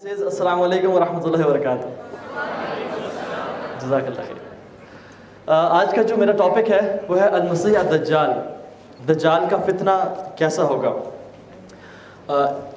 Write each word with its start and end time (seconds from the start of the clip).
السلام 0.00 0.60
علیکم 0.62 0.90
ورحمۃ 0.90 1.24
اللہ 1.24 1.44
وبرکاتہ 1.44 1.88
جزاک 3.80 4.04
اللہ 4.04 4.22
خیر 4.22 5.50
آج 5.50 5.94
کا 5.94 6.02
جو 6.02 6.16
میرا 6.16 6.32
ٹاپک 6.34 6.70
ہے 6.70 6.80
وہ 7.08 7.18
ہے 7.18 7.26
المسیح 7.30 7.78
الدجال 7.78 8.30
دجال 9.08 9.44
کا 9.50 9.56
فتنہ 9.66 9.96
کیسا 10.36 10.62
ہوگا 10.64 10.92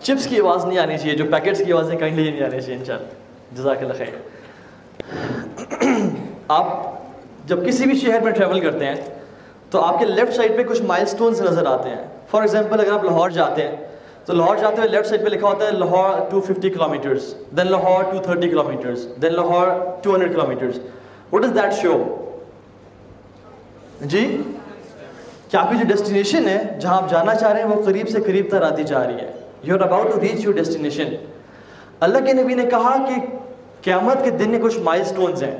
چپس 0.01 0.27
کی 0.27 0.39
آواز 0.39 0.65
نہیں 0.65 0.79
آنی 0.79 0.97
چاہیے 0.97 1.15
جو 1.15 1.25
پیکٹس 1.31 1.61
کی 1.65 1.71
آوازیں 1.71 1.97
کہیں 1.97 2.11
نہیں 2.11 2.43
آنی 2.43 2.59
چاہیے 2.59 2.75
انشاءاللہ 2.75 3.55
جزاک 3.55 3.77
اللہ 3.79 3.93
خیر 3.97 4.13
آپ 6.49 6.75
جب 7.45 7.65
کسی 7.67 7.85
بھی 7.85 7.99
شہر 7.99 8.21
میں 8.21 8.31
ٹریول 8.33 8.59
کرتے 8.59 8.85
ہیں 8.85 8.95
تو 9.71 9.81
آپ 9.81 9.99
کے 9.99 10.05
لیفٹ 10.07 10.33
سائڈ 10.33 10.57
پہ 10.57 10.63
کچھ 10.65 10.81
مائل 10.83 11.05
سٹونز 11.07 11.41
نظر 11.43 11.65
آتے 11.67 11.89
ہیں 11.89 12.03
فار 12.27 12.41
ایگزامپل 12.41 12.79
اگر 12.79 12.91
آپ 12.91 13.03
لاہور 13.03 13.29
جاتے 13.31 13.67
ہیں 13.67 13.92
تو 14.25 14.33
لاہور 14.33 14.57
جاتے 14.57 14.77
ہوئے 14.77 14.89
لیفٹ 14.89 15.07
سائڈ 15.07 15.23
پہ 15.23 15.29
لکھا 15.29 15.47
ہوتا 15.47 15.65
ہے 15.65 15.71
Lahore 15.71 16.19
250 16.33 16.69
kilometres 16.89 17.33
then 17.57 17.71
Lahore 17.71 18.03
230 18.13 18.49
kilometres 18.63 19.07
then 19.21 19.33
Lahore 19.33 19.67
200 20.07 20.31
kilometres 20.47 20.79
what 21.31 21.45
is 21.45 21.55
that 21.55 21.73
show 21.81 21.97
جی؟ 24.01 24.25
کہ 25.49 25.57
آپ 25.57 25.69
کی 25.71 25.77
جو 25.77 25.85
ڈیسٹینیشن 25.87 26.47
ہے، 26.47 26.57
جہاں 26.81 26.95
آپ 26.97 27.09
جانا 27.09 27.33
چاہ 27.35 27.51
رہے 27.51 27.61
ہیں، 27.61 27.69
وہ 27.69 27.81
قریب 27.85 28.09
سے 28.09 28.21
قریب 28.21 28.49
تر 28.51 28.61
آتی 28.61 28.83
جا 28.83 29.05
رہی 29.07 29.15
ہے. 29.15 29.31
You 29.63 29.75
are 29.75 29.81
about 29.81 30.11
to 30.11 30.19
reach 30.21 30.45
your 30.45 30.53
destination 30.53 31.13
اللہ 31.99 32.25
کے 32.25 32.33
نبی 32.33 32.53
نے 32.53 32.65
کہا 32.69 32.95
کہ 33.07 33.19
قیامت 33.81 34.23
کے 34.23 34.29
دن 34.29 34.49
میں 34.51 34.59
کچھ 34.59 34.77
مائل 34.83 35.03
سٹونز 35.03 35.43
ہیں. 35.43 35.57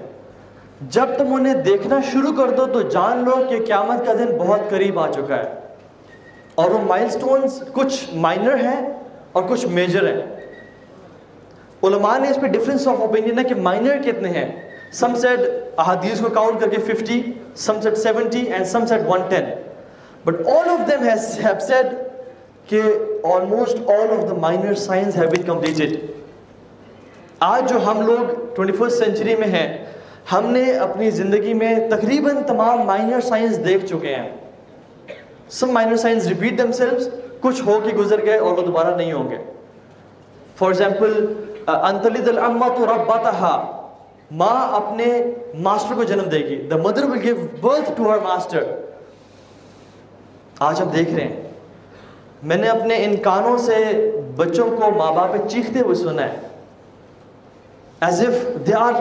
جب 0.92 1.10
تم 1.18 1.34
انہیں 1.34 1.62
دیکھنا 1.64 2.00
شروع 2.12 2.32
کر 2.38 2.50
دو، 2.50 2.66
تو 2.74 2.82
جان 2.82 3.24
لو 3.26 3.36
کہ 3.50 3.60
قیامت 3.66 4.06
کا 4.06 4.14
دن 4.14 4.38
بہت 4.38 4.70
قریب 4.70 5.00
آ 5.00 5.08
چکا 5.12 5.36
ہے. 5.36 5.54
اور 6.56 6.72
وہ 6.72 6.80
مائل 6.88 7.10
سٹونز 7.10 7.64
کچھ 7.74 8.16
مائنر 8.16 8.56
ہیں 8.56 8.82
اور 9.32 9.44
کچھ 9.44 9.66
میجر 9.66 10.14
ہیں۔ 10.14 10.22
علماء 11.84 12.18
نے 12.18 12.30
اس 12.30 12.38
پہ 12.42 12.48
ڈفرینس 12.48 12.88
آف 12.88 13.00
اوپینین 13.00 13.40
ہے 13.40 13.44
کہ 13.44 13.56
مائنر 13.56 14.02
کتنے 14.04 14.30
ہیں۔ 14.30 14.50
سم 14.92 15.16
سیٹ 15.16 15.40
احادیث 15.78 16.22
کو 16.22 16.30
کاؤنٹ 16.30 16.62
کر 16.62 16.70
کے 16.70 16.78
50 16.78 17.22
some 17.56 17.82
said 17.82 17.98
70 17.98 18.52
and 18.52 18.66
some 18.66 18.86
said 18.86 19.02
110 19.02 19.54
but 20.26 20.48
all 20.48 20.70
of 20.70 20.92
them 20.92 21.04
have 21.04 21.60
said 21.60 21.88
کہ 22.70 22.82
almost 23.24 23.90
all 23.90 24.12
of 24.18 24.30
the 24.30 24.36
minor 24.36 24.74
signs 24.74 25.18
have 25.18 25.30
been 25.30 25.44
completed 25.44 25.96
آج 27.40 27.70
جو 27.70 27.86
ہم 27.86 28.02
لوگ 28.02 28.56
ٹوئنٹی 28.56 28.78
فرسٹ 28.78 28.98
سینچری 28.98 29.36
میں 29.36 29.48
ہیں، 29.48 29.86
ہم 30.32 30.46
نے 30.46 30.72
اپنی 30.72 31.10
زندگی 31.12 31.54
میں 31.54 31.76
تقریباً 31.90 32.44
تمام 32.48 32.80
مائنر 32.80 33.22
سائنس 33.22 33.66
دیکھ 33.66 33.86
چکے 33.86 34.16
ہیں۔ 34.16 34.30
Some 35.60 35.72
minor 35.74 35.96
signs 35.98 36.28
repeat 36.28 36.58
themselves 36.72 37.10
کچھ 37.42 37.62
ہو 37.66 37.80
کے 37.86 37.96
گزر 37.96 38.26
گئے 38.26 38.38
اور 38.38 38.58
وہ 38.58 38.62
دوبارہ 38.66 38.96
نہیں 38.96 39.12
ہوں 39.14 39.30
گے. 39.30 39.38
فار 40.58 40.68
ایگزامپل 40.68 41.34
انتلد 41.68 42.28
الامت 42.28 42.80
ربتہا 42.92 43.56
ماں 44.32 44.68
اپنے 44.76 45.08
ماسٹر 45.64 45.96
کو 45.96 46.04
جنم 46.04 46.30
دے 46.30 46.40
گی. 46.48 46.58
The 46.70 46.78
mother 46.84 47.04
will 47.10 47.20
give 47.24 47.36
birth 47.62 47.92
to 47.98 48.12
her 48.12 48.20
master 48.24 48.64
آج 50.60 50.82
ہم 50.82 50.90
دیکھ 50.94 51.14
رہے 51.14 51.24
ہیں. 51.24 51.42
میں 52.44 52.58
نے 52.58 52.68
اپنے 52.70 53.04
ان 53.06 53.16
کانوں 53.24 53.58
سے 53.68 53.76
بچوں 54.36 54.70
کو 54.78 54.92
ماں 54.98 55.12
باپ 55.14 55.36
چیختے 55.50 55.80
ہوئے 55.80 55.96
سنا 55.96 56.24
ہے. 56.24 56.38
As 58.06 58.18
if 58.20 58.34
they 58.68 58.74
are 58.78 58.96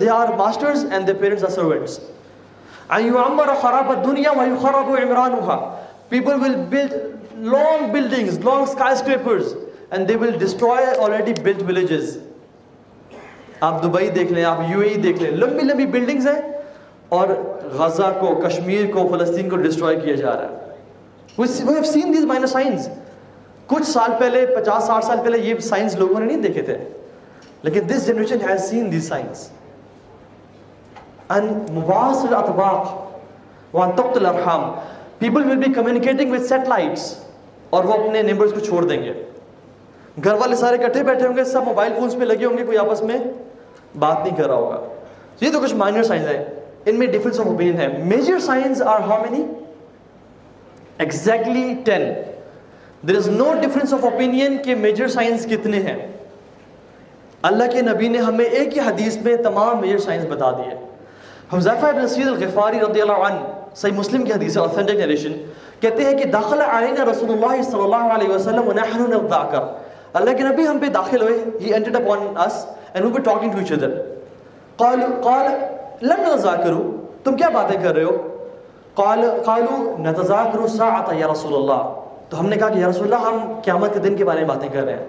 they 0.00 0.10
are 0.16 0.36
masters 0.40 0.82
and 0.96 1.08
their 1.10 1.18
parents 1.22 1.42
are 1.46 1.50
servants. 1.50 1.94
And 2.88 3.06
yu'ammar 3.06 3.46
kharab 3.62 3.88
ad-dunya 3.94 4.34
wa 4.36 4.44
people 6.14 6.36
will 6.44 6.56
build 6.74 6.92
long 7.54 7.92
buildings 7.94 8.38
long 8.44 8.64
skyscrapers 8.66 9.54
and 9.90 10.08
they 10.08 10.16
will 10.22 10.36
destroy 10.44 10.80
already 10.98 11.32
built 11.44 11.62
villages. 11.70 12.04
آپ 13.60 13.82
Dubai 13.82 14.10
دیکھ 14.10 14.32
لیں، 14.32 14.44
آپ 14.44 14.58
you 14.68 14.80
اے 14.80 14.94
دیکھ 14.94 15.22
لیں، 15.22 15.30
لمبی 15.30 15.62
لمبی 15.62 15.86
buildings 15.86 16.28
ہیں 16.28 16.42
اور 17.08 17.28
غزہ 17.72 18.16
کو، 18.20 18.34
کشمیر 18.34 18.86
کو، 18.92 19.08
فلسطین 19.08 19.50
کو 19.50 19.56
ڈسٹروائے 19.56 19.96
کیا 19.96 20.14
جا 20.14 20.32
رہا 20.32 20.48
ہے۔ 20.48 20.56
We 21.42 21.68
have 21.68 21.98
seen 21.98 22.06
these 22.06 22.34
minor 22.34 22.80
کچھ 23.66 23.90
سال 23.90 24.10
پہلے، 24.18 24.46
پچاس 24.46 24.84
ساٹھ 24.84 25.04
سال 25.04 25.18
پہلے 25.24 25.38
یہ 25.38 25.58
سائنس 25.58 25.96
لوگوں 25.96 26.20
نے 26.20 26.26
نہیں 26.26 26.36
دیکھے 26.36 26.62
تھے۔ 26.62 26.78
لیکن 27.62 27.80
this 27.90 28.06
generation 28.06 28.50
has 28.50 28.64
seen 28.64 28.92
these 28.92 29.08
signs 29.08 29.48
in 31.28 31.66
مواصل 31.70 32.34
اطباق، 32.34 33.06
وان 33.74 33.92
تقت 33.92 34.16
الارحام۔ 34.16 34.70
People 35.18 35.50
will 35.50 35.56
be 35.56 35.72
communicating 35.72 36.32
with 36.32 36.42
satellites 36.42 37.14
اور 37.70 37.84
وہ 37.84 37.92
اپنے 37.92 38.22
نیبرز 38.22 38.52
کو 38.52 38.60
چھوڑ 38.60 38.84
دیں 38.84 39.02
گے۔ 39.02 39.12
گھر 40.24 40.32
والے 40.32 40.56
سارے 40.56 40.78
کٹھے 40.78 41.02
بیٹھے 41.02 41.26
ہوں 41.26 41.36
گے، 41.36 41.44
سب 41.44 41.62
موبائل 41.64 41.92
فونس 41.96 42.16
پہ 42.18 42.24
لگے 42.24 42.44
ہوں 42.44 42.58
گے، 42.58 42.64
کوئی 42.64 42.78
آپس 42.78 43.02
میں 43.02 43.18
بات 43.98 44.24
نہیں 44.24 44.36
کر 44.36 44.46
رہا 44.46 44.54
ہوگا۔ 44.54 44.80
یہ 45.40 45.50
تو 45.52 45.60
کچھ 45.60 45.74
مائنر 45.74 46.02
سائنس 46.02 46.28
ہیں۔ 46.28 46.44
ان 46.86 46.98
میں 46.98 47.06
ڈفرینس 47.06 47.40
آف 47.40 47.46
اوپینین 47.46 47.80
ہے۔ 47.80 47.88
Major 48.04 48.38
signs 48.38 48.82
are 48.82 49.00
how 49.00 49.22
many 49.30 49.44
exactly 50.98 51.74
ten 51.84 52.12
there 53.08 53.16
is 53.16 53.28
no 53.28 53.52
difference 53.62 53.92
of 53.92 54.04
opinion 54.04 54.58
کہ 54.58 54.74
میجر 54.74 55.08
سائنس 55.08 55.46
کتنے 55.46 55.76
ہیں۔ 55.76 56.12
اللہ 57.42 57.64
کے 57.72 57.80
نبی 57.80 58.08
نے 58.08 58.18
ہمیں 58.18 58.44
ایک 58.44 58.78
ہی 58.78 58.82
حدیث 58.82 59.16
میں 59.16 59.36
تمام 59.36 59.80
میجر 59.80 59.98
سائنس 59.98 60.24
بتا 60.24 60.50
دیے۔ 60.50 60.74
حذیفہ 61.56 61.86
ابن 61.86 62.08
سید 62.08 62.26
الغفاری 62.26 62.80
رضی 62.80 63.02
اللہ 63.02 63.12
عنہ 63.12 63.40
صحیح 63.76 63.92
مسلم 63.92 64.22
کی 64.24 64.32
حدیث 64.32 64.56
ہے 64.56 64.62
اوتھینٹک 64.62 65.00
نریشن 65.00 65.32
کہتے 65.80 66.04
ہیں 66.04 66.12
کہ 66.18 66.24
داخل 66.32 66.60
علینا 66.60 67.04
رسول 67.10 67.30
اللہ 67.32 67.62
صلی 67.62 67.82
اللہ 67.82 68.12
علیہ 68.14 68.28
وسلم 68.28 68.68
ونحن 68.68 69.10
نذاکر. 69.10 69.62
اللہ 70.14 70.36
کے 70.36 70.44
نبی 70.44 70.66
ہم 70.66 70.78
پہ 70.78 70.86
داخل 70.94 71.22
ہوئے، 71.22 71.34
he 71.60 71.74
entered 71.78 71.98
upon 72.00 72.22
us 72.46 72.54
and 72.94 73.04
we 73.04 73.10
were 73.16 73.24
talking 73.26 73.52
to 73.56 73.64
each 73.64 73.74
other. 73.78 73.90
قال 74.76 75.04
قال، 75.22 75.46
لم 76.02 76.24
نذاکروا 76.26 76.84
تم 77.24 77.36
کیا 77.36 77.48
باتیں 77.48 77.76
کر 77.82 77.94
رہے 77.94 78.04
ہو؟ 78.04 78.16
قال 78.94 79.24
قالوا 79.44 79.78
نتذاکر 79.98 80.58
الساعة 80.58 81.18
یا 81.18 81.26
رسول 81.32 81.54
اللہ 81.54 81.82
تو 82.30 82.40
ہم 82.40 82.46
نے 82.48 82.56
کہا 82.56 82.68
کہ 82.68 82.78
یا 82.78 82.88
رسول 82.88 83.12
اللہ 83.12 83.28
ہم 83.28 83.60
قیامت 83.64 83.94
کے 83.94 84.00
دن 84.00 84.16
کے 84.16 84.24
بارے 84.24 84.40
میں 84.40 84.48
باتیں 84.48 84.68
کر 84.68 84.84
رہے 84.84 84.92
ہیں. 84.92 85.06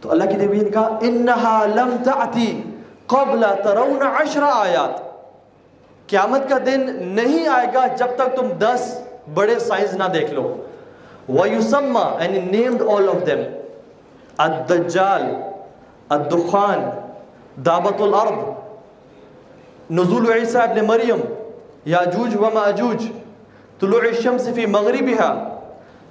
تو 0.00 0.10
اللہ 0.10 0.24
کے 0.30 0.36
نبی 0.44 0.58
نے 0.58 0.70
کہا، 0.70 0.98
انہا 1.00 1.64
لم 1.74 1.96
تأتی 2.04 2.50
قبل 3.06 3.44
ترون 3.64 4.02
عشر 4.02 4.42
آیات. 4.52 5.09
قیامت 6.10 6.48
کا 6.48 6.58
دن 6.66 6.96
نہیں 7.00 7.48
آئے 7.48 7.66
گا 7.74 7.86
جب 7.86 8.06
تک 8.16 8.36
تم 8.36 8.46
دس 8.58 9.02
بڑے 9.34 9.58
سائنس 9.58 9.94
نہ 9.94 10.04
دیکھ 10.04 10.34
لو۔ 10.34 10.56
وَيُسَمَّا 11.28 12.16
and 12.20 12.34
یعنی 12.34 12.38
he 12.38 12.62
named 12.62 12.80
all 12.82 13.08
of 13.08 13.26
them 13.28 13.42
الدجال، 14.38 15.22
الدخان 16.08 16.80
دعبت 17.66 18.00
الارض، 18.00 18.38
نزول 19.90 20.32
عیسیٰ 20.32 20.68
ابن 20.68 20.84
مریم، 20.84 21.20
یاجوج 21.86 22.36
و 22.36 22.50
ماجوج، 22.54 23.06
طلوع 23.80 24.00
الشمس 24.00 24.48
فی 24.54 24.66
مغربها 24.66 25.58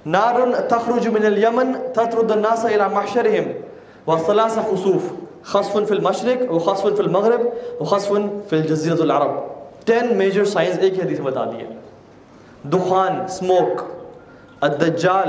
نار 0.06 0.60
تخرج 0.68 1.08
من 1.08 1.26
اليمن 1.26 1.72
تطرد 1.94 2.32
الناس 2.32 2.64
الى 2.64 2.84
محشرهم 2.94 3.44
وثلاث 4.06 4.58
خسوف، 4.72 5.02
خصف 5.42 5.78
في 5.78 5.94
المشرق 5.94 6.52
وخصف 6.52 6.86
في 6.86 7.00
المغرب 7.00 7.40
وخصف 7.80 8.12
في 8.48 8.52
الجزيرة 8.52 9.02
العرب۔ 9.02 9.59
10 9.90 10.02
major 10.02 10.44
signs 10.44 10.78
ایک 10.78 10.94
ہی 10.94 11.00
حدیث 11.02 11.20
میں 11.20 11.30
بتا 11.30 11.44
دیے 11.44 11.66
دخان، 12.64 13.12
smoke 13.28 13.82
الدجال، 14.60 15.28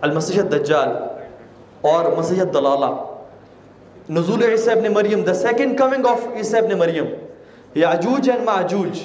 المسیح 0.00 0.40
الدجال 0.40 0.88
اور 1.80 2.04
مسیح 2.18 2.40
الدلالہ 2.40 2.90
نزول 4.10 4.42
عیسیٰ 4.42 4.76
ابن 4.76 4.92
مریم، 4.92 5.22
the 5.26 5.34
second 5.34 5.76
coming 5.80 6.04
of 6.12 6.36
عیسیٰ 6.36 6.62
ابن 6.62 6.78
مریم۔ 6.78 7.04
یعجوج 7.74 8.30
and 8.30 8.44
معجوج۔ 8.44 8.98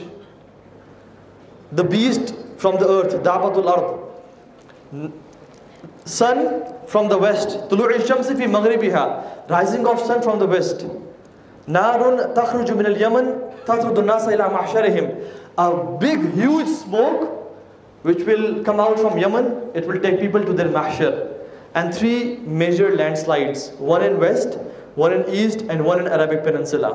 The 1.77 1.83
beast 1.83 2.33
from 2.61 2.77
the 2.79 2.87
earth 2.89 3.23
دعبت 3.25 3.57
الارض۔ 3.57 4.03
Sun 6.05 6.37
from 6.93 7.09
the 7.09 7.17
west 7.17 7.69
طلوع 7.69 7.87
الشمس 7.95 8.27
في 8.27 8.47
مغربها 8.47 9.23
rising 9.49 9.85
of 9.85 9.99
sun 10.07 10.21
from 10.21 10.39
the 10.39 10.47
west 10.55 10.85
نار 11.67 11.99
تخرج 12.35 12.71
من 12.71 12.85
اليمن 12.85 13.42
تطرد 13.65 13.99
الناس 13.99 14.27
إلى 14.27 14.49
محشرهم 14.49 15.09
a 15.57 15.69
big 15.99 16.19
huge 16.33 16.67
smoke 16.67 17.23
which 18.03 18.23
will 18.25 18.63
come 18.63 18.79
out 18.79 18.99
from 18.99 19.17
Yemen 19.17 19.71
it 19.73 19.87
will 19.87 19.99
take 19.99 20.19
people 20.19 20.43
to 20.43 20.53
their 20.53 20.69
mahshar 20.69 21.11
and 21.75 21.93
three 21.93 22.37
major 22.61 22.95
landslides 22.95 23.71
one 23.79 24.03
in 24.03 24.19
west 24.19 24.57
one 24.95 25.13
in 25.13 25.23
east 25.41 25.61
and 25.69 25.85
one 25.85 25.99
in 25.99 26.07
Arabic 26.07 26.43
peninsula 26.43 26.89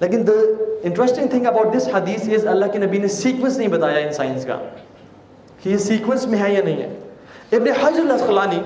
لیکن 0.00 0.24
the 0.24 0.38
interesting 0.84 1.28
thing 1.28 1.46
about 1.46 1.72
this 1.72 1.86
hadith 1.86 2.28
is 2.28 2.44
اللہ 2.44 2.72
کے 2.72 2.78
نبی 2.78 2.98
نے 2.98 3.08
sequence 3.20 3.56
نہیں 3.58 3.68
بتایا 3.68 4.04
ان 4.06 4.12
science 4.12 4.44
کا 4.46 4.58
کہ 5.62 5.68
یہ 5.68 5.78
sequence 5.86 6.26
میں 6.26 6.38
ہے 6.38 6.52
یا 6.54 6.62
نہیں 6.64 6.82
ہے 6.82 7.56
ابن 7.56 7.68
حجر 7.80 8.00
الاسقلانی 8.00 8.60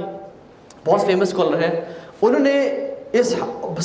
بہت 0.84 1.06
فیمس 1.06 1.28
اسکالر 1.28 1.62
ہیں 1.62 1.70
انہوں 2.22 2.40
نے 2.40 2.58
اس 3.20 3.34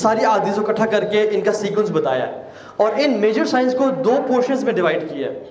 ساری 0.02 0.26
عادیث 0.26 0.56
کو 0.56 0.62
اکٹھا 0.62 0.86
کر 0.92 1.04
کے 1.12 1.28
ان 1.32 1.42
کا 1.42 1.54
سیکوینس 1.54 1.90
بتایا 1.92 2.28
ہے 2.28 2.46
اور 2.78 2.92
ان 2.98 3.22
میجر 3.22 3.46
سائنس 3.46 3.74
کو 3.74 3.90
دو 3.90 4.18
پورشنز 4.28 4.64
میں 4.64 4.74
ڈیوائڈ 4.74 5.02
کیا 5.10 5.28
ہے۔ 5.32 5.44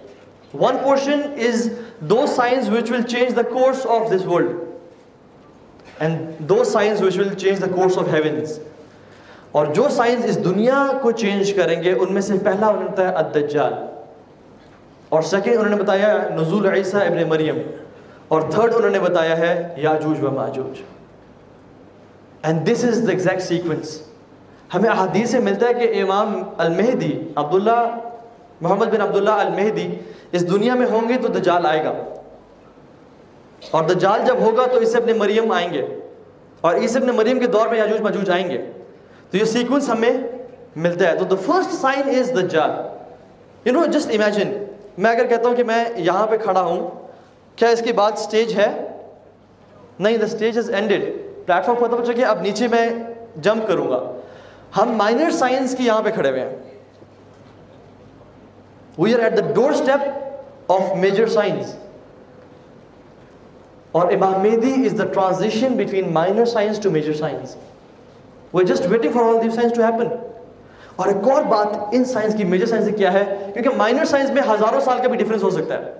One 0.61 0.77
portion 0.83 1.21
is 1.37 1.71
two 2.01 2.25
signs 2.27 2.69
which 2.69 2.91
will 2.91 3.03
change 3.03 3.37
the 3.37 3.43
course 3.43 3.87
of 3.87 4.13
this 4.13 4.27
world 4.27 4.51
and 5.99 6.39
two 6.39 6.65
signs 6.65 7.03
which 7.03 7.19
will 7.19 7.35
change 7.35 7.61
the 7.61 7.67
course 7.77 7.99
of 7.99 8.05
heavens 8.15 8.59
اور 9.53 9.67
جو 9.67 9.89
سائنس 9.91 10.25
اس 10.25 10.45
دنیا 10.45 10.87
کو 11.03 11.11
چینج 11.11 11.53
کریں 11.53 11.83
گے، 11.83 11.93
ان 11.93 12.13
میں 12.13 12.21
سے 12.21 12.35
پہلا 12.45 12.67
انہوں 12.67 12.83
نے 12.83 12.91
بتایا 12.91 13.11
الدجال۔ 13.11 13.75
اور 15.09 15.23
سیکنڈ 15.23 15.55
انہوں 15.55 15.77
نے 15.77 15.83
بتایا 15.83 16.29
نزول 16.35 16.67
عیسیٰ 16.67 17.01
ابن 17.01 17.29
مریم۔ 17.29 17.59
اور 18.29 18.43
تھرڈ 18.51 18.75
انہوں 18.75 18.91
نے 18.91 18.99
بتایا 18.99 19.39
ہے 19.39 19.75
یاجوج 19.77 20.25
و 20.25 20.31
ماجوج۔ 20.31 20.83
And 22.43 22.73
this 22.73 22.85
is 22.85 23.03
the 23.07 23.11
exact 23.11 23.43
sequence 23.43 24.06
ہمیں 24.75 24.91
احادیث 24.91 25.31
سے 25.31 25.39
ملتا 25.39 25.69
ہے 25.69 25.75
کہ 25.75 26.03
امام 26.03 26.43
المہدی 26.59 27.33
عبداللہ 27.37 27.99
محمد 28.61 28.87
بن 28.87 29.01
عبداللہ 29.01 29.31
المہدی 29.31 29.95
اس 30.33 30.51
دنیا 30.51 30.75
میں 30.75 30.87
ہوں 30.87 31.09
گے 31.09 31.15
تو 31.23 31.29
دجال 31.29 31.67
آئے 31.67 31.85
گا۔ 31.85 31.93
اور 33.71 33.85
دجال 33.85 34.21
جب 34.27 34.37
ہوگا 34.41 34.67
تو 34.67 34.79
اس 34.79 34.93
سے 34.93 34.99
اپنے 34.99 35.13
مریم 35.13 35.53
آئیں 35.53 35.73
گے۔ 35.73 36.01
اور 36.61 36.75
اس 36.75 36.97
اپنے 36.97 37.13
مریم 37.13 37.39
کے 37.39 37.47
دور 37.47 37.67
میں 37.67 37.79
یاجوج 37.79 38.01
ماجوج 38.01 38.31
آئیں 38.31 38.51
گے۔ 38.51 38.71
تو 39.31 39.37
یہ 39.37 39.45
سیکوینس 39.45 39.89
ہمیں 39.89 40.11
ملتا 40.77 41.09
ہے۔ 41.09 41.17
تو 41.17 41.25
دا 41.25 41.37
فرسٹ 41.47 41.71
سائن 41.71 42.19
از 42.21 42.33
دجال۔ 42.43 42.71
یو 43.65 43.73
نو 43.73 43.87
جسٹ 43.87 44.11
امیجن 44.11 44.65
میں 44.99 45.11
اگر 45.11 45.27
کہتا 45.27 45.49
ہوں 45.49 45.57
کہ 45.57 45.65
میں 45.65 45.85
یہاں 45.97 46.27
پہ 46.27 46.37
کھڑا 46.37 46.63
ہوں، 46.63 46.91
کیا 47.57 47.69
اس 47.69 47.83
کے 47.83 47.93
بعد 47.93 48.13
سٹیج 48.17 48.61
ہے؟ 48.61 48.89
نہیں 49.99 50.17
the 50.17 50.25
stage 50.25 50.59
is 50.59 50.71
ended 50.71 51.05
platform 51.65 51.79
ختم 51.79 51.97
ہو 51.97 52.05
چکے، 52.05 52.25
اب 52.25 52.41
نیچے 52.41 52.69
میں 52.69 52.89
جمپ 53.43 53.69
کروں 53.69 53.89
گا۔ 53.89 54.16
ہم 54.77 54.93
مائنر 54.93 55.31
سائنس 55.31 55.75
کی 55.79 55.87
یہاں 55.87 56.03
پہ 56.03 56.11
کھڑے 56.11 56.31
ہوئے 56.31 56.41
ہیں۔ 56.41 56.57
We 58.99 59.15
are 59.15 59.19
at 59.19 59.37
the 59.37 59.53
doorstep 59.71 60.09
of 60.69 60.81
major 60.97 61.27
signs 61.27 61.77
اور 63.93 64.13
امام 64.13 64.43
میدی 64.43 64.87
is 64.87 64.99
the 64.99 65.05
transition 65.05 65.73
between 65.77 66.13
minor 66.13 66.45
signs 66.45 66.79
to 66.79 66.91
major 66.91 67.13
signs 67.13 67.57
we 68.55 68.65
just 68.65 68.87
waiting 68.87 69.13
for 69.13 69.23
all 69.23 69.45
the 69.45 69.51
signs 69.51 69.73
to 69.73 69.83
happen 69.83 70.07
اور 70.97 71.07
ایک 71.07 71.29
اور 71.29 71.43
بات 71.43 71.67
ان 71.93 72.05
سائنس 72.05 72.35
کی 72.37 72.45
میجر 72.45 72.67
سائنس 72.67 72.89
کیا 72.97 73.13
ہے؟ 73.13 73.51
کیونکہ 73.55 73.71
مائنر 73.77 74.05
سائنس 74.05 74.31
میں 74.31 74.43
ہزاروں 74.43 74.81
سال 74.81 74.99
کا 75.03 75.09
بھی 75.09 75.19
ڈفرینس 75.19 75.43
ہو 75.43 75.51
سکتا 75.51 75.75
ہے۔ 75.75 75.93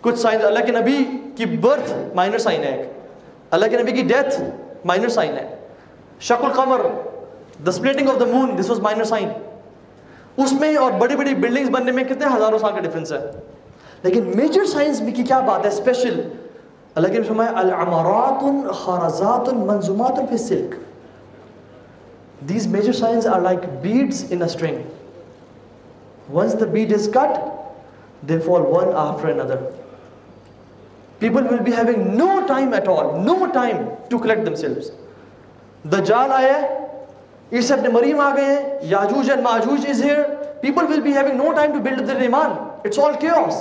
کچھ 0.00 0.18
سائنس 0.18 0.44
اللہ 0.44 0.64
کے 0.64 0.72
نبی 0.72 1.04
کی 1.36 1.44
برتھ 1.44 1.92
مائنر 2.14 2.38
سائن 2.38 2.62
ہے 2.62 2.76
ایک۔ 2.76 2.86
اللہ 3.50 3.66
کے 3.66 3.78
نبی 3.78 3.92
کی 3.92 4.02
ڈیتھ 4.02 4.40
مائنر 4.84 5.08
سائن 5.08 5.36
ہے۔ 5.36 5.56
شک 6.20 6.44
القمر 6.44 6.80
the 7.66 7.72
splitting 7.72 8.08
of 8.08 8.20
the 8.20 8.26
moon 8.26 8.58
this 8.58 8.70
was 8.70 8.80
minor 8.80 9.04
sign 9.04 9.28
اس 10.36 10.52
میں 10.52 10.76
اور 10.76 10.92
بڑی 10.98 11.16
بڑی 11.16 11.34
بلڈنگز 11.34 11.70
بننے 11.70 11.92
میں 11.92 12.04
کتنے 12.04 12.26
ہزاروں 12.36 12.58
سال 12.58 12.72
کا 12.72 12.80
ڈفرینس 12.80 13.12
ہے 13.12 13.18
لیکن 14.02 14.30
میجر 14.36 14.64
سائنس 14.66 15.00
میں 15.00 15.12
کی 15.14 15.22
کیا 15.22 15.40
بات 15.40 15.64
ہے 15.64 15.68
اسپیشل 15.68 16.20
اللہ 16.94 17.08
کے 17.08 17.22
فرمایا 17.22 17.50
العمارات 17.56 18.42
خارزات 18.74 19.52
منظومات 19.54 20.18
فی 20.30 20.36
silk 20.38 20.74
these 22.48 22.66
These 22.66 22.66
major 22.66 22.92
signs 22.92 23.26
are 23.26 23.40
like 23.40 23.66
beads 23.82 24.22
in 24.30 24.42
a 24.42 24.48
string. 24.48 24.78
Once 26.28 26.54
the 26.54 26.66
bead 26.66 26.92
is 26.92 27.06
cut, 27.08 27.38
they 28.22 28.38
fall 28.40 28.62
one 28.62 28.90
after 29.02 29.28
another. 29.28 29.58
People 31.20 31.42
will 31.42 31.62
be 31.62 31.70
having 31.70 32.16
no 32.16 32.46
time 32.46 32.74
at 32.74 32.88
all, 32.88 33.20
no 33.20 33.36
time 33.52 33.84
to 34.10 34.18
collect 34.18 34.44
themselves. 34.44 34.90
Dajjal 35.86 36.32
آیا 36.32 36.56
عیسی 37.52 37.72
ابن 37.72 37.92
مریم 37.92 38.20
آ 38.20 38.34
گئے 38.36 38.44
ہیں 38.44 38.78
یاجوج 38.90 39.30
and 39.30 39.42
Majuj 39.42 39.86
is 39.92 40.02
here. 40.08 40.22
People 40.64 40.86
will 40.90 41.02
be 41.06 41.12
having 41.20 41.38
no 41.38 41.52
time 41.58 41.72
to 41.76 41.80
build 41.86 42.06
their 42.08 42.20
iman 42.26 42.52
it's 42.88 42.98
all 42.98 43.16
chaos. 43.24 43.56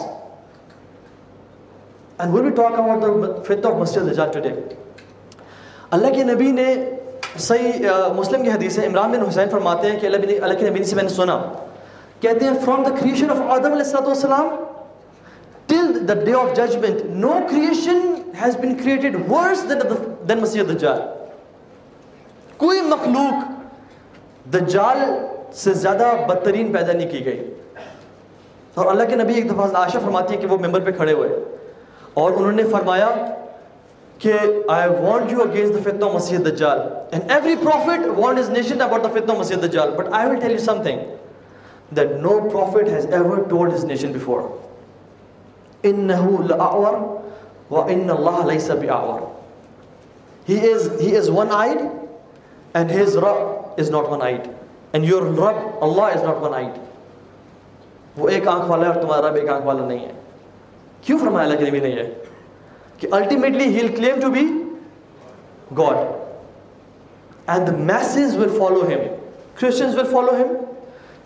And 2.19 2.33
we'll 2.33 2.47
be 2.49 2.55
talking 2.57 2.85
about 2.85 3.01
the 3.01 3.43
fifth 3.45 3.65
of 3.65 3.77
Masjid 3.79 4.03
Dajjal 4.09 4.31
today. 4.33 4.53
اللہ 5.95 6.13
کے 6.15 6.23
نبی 6.23 6.51
نے 6.51 6.73
صحیح 7.45 7.87
مسلم 8.15 8.43
کی 8.43 8.51
حدیث 8.51 8.77
ہے 8.79 8.85
عمران 8.87 9.11
بن 9.11 9.25
حسین 9.27 9.49
فرماتے 9.49 9.91
ہیں 9.91 9.99
کہ 9.99 10.05
اللہ, 10.05 10.17
بن 10.17 10.43
اللہ 10.43 10.59
کے 10.59 10.69
نبی 10.69 10.83
سے 10.83 10.95
میں 10.95 11.03
نے 11.03 11.09
سنا۔ 11.09 11.37
کہتے 12.19 12.45
ہیں 12.45 12.53
فرام 12.65 12.83
دا 12.83 12.89
کریشن 12.99 13.29
آف 13.31 13.37
آدم 13.49 13.71
علیہ 13.73 13.95
السلام 13.97 14.49
till 15.67 16.07
the 16.07 16.13
day 16.25 16.33
of 16.41 16.55
judgement 16.57 17.05
no 17.25 17.33
creation 17.49 18.13
has 18.41 18.57
been 18.57 18.75
created 18.83 19.15
worse 19.31 19.63
than 20.29 20.39
مسیح 20.41 20.63
دجال 20.69 21.01
کوئی 22.57 22.81
مخلوق 22.81 23.50
دجال 24.45 24.99
سے 25.53 25.73
زیادہ 25.73 26.11
بدترین 26.27 26.71
پیدا 26.71 26.93
نہیں 26.93 27.09
کی 27.09 27.25
گئی 27.25 27.53
اور 28.73 28.85
اللہ 28.85 29.09
کے 29.09 29.15
نبی 29.15 29.33
ایک 29.33 29.49
دفعہ 29.49 29.67
عائشہ 29.75 29.97
فرماتی 29.97 30.33
ہے 30.33 30.39
کہ 30.41 30.47
وہ 30.47 30.57
ممبر 30.57 30.79
پہ 30.81 30.91
کھڑے 30.91 31.13
ہوئے 31.13 31.29
اور 32.13 32.31
انہوں 32.31 32.51
نے 32.51 32.63
فرمایا 32.71 33.09
کہ 34.19 34.33
I 34.67 34.89
want 35.01 35.31
you 35.31 35.41
against 35.41 35.73
the 35.73 35.79
فتنہ 35.83 36.05
مسیح 36.13 36.37
دجال 36.45 36.79
and 37.11 37.31
every 37.31 37.55
prophet 37.55 38.07
want 38.17 38.39
his 38.39 38.49
nation 38.49 38.81
about 38.81 39.03
the 39.03 39.09
فتنہ 39.13 39.37
مسیح 39.39 39.57
دجال 39.63 39.91
but 39.91 40.07
I 40.11 40.29
will 40.29 40.39
tell 40.41 40.51
you 40.51 40.57
something 40.83 40.99
that 41.95 42.11
no 42.21 42.39
prophet 42.51 42.89
has 42.89 43.13
ever 43.13 43.41
told 43.49 43.73
his 43.73 43.85
nation 43.85 44.11
before 44.11 44.41
انہو 45.83 46.41
لآور 46.47 46.97
و 47.71 47.81
ان 47.81 48.09
اللہ 48.09 48.45
لیس 48.45 48.69
بآور 48.71 49.19
he 50.49 50.59
is 50.71 50.89
he 51.01 51.15
is 51.17 51.29
one 51.29 51.47
eyed 51.51 51.81
and 52.73 52.91
he 52.91 53.01
is 53.01 53.17
is 53.79 53.91
not 53.91 54.09
one 54.09 54.21
eyed 54.21 54.47
and 54.91 55.05
your 55.05 55.21
رب 55.21 55.83
اللہ 55.83 56.01
از 56.01 56.23
ناٹ 56.23 56.41
ون 56.41 56.53
آئٹ 56.53 56.79
وہ 58.17 58.29
ایک 58.29 58.47
آنکھ 58.47 58.69
والا 58.71 58.87
ہے 58.87 58.93
اور 58.93 59.01
تمہارا 59.01 59.29
رب 59.29 59.35
ایک 59.35 59.49
آنکھ 59.49 59.65
والا 59.65 59.85
نہیں 59.85 60.05
ہے 60.05 60.11
کیوں 61.01 61.17
فرمایا 61.19 61.47
اللہ 61.47 61.59
کے 61.59 61.69
نبی 61.69 61.79
نہیں 61.79 61.97
ہے 61.97 62.13
کہ 62.97 63.07
ultimately 63.11 63.67
he'll 63.75 63.95
claim 63.95 64.19
to 64.21 64.29
be 64.31 64.45
God 65.77 65.97
and 67.47 67.67
the 67.67 67.75
masses 67.75 68.37
will 68.37 68.49
follow 68.49 68.81
him 68.81 69.07
Christians 69.55 69.97
will 69.97 70.11
follow 70.11 70.35
him 70.35 70.53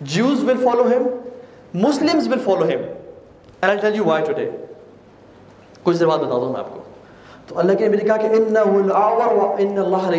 Jews 0.02 0.44
will 0.44 0.64
follow 0.64 0.88
him 0.88 1.08
Muslims 1.80 2.28
will 2.28 2.40
follow 2.40 2.64
him 2.64 2.86
and 3.62 3.70
I 3.70 3.78
tell 3.78 3.96
you 3.96 4.06
why 4.06 4.26
today 4.26 4.50
کچھ 5.84 5.98
دیر 6.00 6.08
بعد 6.08 6.18
بتا 6.18 6.30
دوں 6.30 6.52
میں 6.52 6.60
آپ 6.60 6.74
کو 6.74 6.82
تو 7.48 7.60
اللہ 7.60 7.74
کے 7.74 7.88
نبی 7.88 7.98
نے 7.98 8.04
کہا 8.04 8.18
کہ 8.18 8.28
ان 8.28 8.58
الاعور 8.58 9.34
و 9.34 9.54
ان 9.58 9.78
اللہ 9.78 10.10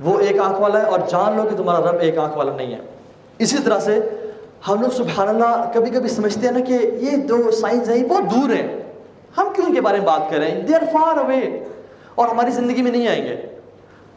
وہ 0.00 0.20
ایک 0.20 0.38
آنکھ 0.38 0.60
والا 0.60 0.78
ہے 0.78 0.84
اور 0.84 1.00
جان 1.08 1.36
لو 1.36 1.42
کہ 1.42 1.56
تمہارا 1.56 1.92
رب 1.92 1.98
ایک 2.00 2.18
آنکھ 2.18 2.38
والا 2.38 2.52
نہیں 2.56 2.72
ہے۔ 2.74 2.78
اسی 3.38 3.56
طرح 3.64 3.78
سے 3.78 4.00
ہم 4.68 4.80
لوگ 4.80 4.90
سبحان 4.90 5.28
اللہ 5.28 5.70
کبھی 5.74 5.90
کبھی 5.90 6.08
سمجھتے 6.08 6.46
ہیں 6.46 6.54
نا 6.54 6.60
کہ 6.60 6.72
یہ 6.72 7.16
دو 7.16 7.50
سائنس 7.50 7.88
ہیں 7.88 8.04
بہت 8.04 8.30
دور 8.30 8.50
ہیں۔ 8.50 8.82
ہم 9.38 9.48
کیوں 9.54 9.66
ان 9.66 9.74
کے 9.74 9.80
بارے 9.80 9.98
میں 9.98 10.06
بات 10.06 10.30
کر 10.30 10.38
رہے 10.38 10.50
ہیں 10.50 10.62
دے 10.62 10.74
آر 10.74 10.80
فار 10.92 11.16
اوے 11.16 11.64
اور 12.14 12.28
ہماری 12.28 12.50
زندگی 12.50 12.82
میں 12.82 12.90
نہیں 12.90 13.08
آئیں 13.08 13.24
گے۔ 13.24 13.36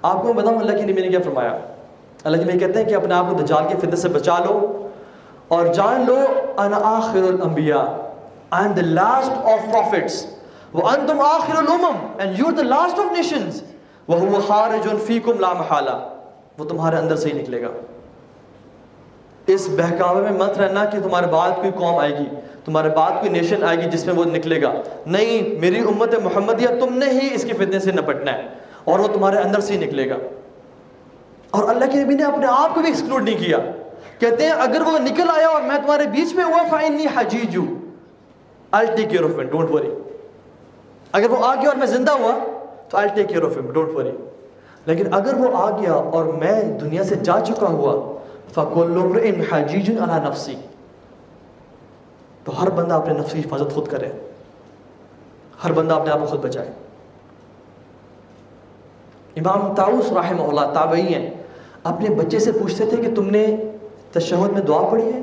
آپ 0.02 0.22
کو 0.22 0.34
میں 0.34 0.34
بتاؤں 0.34 0.60
اللہ 0.60 0.78
کی 0.78 0.84
نبی 0.84 1.02
نے 1.02 1.08
کیا 1.08 1.20
فرمایا؟ 1.26 1.58
اللہ 2.24 2.38
کی 2.38 2.44
نبی 2.44 2.60
کہتے 2.60 2.80
ہیں 2.80 2.90
کہ 2.90 2.96
اپنے 2.96 3.14
آپ 3.14 3.26
کو 3.30 3.36
دجال 3.36 3.64
کے 3.70 3.76
فتنہ 3.78 3.96
سے 3.96 4.10
بچا 4.10 4.38
لو 4.40 4.88
اور 5.48 5.66
جان 5.66 6.04
لو، 6.08 6.16
انا 6.58 6.80
آخر 6.84 7.18
الانبیاء، 7.18 7.84
I 8.56 8.62
am 8.62 8.74
the 8.78 8.88
last 8.96 9.32
of 9.32 9.60
prophets 9.74 10.16
وَأَنْتُمْ 10.74 11.22
آخر 11.22 11.56
الامم، 11.58 11.98
and 12.20 12.40
you're 12.40 12.58
the 12.60 12.70
last 12.72 13.00
of 13.04 13.12
nations 13.18 13.71
وَهُوَ 14.12 14.40
خَارِجٌ 14.40 15.06
فِيكُمْ 15.06 15.40
لَا 15.40 15.54
مَحَالَ۔ 15.54 15.92
وہ 16.58 16.66
تمہارے 16.66 16.96
اندر 16.96 17.16
سے 17.16 17.30
ہی 17.30 17.42
نکلے 17.42 17.62
گا۔ 17.62 17.68
اس 19.48 19.70
بہکاوے 19.78 20.22
میں 20.22 20.32
مت 20.32 20.60
رہنا 20.60 20.86
کہ 20.86 21.02
تمہارے 21.02 21.28
بعد 21.28 21.50
کوئی 21.50 21.72
قوم 21.76 21.96
آئے 21.96 22.18
گی۔ 22.18 22.26
تمہارے 22.66 22.90
بعد 22.90 23.12
کوئی 23.12 23.30
نیشن 23.30 23.64
آئے 23.64 23.78
گی 23.78 23.90
جس 23.90 24.06
میں 24.06 24.14
وہ 24.14 24.24
نکلے 24.26 24.62
گا۔ 24.62 24.74
نہیں، 25.06 25.60
میری 25.60 25.80
امت 25.80 26.16
محمدیہ، 26.24 26.68
تم 26.80 26.98
نے 26.98 27.06
ہی 27.06 27.30
اس 27.32 27.44
کے 27.44 27.54
فتنے 27.54 27.80
سے 27.80 27.92
نپٹنا 27.92 28.34
ہے۔ 28.34 28.48
اور 28.84 29.00
وہ 29.00 29.08
تمہارے 29.08 29.38
اندر 29.38 29.60
سے 29.60 29.74
ہی 29.74 29.86
نکلے 29.86 30.10
گا۔ 30.10 30.16
اور 31.52 31.70
اللہ 31.70 31.86
کے 31.92 32.04
نبی 32.04 32.14
نے 32.14 32.24
اپنے 32.24 32.46
آپ 32.50 32.76
کو 32.76 32.82
بھی 32.82 32.90
ایکسکلوڈ 32.90 33.24
نہیں 33.24 33.40
کیا۔ 33.40 33.58
کہتے 34.20 34.44
ہیں، 34.44 34.52
اگر 34.52 34.82
وہ 34.82 35.00
نکل 35.00 35.30
آیا 35.30 35.48
اور 35.48 35.62
میں 35.62 35.78
تمہارے 35.78 36.06
بیچ 36.08 36.34
میں 36.34 36.44
ہوا 36.44 36.62
فائنلی 36.70 37.06
حجیجو 37.16 37.62
I'll 38.76 38.90
take 38.90 39.10
care 39.10 39.32
of 39.32 39.40
it 39.40 39.60
don't 39.60 39.90
اگر 41.12 41.30
وہ 41.30 41.46
آ 41.46 41.56
گیا 41.56 41.70
اور 41.70 41.78
میں 41.78 41.88
زندہ 41.88 42.12
ہوا 42.12 42.51
تو 42.92 42.98
I'll 42.98 43.10
take 43.10 43.30
care 43.30 43.42
of 43.42 43.52
him 43.52 43.78
don't 43.78 43.94
worry. 43.96 44.16
لیکن 44.86 45.14
اگر 45.14 45.34
وہ 45.34 45.48
آ 45.54 45.70
گیا 45.70 45.94
اور 45.94 46.26
میں 46.26 46.80
دنیا 46.80 47.04
سے 47.04 47.16
جا 47.16 47.40
چکا 47.40 47.68
ہوا 47.68 48.18
فَقُلُّ 48.54 49.26
حَجِيجٌ 49.52 50.02
عَلَى 50.02 50.30
نَفْسِي 50.30 50.56
تو 52.44 52.62
ہر 52.62 52.70
بندہ 52.70 52.94
اپنے 52.94 53.14
نفس 53.14 53.32
کی 53.32 53.40
حفاظت 53.40 53.74
خود 53.74 53.88
کرے۔ 53.88 54.10
ہر 55.64 55.72
بندہ 55.72 55.94
اپنے 55.94 56.12
آپ 56.12 56.20
کو 56.20 56.26
خود 56.26 56.40
بچائے۔ 56.40 56.72
امام 59.36 59.76
تاؤس 59.76 60.12
رحمہ 60.12 60.42
اللہ، 60.42 60.74
تابعی 60.74 61.14
ہیں۔ 61.14 61.30
اپنے 61.84 62.16
بچے 62.16 62.40
سے 62.40 62.52
پوچھتے 62.52 62.86
تھے 62.86 62.98
کہ 62.98 63.16
تم 63.16 63.30
نے 63.30 63.58
تشہد 64.12 64.52
میں 64.52 64.62
دعا 64.62 64.88
پڑھی 64.92 65.14
ہے؟ 65.14 65.20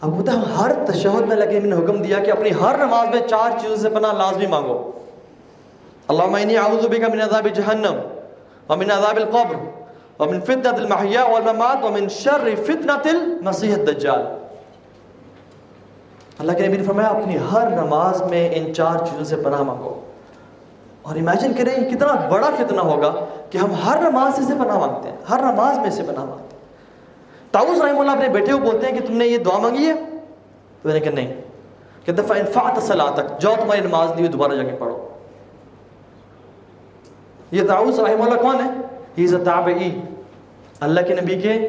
اب 0.00 0.12
ہوتا 0.12 0.32
ہے 0.32 0.38
ہر 0.38 0.84
تشہد 0.86 1.28
میں 1.28 1.36
لگے 1.36 1.60
نے 1.60 1.76
حکم 1.76 2.02
دیا 2.02 2.18
کہ 2.18 2.30
اپنی 2.30 2.50
ہر 2.60 2.76
نماز 2.78 3.08
میں 3.14 3.28
چار 3.28 3.50
چیزوں 3.60 3.76
سے 3.76 3.90
پناہ 3.90 4.12
لازمی 4.12 4.46
مانگو۔ 4.46 4.90
اللہم 6.12 6.34
انی 6.34 6.56
اعوذ 6.56 6.86
بکا 6.86 7.06
من 7.12 7.20
عذاب 7.20 7.46
جہنم 7.54 8.00
ومن 8.68 8.90
عذاب 8.90 9.16
القبر 9.16 9.54
ومن 10.18 10.40
فتنة 10.40 10.76
المحیاء 10.76 11.28
والممات 11.28 11.84
ومن 11.84 12.08
شر 12.08 12.48
فتنة 12.64 13.00
المسیح 13.04 13.74
الدجال 13.74 14.22
اللہ 16.38 16.52
کے 16.52 16.66
نبی 16.66 16.76
نے 16.76 16.82
فرمایا، 16.82 17.08
اپنی 17.08 17.36
ہر 17.52 17.70
نماز 17.70 18.22
میں 18.22 18.50
ان 18.54 18.74
چار 18.74 18.98
چیزوں 18.98 19.24
سے 19.24 19.36
پناہ 19.36 19.62
مانگو۔ 19.62 20.00
اور 21.02 21.16
امیجن 21.16 21.52
کریں 21.52 21.84
یہ 21.84 21.90
کتنا 21.90 22.28
بڑا 22.28 22.50
فتنہ 22.58 22.80
ہوگا 22.80 23.14
کہ 23.50 23.58
ہم 23.58 23.72
ہر 23.72 24.10
نماز 24.10 24.46
سے 24.46 24.54
پناہ 24.64 24.78
مانگتے 24.78 25.08
ہیں، 25.08 25.16
ہر 25.30 25.40
نماز 25.52 25.78
میں 25.78 25.90
سے 25.90 26.02
پناہ 26.02 26.24
مانگتے 26.24 26.56
ہیں۔ 26.56 26.62
تاؤس 27.52 27.82
رحمہ 27.82 28.00
اللہ 28.00 28.10
اپنے 28.10 28.28
بیٹے 28.28 28.52
کو 28.52 28.58
بولتے 28.58 28.86
ہیں 28.86 29.00
کہ 29.00 29.06
تم 29.06 29.16
نے 29.16 29.26
یہ 29.26 29.38
دعا 29.38 29.58
مانگی 29.58 29.86
ہے؟ 29.86 29.94
تو 29.94 30.88
میں 30.88 30.94
نے 30.94 31.00
کہا، 31.00 31.12
نہیں۔ 31.12 31.40
کہ 32.04 32.12
دفعہ 32.12 32.38
انفاط 32.38 32.82
صلاح 32.82 33.10
تک 33.10 33.40
جاؤ 33.40 33.54
تمہاری 33.60 33.80
نماز 33.80 34.08
نہیں 34.08 34.18
ہوئی، 34.18 34.28
دوبارہ 34.28 34.52
جا 34.52 34.62
کے 34.62 34.76
پڑھو۔ 34.78 35.01
یہ 37.52 37.62
تاؤس 37.66 37.98
رحمہ 37.98 38.24
اللہ 38.24 38.42
کون 38.42 38.56
ہے؟ 38.56 38.70
ہی 39.18 39.24
از 39.24 39.34
اے 39.34 39.44
تابعی 39.44 39.90
اللہ 40.80 41.00
کے 41.00 41.14
نبی 41.14 41.40
کے 41.40 41.68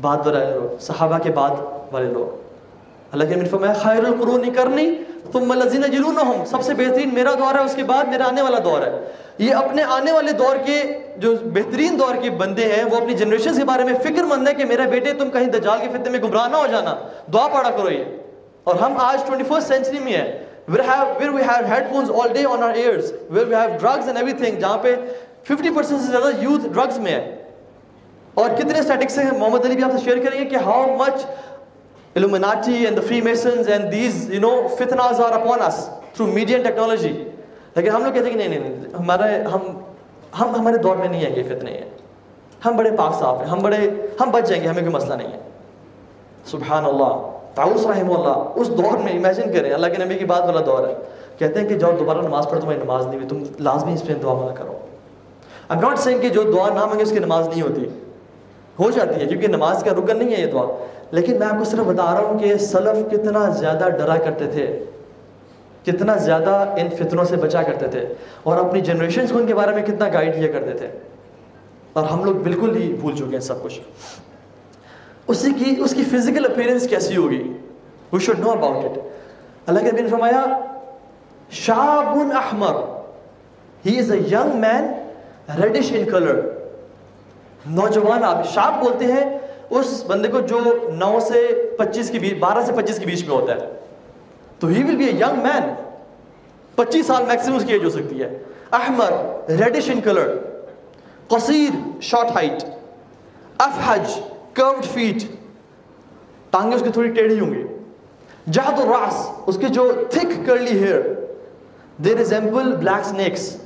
بعد 0.00 0.26
والے 0.26 0.54
لوگ، 0.54 0.78
صحابہ 0.80 1.18
کے 1.18 1.30
بعد 1.30 1.50
والے 1.92 2.06
لوگ۔ 2.06 2.42
اللہ 3.12 3.24
کے 3.24 3.34
نبی 3.34 3.48
فرمایا 3.48 3.72
خیر 3.72 4.04
القرون 4.04 4.54
کرنی 4.54 4.96
تم 5.32 5.50
الذین 5.50 5.80
جلونہم 5.80 6.44
سب 6.46 6.62
سے 6.62 6.74
بہترین 6.74 7.14
میرا 7.14 7.32
دور 7.32 7.54
ہے، 7.54 7.64
اس 7.64 7.74
کے 7.74 7.84
بعد 7.84 8.04
میرا 8.04 8.28
آنے 8.28 8.42
والا 8.42 8.58
دور 8.64 8.80
ہے۔ 8.80 9.08
یہ 9.38 9.54
اپنے 9.54 9.82
آنے 9.82 10.12
والے 10.12 10.32
دور 10.32 10.56
کے 10.66 10.82
جو 11.16 11.34
بہترین 11.44 11.98
دور 11.98 12.14
کے 12.22 12.30
بندے 12.30 12.64
ہیں، 12.64 12.84
وہ 12.84 12.96
اپنی 12.96 13.14
جنریشن 13.14 13.58
کے 13.58 13.64
بارے 13.64 13.84
میں 13.84 13.94
فکر 13.94 14.22
مند 14.24 14.48
ہے 14.48 14.54
کہ 14.54 14.64
میرے 14.64 14.82
بیٹے، 14.82 15.12
تم 15.12 15.30
کہیں 15.30 15.46
دجال 15.46 15.78
کے 15.80 15.88
فتنے 15.88 16.10
میں 16.10 16.20
گمراہ 16.20 16.48
نہ 16.48 16.56
ہو 16.56 16.66
جانا۔ 16.66 16.94
دعا 17.32 17.48
پڑھا 17.48 17.70
کرو 17.70 17.90
یہ۔ 17.90 18.04
اور 18.64 18.74
ہم 18.74 18.94
آج 18.96 19.26
ٹوئنٹی 19.26 19.44
فرسٹ 19.44 19.68
سینچری 19.68 19.98
میں 19.98 20.12
ہیں۔ 20.12 20.51
Where 20.70 20.88
have 20.88 21.08
where 21.20 21.32
we 21.32 21.42
have 21.42 21.64
headphones 21.74 22.08
all 22.20 22.28
day 22.28 22.46
on 22.54 22.62
our 22.62 22.76
ears? 22.86 23.04
Where 23.32 23.46
we 23.46 23.54
have 23.54 23.78
drugs 23.84 24.08
and 24.08 24.16
everything? 24.16 24.60
جہاں 24.60 24.78
پہ 24.78 24.96
50% 25.52 26.00
سے 26.00 26.10
زیادہ 26.10 26.42
یوتھ 26.42 26.68
ڈرگز 26.68 26.98
میں 26.98 27.12
ہے۔ 27.12 27.42
اور 28.34 28.50
کتنے 28.50 28.78
اسٹیٹکس 28.78 29.18
ہیں؟ 29.18 29.38
محمد 29.38 29.64
علی 29.64 29.74
بھی 29.74 29.84
آپ 29.84 29.90
سے 29.92 30.04
شیئر 30.04 30.24
کریں 30.24 30.40
گے 30.40 30.44
کہ 30.44 30.56
how 30.56 30.96
much 30.96 31.24
Illuminati 32.18 32.74
and 32.86 32.94
the 32.94 33.04
Freemasons 33.10 33.68
and 33.68 33.84
these, 33.84 34.16
you 34.34 34.40
know, 34.42 34.56
fitnas 34.80 35.20
are 35.20 35.34
upon 35.40 35.58
us 35.58 35.76
through 36.16 36.34
media 36.34 36.56
and 36.56 36.64
technology. 36.64 37.12
لیکن 37.76 37.88
ہم 37.88 38.04
لوگ 38.04 38.12
کہتے 38.12 38.24
ہیں 38.24 38.32
کہ 38.32 38.38
نہیں 38.38 38.48
نہیں 38.48 38.58
نہیں 38.58 38.94
ہمارے 38.98 39.42
ہم 39.42 39.58
ہم 40.40 40.54
ہمارے 40.54 40.76
دور 40.76 40.96
میں 40.96 41.08
نہیں 41.08 41.26
ہیں 41.26 41.38
یہ 41.38 41.42
فتنے 41.42 41.70
ہیں۔ 41.70 41.90
ہم 42.64 42.76
بڑے 42.76 42.90
پاک 42.90 43.14
صاف 43.18 43.40
ہیں 43.40 43.46
ہم 43.46 43.58
بڑے 43.58 43.90
ہم 44.20 44.30
بچ 44.30 44.48
جائیں 44.48 44.62
گے 44.62 44.68
ہمیں 44.68 44.82
کوئی 44.82 44.94
مسئلہ 44.94 45.14
نہیں 45.14 45.32
ہے۔ 45.32 45.38
سبحان 46.46 46.84
اللہ۔ 46.84 47.41
تاؤس 47.54 47.86
رحمہ 47.86 48.14
اللہ، 48.14 48.52
اس 48.54 48.68
دور 48.68 48.98
میں 48.98 49.12
امیجن 49.12 49.52
کریں، 49.52 49.72
اللہ 49.72 49.86
کے 49.86 50.04
نبی 50.04 50.14
کی 50.14 50.24
بات 50.24 50.42
والا 50.42 50.60
دور 50.66 50.88
ہے۔ 50.88 50.94
کہتے 51.38 51.60
ہیں 51.60 51.68
کہ 51.68 51.74
جاؤ 51.74 51.90
دوبارہ 51.98 52.18
نماز 52.18 52.48
پڑھو 52.50 52.60
تمہیں 52.60 52.78
نماز 52.78 53.06
نہیں 53.06 53.16
ہوئی، 53.16 53.28
تم 53.28 53.42
لازمی 53.60 53.92
اس 53.92 54.06
پہ 54.06 54.12
دعا 54.22 54.34
مانگا 54.34 54.54
کرو۔ 54.54 54.78
I'm 55.72 55.82
not 55.82 55.94
saying 55.94 56.20
کہ 56.20 56.28
جو 56.28 56.42
دعا 56.42 56.68
نہ 56.68 56.86
مانگے 56.86 57.02
اس 57.02 57.10
کی 57.10 57.18
نماز 57.18 57.48
نہیں 57.48 57.62
ہوتی۔ 57.62 57.88
ہو 58.78 58.90
جاتی 58.90 59.20
ہے، 59.20 59.26
کیونکہ 59.26 59.46
نماز 59.46 59.84
کا 59.84 59.90
رکن 59.90 60.18
نہیں 60.18 60.36
ہے 60.36 60.40
یہ 60.40 60.46
دعا۔ 60.46 60.84
لیکن 61.10 61.38
میں 61.38 61.46
آپ 61.46 61.58
کو 61.58 61.64
صرف 61.64 61.80
بتا 61.80 62.14
رہا 62.14 62.20
ہوں 62.20 62.38
کہ 62.38 62.56
سلف 62.56 63.12
کتنا 63.12 63.48
زیادہ 63.48 63.88
ڈرا 63.88 64.16
کرتے 64.16 64.46
تھے۔ 64.46 64.84
کتنا 65.86 66.16
زیادہ 66.16 66.64
ان 66.80 66.88
فتنوں 66.90 67.24
سے 67.24 67.36
بچا 67.36 67.62
کرتے 67.62 67.86
تھے۔ 67.86 68.06
اور 68.42 68.56
اپنی 68.56 68.80
جنریشنز 68.80 69.32
کو 69.32 69.38
ان 69.38 69.46
کے 69.46 69.54
بارے 69.54 69.74
میں 69.74 69.82
کتنا 69.82 70.08
گائیڈ 70.08 70.34
کیا 70.34 70.52
کرتے 70.52 70.78
تھے۔ 70.78 70.88
اور 71.92 72.04
ہم 72.04 72.24
لوگ 72.24 72.34
بالکل 72.34 72.76
ہی 72.76 72.92
بھول 72.92 73.16
چکے 73.16 73.32
ہیں 73.32 73.40
سب 73.40 73.62
کچھ۔ 73.62 73.80
اسی 75.32 75.52
کی، 75.58 75.74
اس 75.78 75.94
کی 75.94 76.02
فزیکل 76.10 76.44
اپیرنس 76.44 76.86
کیسی 76.88 77.16
ہوگی؟ 77.16 77.42
We 78.12 78.18
should 78.20 78.40
know 78.40 78.50
about 78.50 78.84
it 78.84 78.98
اللہ 79.66 79.80
کے 79.80 79.90
نبی 79.90 80.02
نے 80.02 80.08
فرمایا 80.08 80.44
شاب 81.50 82.18
احمر. 82.36 82.80
He 83.86 83.98
is 83.98 84.10
a 84.12 84.18
young 84.30 84.56
man 84.60 84.92
reddish 85.62 85.92
in 85.94 86.04
colour 86.10 86.40
نوجوان 87.70 88.24
آپ 88.24 88.46
شاب 88.54 88.82
بولتے 88.82 89.12
ہیں، 89.12 89.24
اس 89.70 90.02
بندے 90.06 90.28
کو 90.28 90.40
جو 90.40 90.60
نو 90.94 91.18
سے 91.28 91.46
پچیس 91.78 92.10
کے 92.10 92.18
بیچ، 92.18 92.38
بارہ 92.38 92.64
سے 92.66 92.72
پچیس 92.72 92.98
کے 92.98 93.06
بیچ 93.06 93.24
میں 93.24 93.34
ہوتا 93.34 93.54
ہے. 93.54 93.68
تو 94.58 94.66
ہی 94.66 94.82
ول 94.84 94.96
بی 94.96 95.04
اے 95.04 95.12
ینگ 95.12 95.42
مین 95.42 95.72
پچیس 96.76 97.06
سال 97.06 97.24
میکسیمم 97.28 97.56
اس 97.56 97.64
کی 97.64 97.72
ایج 97.72 97.84
ہو 97.84 97.90
سکتی 97.90 98.22
ہے. 98.22 98.28
احمر 98.72 99.12
ریڈش 99.60 99.90
ان 99.90 100.00
کلر 100.00 100.36
قصیر 101.28 101.78
شارٹ 102.02 102.30
ہائٹ 102.36 102.64
افحج 103.58 104.20
کروڈ 104.54 104.84
فیٹ 104.84 105.22
ٹانگیں 106.50 106.76
اس 106.76 106.82
کی 106.82 106.90
تھوڑی 106.90 107.10
ٹیڑھی 107.10 107.40
ہوں 107.40 107.50
گی۔ 107.54 107.62
جہد 108.50 108.80
الراس 108.80 109.26
اس 109.46 109.56
کے 109.56 109.68
جو 109.68 109.92
thick 110.10 110.46
curly 110.46 110.84
hair 110.84 111.00
they 112.04 112.14
resemble 112.16 112.76
black 112.76 113.04
snakes 113.04 113.56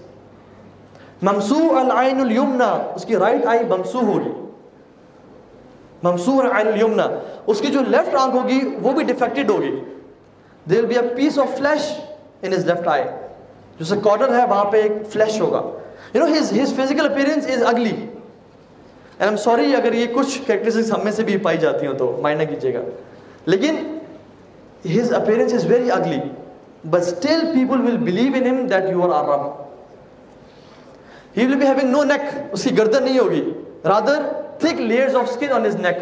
ممسوع 1.23 1.79
العین 1.81 2.21
الیمنا، 2.21 2.93
اس 2.95 3.05
کی 3.05 3.17
رائٹ 3.17 3.47
آئی 3.47 3.65
ممسوع 3.69 4.01
ہوگی۔ 4.01 4.33
ممسوع 6.03 6.45
العین 6.45 6.69
الیمنا، 6.69 7.07
اس 7.47 7.61
کی 7.61 7.67
جو 7.67 7.81
لیفٹ 7.89 8.15
آنکھ 8.15 8.37
ہوگی، 8.37 8.61
وہ 8.83 8.93
بھی 8.93 9.05
ڈیفیکٹڈ 9.05 9.51
ہوگی۔ 9.51 9.75
There 10.71 10.79
will 10.79 10.87
be 10.87 10.95
a 10.95 11.15
piece 11.15 11.39
of 11.39 11.59
flesh 11.59 11.93
in 12.43 12.53
his 12.53 12.67
left 12.67 12.89
eye 12.89 13.05
جو 13.79 13.85
سے 13.85 13.97
کارنر 14.05 14.39
ہے، 14.39 14.45
وہاں 14.51 14.65
پہ 14.65 14.83
ایک 14.83 14.93
فلیش 15.11 15.41
ہوگا۔ 15.41 15.63
You 16.15 16.27
know 16.27 16.35
his 16.35 16.53
his 16.53 16.75
physical 16.77 17.13
appearance 17.13 17.47
is 17.47 17.63
ugly 17.63 17.97
and 19.19 19.31
um 19.31 19.37
sorry 19.37 19.75
اگر 19.77 19.93
یہ 19.93 20.07
کچھ 20.15 20.39
کریکٹرسٹکس 20.47 20.93
ہم 20.93 21.05
میں 21.05 21.13
سے 21.13 21.23
بھی 21.25 21.37
پائی 21.43 21.59
جاتی 21.59 21.87
ہوں 21.87 21.95
تو 21.99 22.17
مائنڈ 22.23 22.41
نہ 22.41 22.47
کیجیے 22.47 22.75
گا۔ 22.75 22.81
لیکن 23.47 23.77
his 24.97 25.13
appearance 25.15 25.55
is 25.55 25.65
very 25.71 25.91
ugly 25.91 26.19
but 26.85 27.01
still 27.01 27.41
people 27.55 27.81
will 27.81 27.97
believe 27.97 28.33
in 28.35 28.47
him 28.47 28.67
that 28.67 28.91
you 28.91 29.03
are 29.03 29.11
are 29.15 29.29
رب 29.29 29.47
ہی 31.37 31.47
ول 31.47 31.55
بی 31.55 31.67
ہیونگ 31.67 31.91
نو 31.91 32.03
نیک 32.05 32.53
اس 32.53 32.65
کی 32.65 32.77
گردن 32.79 33.03
نہیں 33.05 33.19
ہوگی. 33.19 33.43
Rather 33.85 34.23
thick 34.59 34.81
layers 34.81 35.17
of 35.17 35.29
skin 35.31 35.53
on 35.53 35.67
his 35.67 35.77
neck 35.77 35.97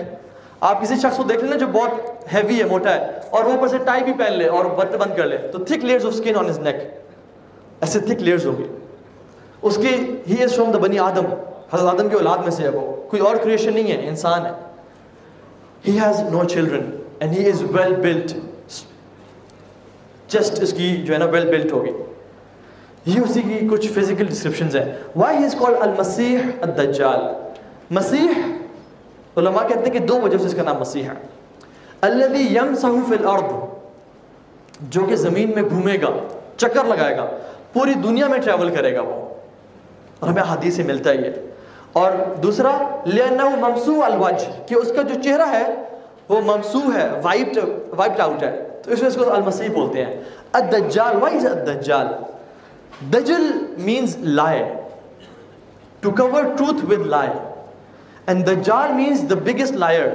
آپ 0.61 0.81
کسی 0.83 0.95
شخص 1.03 1.17
کو 1.17 1.23
دیکھ 1.23 1.45
لیں 1.45 1.59
جو 1.59 1.67
بہت 1.73 2.33
ہیوی 2.35 2.59
ہے، 2.59 2.65
موٹا 2.65 2.95
ہے، 2.95 3.21
اور 3.31 3.45
وہ 3.45 3.53
اوپر 3.53 3.69
سے 3.69 3.79
ٹائی 3.85 4.05
بھی 4.05 4.13
پہن 4.19 4.33
لے 4.33 4.47
اور 4.49 4.65
بت 4.77 4.95
بند 4.97 5.17
کر 5.17 5.27
لے، 5.27 5.37
تو 5.53 5.59
thick 5.59 5.85
layers 5.85 6.07
of 6.07 6.13
skin 6.15 6.37
on 6.37 6.49
his 6.49 6.59
neck 6.59 6.77
ایسے 7.81 7.99
تھک 7.99 8.23
لیئرز 8.23 8.47
ہوگی 8.47 8.65
اس 9.63 9.77
کی 9.77 9.95
ہی 10.29 10.43
از 10.43 10.55
فرام 10.55 10.71
دا 10.73 10.79
بنی 10.79 10.99
آدم 10.99 11.27
حضرت 11.73 11.95
آدم 11.95 12.09
کے 12.09 12.17
اولاد 12.17 12.39
میں 12.39 12.51
سے 12.51 12.63
ہے 12.63 12.69
وہ۔ 12.69 12.94
کوئی 13.09 13.23
اور 13.23 13.37
کریشن 13.37 13.75
نہیں 13.75 13.93
ہے، 13.93 14.09
انسان 14.09 14.47
ہے۔ 14.47 14.51
He 15.89 15.99
has 16.01 16.21
no 16.21 16.45
children 16.45 16.97
and 17.21 17.39
he 17.39 17.49
is 17.49 17.63
well 17.63 17.95
built 17.95 18.33
just 20.29 20.63
اس 20.63 20.73
کی 20.73 20.97
جو 20.97 21.15
ہے 21.15 21.19
نا 21.19 21.25
ویل 21.25 21.47
بلٹ 21.47 21.73
ہوگی۔ 21.73 21.91
یہ 23.07 23.21
اسی 23.21 23.43
کی 23.43 23.69
کچھ 23.71 23.93
فزیکل 23.93 24.25
ڈسکرپشنز 24.25 24.77
ہیں۔ 24.77 24.85
وائی 25.17 25.39
ہی 25.39 25.45
از 25.45 25.57
کالڈ 25.59 25.77
المسیح 25.81 26.39
الدجال 26.61 27.21
مسیح 27.91 28.29
علماء 29.37 29.67
کہتے 29.69 29.81
ہیں 29.81 29.91
کہ 29.91 29.99
دو 29.99 30.21
وجہ 30.21 30.39
سے 30.39 30.47
اس 30.47 30.55
کا 30.55 30.63
نام 30.63 30.79
مسیح 30.79 31.05
ہے۔ 31.05 31.13
الذي 32.01 32.43
يمسح 32.43 32.87
في 33.09 33.15
الارض، 33.21 33.43
جو 34.81 35.05
کہ 35.05 35.17
زمین 35.17 35.53
میں 35.55 35.63
گھومے 35.63 35.97
گا، 36.03 36.11
چکر 36.57 36.85
لگائے 36.85 37.17
گا، 37.17 37.27
پوری 37.73 37.95
دنیا 37.95 38.29
میں 38.29 38.39
ٹریول 38.39 38.75
کرے 38.75 38.95
گا 38.95 39.01
وہ۔ 39.01 39.35
اور 40.21 40.29
ہمیں 40.29 40.43
حدیث 40.43 40.77
سے 40.77 40.83
ملتا 40.83 41.13
ہی 41.13 41.19
ہے 41.19 41.33
اور 41.95 42.13
دوسرا، 42.43 43.01
لِأَنَّهُ 43.07 43.57
ممسوح 43.59 44.05
الوجہ 44.05 44.69
کہ 44.69 44.75
اس 44.75 44.93
کا 44.97 45.03
جو 45.03 45.23
چہرہ 45.23 45.47
ہے، 45.51 45.75
وہ 46.29 46.41
ممسوح 46.41 46.97
ہے 46.97 47.21
وائپڈ 47.23 47.59
وائپڈ 47.97 48.21
آؤٹ 48.21 48.43
ہے۔ 48.43 48.69
تو 48.83 48.91
اس 48.91 48.99
وجہ 48.99 49.07
اس 49.07 49.15
کو 49.15 49.33
المسیح 49.33 49.69
بولتے 49.75 50.05
ہیں۔ 50.05 50.21
الدجال 50.53 51.17
وائی 51.17 51.37
از 51.37 51.47
الدجال؟ 51.47 52.07
دجل 53.13 53.51
means 53.89 54.39
lie. 54.41 54.63
To 56.07 56.11
cover 56.23 56.43
truth 56.43 56.93
with 56.93 57.07
lie. 57.07 57.35
And 58.31 58.37
dajjal 58.37 58.91
means 58.91 59.17
the 59.17 59.39
biggest 59.49 59.77
liar 59.79 60.09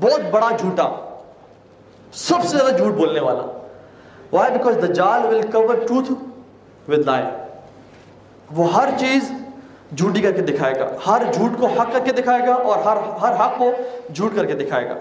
بہت 0.00 0.20
بڑا 0.30 0.48
جھوٹا، 0.58 1.18
سب 2.12 2.44
سے 2.44 2.56
زیادہ 2.58 2.76
جھوٹ 2.76 2.92
بولنے 2.92 3.20
والا۔ 3.20 3.42
Why? 4.36 4.48
Because 4.48 4.74
dajjal 4.74 5.20
will 5.20 5.42
cover 5.56 5.74
truth 5.74 6.14
with 6.90 7.02
lie. 7.06 7.30
وہ 8.54 8.74
ہر 8.74 8.88
چیز 8.98 9.32
جھوٹی 9.96 10.20
کر 10.20 10.32
کے 10.32 10.42
دکھائے 10.42 10.74
گا۔ 10.80 10.88
ہر 11.06 11.22
جھوٹ 11.32 11.60
کو 11.60 11.66
حق 11.66 11.92
کر 11.92 11.98
کے 12.04 12.12
دکھائے 12.12 12.46
گا 12.48 12.54
اور 12.54 12.78
ہر 12.78 12.96
ہر 12.96 13.32
حق 13.32 13.58
کو 13.58 13.72
جھوٹ 14.14 14.36
کر 14.36 14.44
کے 14.44 14.52
دکھائے 14.52 14.88
گا۔ 14.88 14.94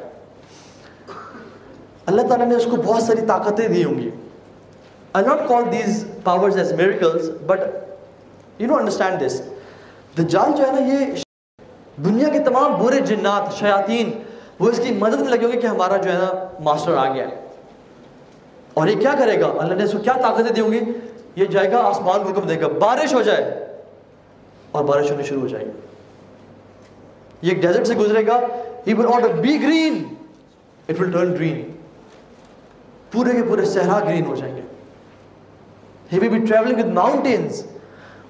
اللہ 2.05 2.21
تعالیٰ 2.21 2.47
نے 2.47 2.55
اس 2.55 2.65
کو 2.65 2.75
بہت 2.75 3.03
ساری 3.03 3.25
طاقتیں 3.27 3.67
دی 3.67 3.83
ہوں 3.83 3.99
گی۔ 3.99 4.09
I'll 5.17 5.29
not 5.29 5.39
call 5.39 5.61
these 5.61 5.97
powers 6.27 6.55
as 6.55 6.71
miracles, 6.71 7.23
but 7.23 7.57
you 8.61 8.67
know 8.67 8.79
understand 8.79 9.13
this. 9.13 9.39
دجال 10.17 10.51
جو 10.57 10.67
ہے 10.67 10.71
نا 10.71 10.81
یہ 10.81 11.05
دنیا 12.05 12.29
کے 12.29 12.39
تمام 12.39 12.83
برے 12.83 12.99
جنات 12.99 13.53
شیاطین 13.53 14.11
وہ 14.59 14.69
اس 14.69 14.79
کی 14.83 14.93
مدد 14.93 15.19
میں 15.19 15.29
لگے 15.29 15.45
ہوں 15.45 15.51
گے 15.51 15.57
کہ 15.57 15.67
ہمارا 15.67 15.97
جو 15.97 16.13
ہے 16.13 16.17
نا 16.17 16.47
ماسٹر 16.59 16.97
آ 16.97 17.13
گیا 17.13 17.27
ہے 17.27 17.35
اور 18.73 18.87
یہ 18.87 18.99
کیا 18.99 19.13
کرے 19.19 19.41
گا؟ 19.41 19.47
اللہ 19.59 19.73
نے 19.73 19.83
اس 19.83 19.91
کو 19.91 19.97
کیا 19.97 20.13
طاقتیں 20.13 20.53
دی 20.53 20.61
ہوں 20.61 20.71
گی؟ 20.71 20.79
یہ 21.35 21.45
جائے 21.45 21.71
گا 21.71 21.77
آسمان 21.77 22.23
کو 22.23 22.29
حکم 22.29 22.47
دے 22.47 22.61
گا۔ 22.61 22.67
بارش 22.67 23.13
ہو 23.13 23.21
جائے۔ 23.21 23.62
اور 24.74 24.84
بارش 24.84 25.12
ہونی 25.12 25.24
شروع 25.24 25.42
ہو 25.42 25.48
جائے 25.48 25.65
گی۔ 25.65 25.72
یہ 27.42 27.50
ایک 27.50 27.62
ڈیزرٹ 27.62 27.88
سے 27.88 27.96
گزرے 27.96 28.27
گا۔ 28.27 28.39
He 28.89 29.00
will 29.00 29.12
order 29.12 29.30
be 29.30 29.51
green. 29.51 29.96
It 30.92 31.01
will 31.01 31.15
turn 31.15 31.27
green. 31.27 31.58
پورے 33.12 33.32
کے 33.32 33.44
پورے 33.44 33.65
صحرا 33.65 34.00
گرین 34.00 34.25
ہو 34.25 34.36
جائیں 34.36 34.56
گے۔ 34.56 34.62
He 36.15 36.24
will 36.24 36.36
be 36.36 36.44
traveling 36.44 36.84
with 36.84 37.06
mountains. 37.06 37.51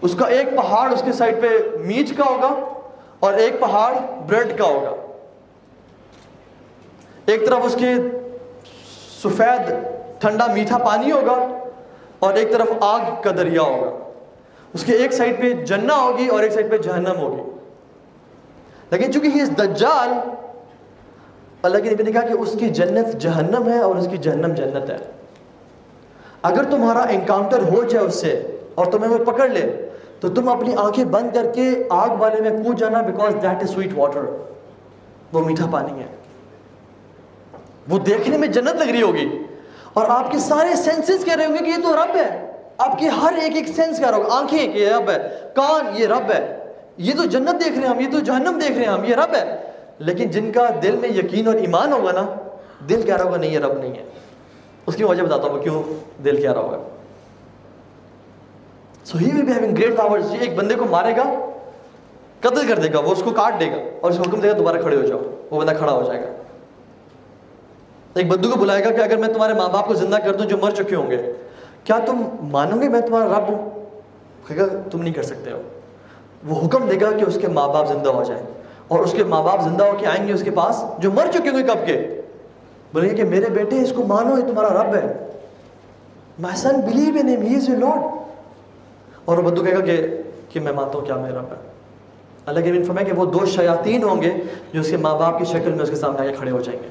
اس 0.02 0.16
کا 0.20 0.26
ایک 0.26 0.56
پہاڑ 0.56 0.94
اس 0.94 1.02
کے 1.06 1.12
سائڈ 1.12 1.42
پہ 1.42 1.48
میٹ 1.78 2.18
کا 2.18 2.24
ہوگا 2.26 2.80
اور 3.20 3.34
ایک 3.34 3.60
پہاڑ 3.60 3.94
بریڈ 4.28 4.58
کا 4.58 4.66
ہوگا۔ 4.66 5.14
ایک 7.26 7.46
طرف 7.46 7.60
اس 7.64 7.76
کے 7.76 7.94
سفید 9.24 9.74
ٹھنڈا 10.22 10.48
میٹھا 10.48 10.78
پانی 10.78 11.12
ہوگا 11.12 11.68
اور 12.20 12.34
ایک 12.34 12.52
طرف 12.52 12.68
آگ 12.82 13.22
کا 13.22 13.32
دریا 13.32 13.62
ہوگا۔ 13.62 14.03
اس 14.74 14.84
کے 14.84 14.94
ایک 14.94 15.14
سائڈ 15.14 15.42
پہ 15.42 15.54
جنہ 15.54 15.94
ہوگی 15.94 16.28
اور 16.28 16.40
ایک 16.40 16.52
سائڈ 16.52 16.72
پہ 16.72 16.78
جہنم 16.78 17.18
ہوگی۔ 17.18 17.42
لیکن 18.92 19.14
چونکہ 19.14 19.30
ہی 19.36 19.42
اس 19.42 19.58
دجال 19.58 20.10
اللہ 21.62 21.78
کے 21.78 21.90
نبی 21.90 22.04
نے 22.04 22.12
کہا 22.12 22.22
کہ 22.22 22.34
اس 22.34 22.56
کی 22.60 22.70
جنت 22.70 23.22
جہنم 23.22 23.70
ہے 23.70 23.80
اور 23.80 23.96
اس 23.96 24.08
کی 24.12 24.18
جہنم 24.18 24.54
جنت 24.54 24.90
ہے۔ 24.90 24.98
اگر 26.42 26.64
تمہارا 26.64 27.00
انکاؤنٹر 27.00 27.60
ہو 27.60 27.84
جائے 27.84 28.06
اس 28.06 28.16
سے 28.16 28.58
اور 28.76 28.86
تمہیں 28.86 29.12
وہ 29.12 29.26
پکڑ 29.26 29.50
لے، 29.50 29.90
تو 30.20 30.30
تم 30.30 30.50
اپنی 30.50 30.74
آنکھیں 30.78 31.06
بند 31.06 31.36
کر 31.36 31.52
کے 31.56 31.84
آگ 31.90 32.10
والے 32.10 32.50
میں 32.50 32.64
کود 32.64 32.80
جانا 32.80 33.02
because 33.02 33.34
that 33.34 33.64
is 33.64 33.70
sweet 33.70 33.90
water 33.96 34.22
وہ 35.34 35.46
میٹھا 35.46 35.66
پانی 35.72 36.00
ہے۔ 36.00 36.08
وہ 37.90 38.00
دیکھنے 38.00 38.38
میں 38.38 38.48
جنت 38.48 38.76
لگ 38.76 38.92
رہی 38.92 39.02
ہوگی 39.02 39.44
اور 39.94 40.06
آپ 40.08 40.32
کے 40.32 40.38
سارے 40.38 40.76
سینسز 40.76 41.26
کہہ 41.26 41.36
رہے 41.36 41.46
ہوں 41.46 41.54
گے 41.54 41.58
کہ 41.58 41.70
یہ 41.70 41.84
تو 41.84 41.96
رب 41.96 42.16
ہے۔ 42.16 42.53
آپ 42.84 43.00
کی 43.00 43.08
ہر 43.08 43.34
ایک 43.34 43.56
ایک 43.56 43.68
سینس 43.68 44.00
کہہ 44.00 44.10
رہا 44.10 44.18
ہوگا 44.18 44.36
آنکھیں 44.36 44.74
کہ 44.74 44.78
یہ 44.78 44.90
رب 44.90 45.10
ہے، 45.10 45.30
کان 45.56 45.86
یہ 45.94 46.08
رب 46.08 46.32
ہے۔ 46.32 46.72
یہ 46.98 47.14
تو 47.18 47.26
جنت 47.26 47.66
دیکھ 47.66 47.80
رہے 47.80 47.88
ہیں 47.88 47.96
ہم، 47.96 48.00
یہ 48.00 48.12
تو 48.12 48.20
جہنم 48.20 48.60
دیکھ 48.62 48.72
رہے 48.72 48.86
ہیں 48.86 48.94
ہم، 48.94 49.04
یہ 49.04 49.16
رب 49.16 49.36
ہے۔ 49.36 49.56
لیکن 50.00 50.30
جن 50.30 50.52
کا 50.52 50.70
دل 50.84 50.96
میں 50.96 51.10
یقین 51.10 51.48
اور 51.48 51.56
ایمان 51.56 51.94
ہوگا 51.94 52.12
نا، 52.12 52.26
دل 52.90 53.02
کہہ 53.02 53.16
رہا 53.16 53.24
ہوگا؟ 53.24 53.38
نہیں، 53.38 53.52
یہ 53.52 53.60
رب 53.60 53.80
نہیں 53.80 53.96
ہے۔ 53.96 54.04
اس 54.86 54.96
کی 54.96 55.04
وجہ 55.04 55.24
بتاتا 55.24 55.48
ہوں 55.48 55.60
کیوں 55.60 55.84
دل 56.24 56.42
کہہ 56.42 56.52
رہا 56.52 56.62
ہوگا۔ 56.62 56.78
So 59.06 59.18
he 59.18 59.26
will 59.26 59.42
be 59.42 59.52
having 59.52 59.76
great 59.76 59.98
powers 59.98 60.34
یہ 60.34 60.40
ایک 60.40 60.56
بندے 60.56 60.76
کو 60.76 60.86
مارے 60.86 61.16
گا، 61.18 61.50
قتل 62.40 62.68
کر 62.68 62.80
دے 62.80 62.94
گا، 62.94 63.00
وہ 63.00 63.12
اس 63.12 63.24
کو 63.24 63.32
کاٹ 63.32 63.60
دے 63.60 63.72
گا 63.72 63.76
اور 64.02 64.12
اس 64.12 64.18
کو 64.18 64.24
حکم 64.30 64.40
دے 64.40 64.52
گا 64.52 64.58
دوبارہ 64.58 64.78
کھڑے 64.82 64.96
ہو 64.96 65.02
جاؤ، 65.02 65.20
وہ 65.52 65.62
بندہ 65.62 65.78
کھڑا 65.78 65.94
ہو 65.94 66.04
جائے 66.04 66.22
گا۔ 66.22 66.28
ایک 68.14 68.28
بدو 68.28 68.50
کو 68.50 68.60
بلائے 68.60 68.84
گا 68.84 68.90
کہ 68.90 69.02
اگر 69.02 69.18
میں 69.18 69.28
تمہارے 69.28 69.54
ماں 69.54 69.70
باپ 69.70 69.88
کو 69.88 69.94
زندہ 69.94 70.16
کر 70.16 70.36
دوں 70.36 70.46
جو 70.46 70.58
مر 70.58 70.72
چکے 70.72 70.96
ہوں 70.96 71.12
گے 71.12 71.34
کیا 71.84 72.00
تم 72.06 72.22
مانو 72.42 72.82
گے 72.82 72.90
میں 72.90 73.02
تمہارا 73.02 73.26
رب 73.26 73.48
ہوں؟ 73.50 73.70
کہے 74.48 74.58
گا، 74.58 74.64
تم 74.92 75.02
نہیں 75.02 75.14
کر 75.14 75.24
سکتے 75.24 75.52
ہو۔ 75.52 75.62
وہ 76.48 76.68
حکم 76.68 76.90
دے 76.90 76.96
گا 77.02 77.12
کہ 77.12 77.24
اس 77.24 77.38
کے 77.42 77.48
ماں 77.48 77.68
باپ 77.68 77.88
زندہ 77.88 78.10
ہو 78.10 78.24
جائیں 78.24 78.44
اور 78.88 79.00
اس 79.00 79.12
کے 79.12 79.24
ماں 79.24 79.44
باپ 79.44 79.62
زندہ 79.62 79.84
ہو 79.84 79.98
کے 79.98 80.08
آئیں 80.08 80.28
گے 80.28 80.34
اس 80.34 80.44
کے 80.44 80.52
پاس 80.52 80.84
جو 81.00 81.12
مر 81.12 81.26
چکے 81.34 81.50
ہوں 81.50 81.58
گے 81.58 81.64
کب 81.64 81.88
کے۔ 81.88 82.22
بولیں 82.94 83.10
گے 83.10 83.16
کہ 83.16 83.24
میرے 83.24 83.46
بیٹے، 83.46 83.82
اس 83.82 83.94
کو 83.96 84.04
مانو، 84.04 84.38
یہ 84.38 84.44
تمہارا 84.44 84.84
رب 84.84 84.96
ہے۔ 84.96 85.28
My 86.40 86.58
son 86.58 86.82
believe 86.82 87.14
in 87.20 87.44
he 87.44 87.56
is 87.56 87.70
your 87.70 87.78
lord 87.78 88.02
اور 89.26 89.38
وہ 89.38 89.52
بدو 89.52 89.64
کہے 89.64 89.74
گا 89.74 89.80
کہ 89.80 90.08
کہ 90.50 90.60
میں 90.60 90.72
مانتا 90.72 90.98
ہوں 90.98 91.06
کیا 91.06 91.16
میرا 91.16 91.40
رب 91.40 91.52
ہے۔ 91.52 91.72
اللہ 92.46 92.60
کے 92.60 92.72
بن 92.72 92.84
فرمائے 92.84 93.06
کہ 93.06 93.14
وہ 93.14 93.26
دو 93.26 93.46
شیاطین 93.46 94.04
ہوں 94.04 94.22
گے 94.22 94.32
جو 94.74 94.82
اس 94.82 94.90
کے 94.90 94.98
ماں 94.98 95.16
باپ 95.16 95.40
کی 95.40 95.46
شکل 95.46 95.72
میں 95.72 95.84
اس 95.84 95.90
کے 95.90 95.96
سامنے 95.96 96.28
آگے 96.28 96.34
کھڑے 96.34 96.52
ہو 96.52 96.62
جائیں 96.62 96.84
گے۔ 96.84 96.88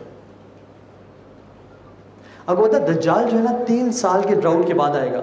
اب 2.47 2.61
وہ 2.61 2.67
دجال 2.69 3.29
جو 3.31 3.37
ہے 3.37 3.43
نا 3.43 3.53
تین 3.67 3.93
سال 3.93 4.23
کے 4.29 4.35
ڈراؤٹ 4.35 4.67
کے 4.67 4.75
بعد 4.75 4.97
آئے 4.97 5.13
گا. 5.13 5.21